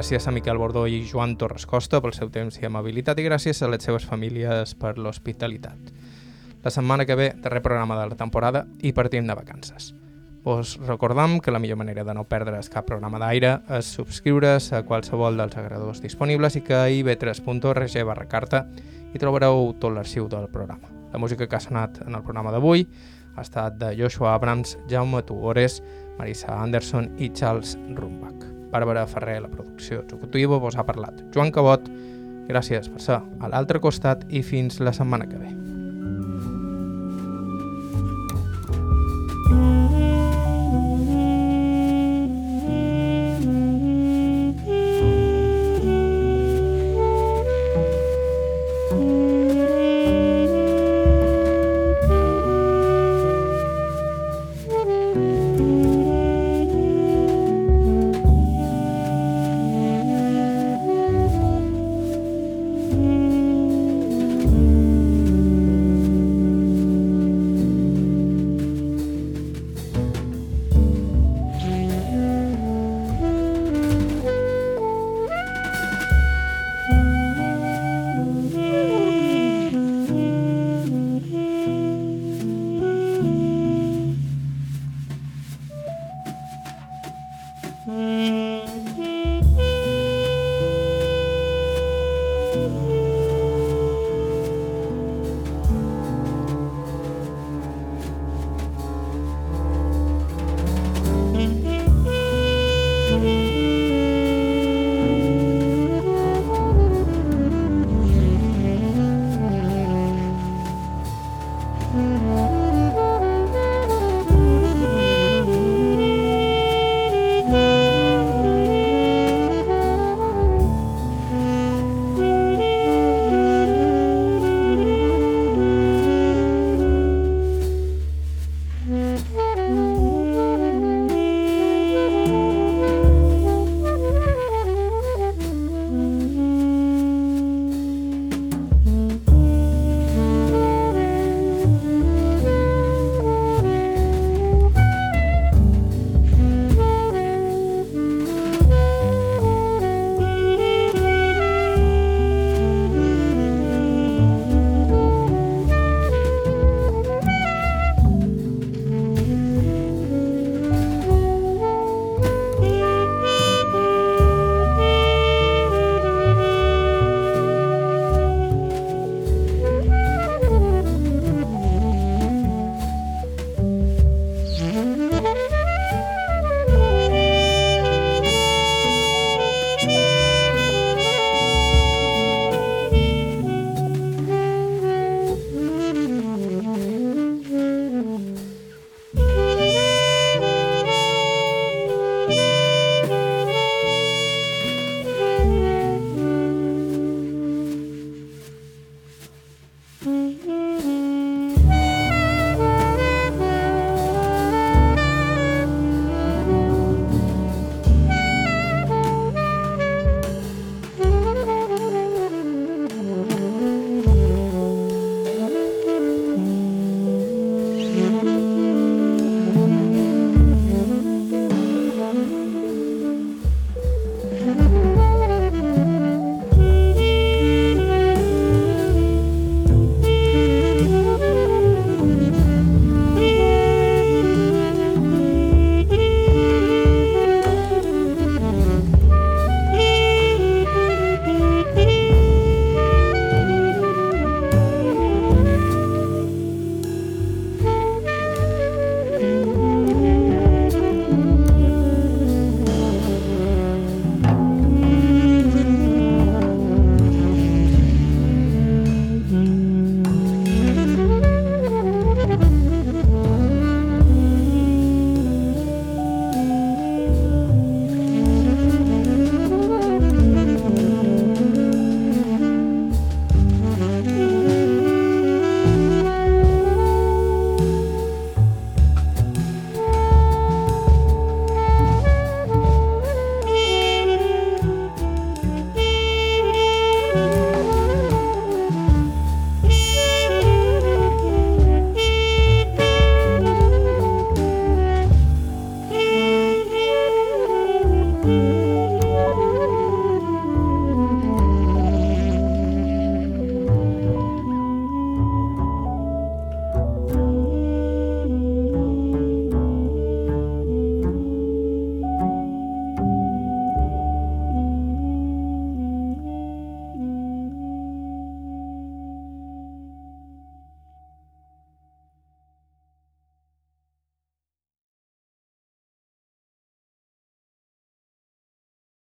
Gràcies 0.00 0.26
a 0.26 0.32
Miquel 0.32 0.56
Bordó 0.56 0.86
i 0.88 1.02
Joan 1.04 1.34
Torres 1.36 1.66
Costa 1.68 1.98
pel 2.00 2.14
seu 2.16 2.30
temps 2.32 2.54
i 2.56 2.64
amabilitat 2.64 3.18
i 3.20 3.24
gràcies 3.26 3.58
a 3.60 3.68
les 3.68 3.84
seves 3.84 4.06
famílies 4.08 4.70
per 4.80 4.94
l'hospitalitat. 4.96 5.90
La 6.64 6.70
setmana 6.72 7.04
que 7.04 7.18
ve, 7.20 7.26
darrer 7.36 7.60
programa 7.60 7.98
de 7.98 8.06
la 8.08 8.16
temporada 8.16 8.62
i 8.80 8.94
partim 8.96 9.26
de 9.28 9.34
vacances. 9.36 9.90
Us 10.48 10.78
recordam 10.86 11.34
que 11.44 11.52
la 11.52 11.60
millor 11.60 11.76
manera 11.76 12.00
de 12.08 12.14
no 12.16 12.24
perdre's 12.24 12.72
cap 12.72 12.86
programa 12.88 13.20
d'aire 13.20 13.58
és 13.76 13.90
subscriure's 13.98 14.70
a 14.72 14.80
qualsevol 14.88 15.36
dels 15.36 15.58
agradadors 15.60 16.00
disponibles 16.00 16.56
i 16.56 16.62
que 16.64 16.78
a 16.78 16.86
ib3.org 16.88 17.96
barra 18.08 18.24
carta 18.24 18.62
hi 19.12 19.20
trobareu 19.20 19.74
tot 19.82 19.92
l'arxiu 19.92 20.30
del 20.32 20.48
programa. 20.48 20.88
La 21.12 21.20
música 21.20 21.44
que 21.44 21.58
ha 21.58 21.60
sonat 21.60 22.00
en 22.06 22.16
el 22.16 22.24
programa 22.24 22.56
d'avui 22.56 22.86
ha 23.36 23.44
estat 23.44 23.76
de 23.76 23.92
Joshua 24.00 24.32
Abrams, 24.32 24.78
Jaume 24.88 25.20
Tugores, 25.28 25.82
Marisa 26.16 26.56
Anderson 26.56 27.12
i 27.18 27.28
Charles 27.36 27.76
Rumbach. 27.92 28.59
Bàrbara 28.70 29.06
Ferrer, 29.10 29.40
la 29.42 29.50
producció 29.50 30.04
executiva, 30.04 30.58
vos 30.62 30.76
ha 30.76 30.86
parlat. 30.86 31.24
Joan 31.34 31.50
Cabot, 31.54 31.88
gràcies 32.50 32.90
per 32.90 33.02
ser 33.02 33.18
a 33.20 33.50
l'altre 33.50 33.82
costat 33.82 34.26
i 34.28 34.44
fins 34.46 34.80
la 34.80 34.94
setmana 34.96 35.28
que 35.30 35.38
ve. 35.38 35.69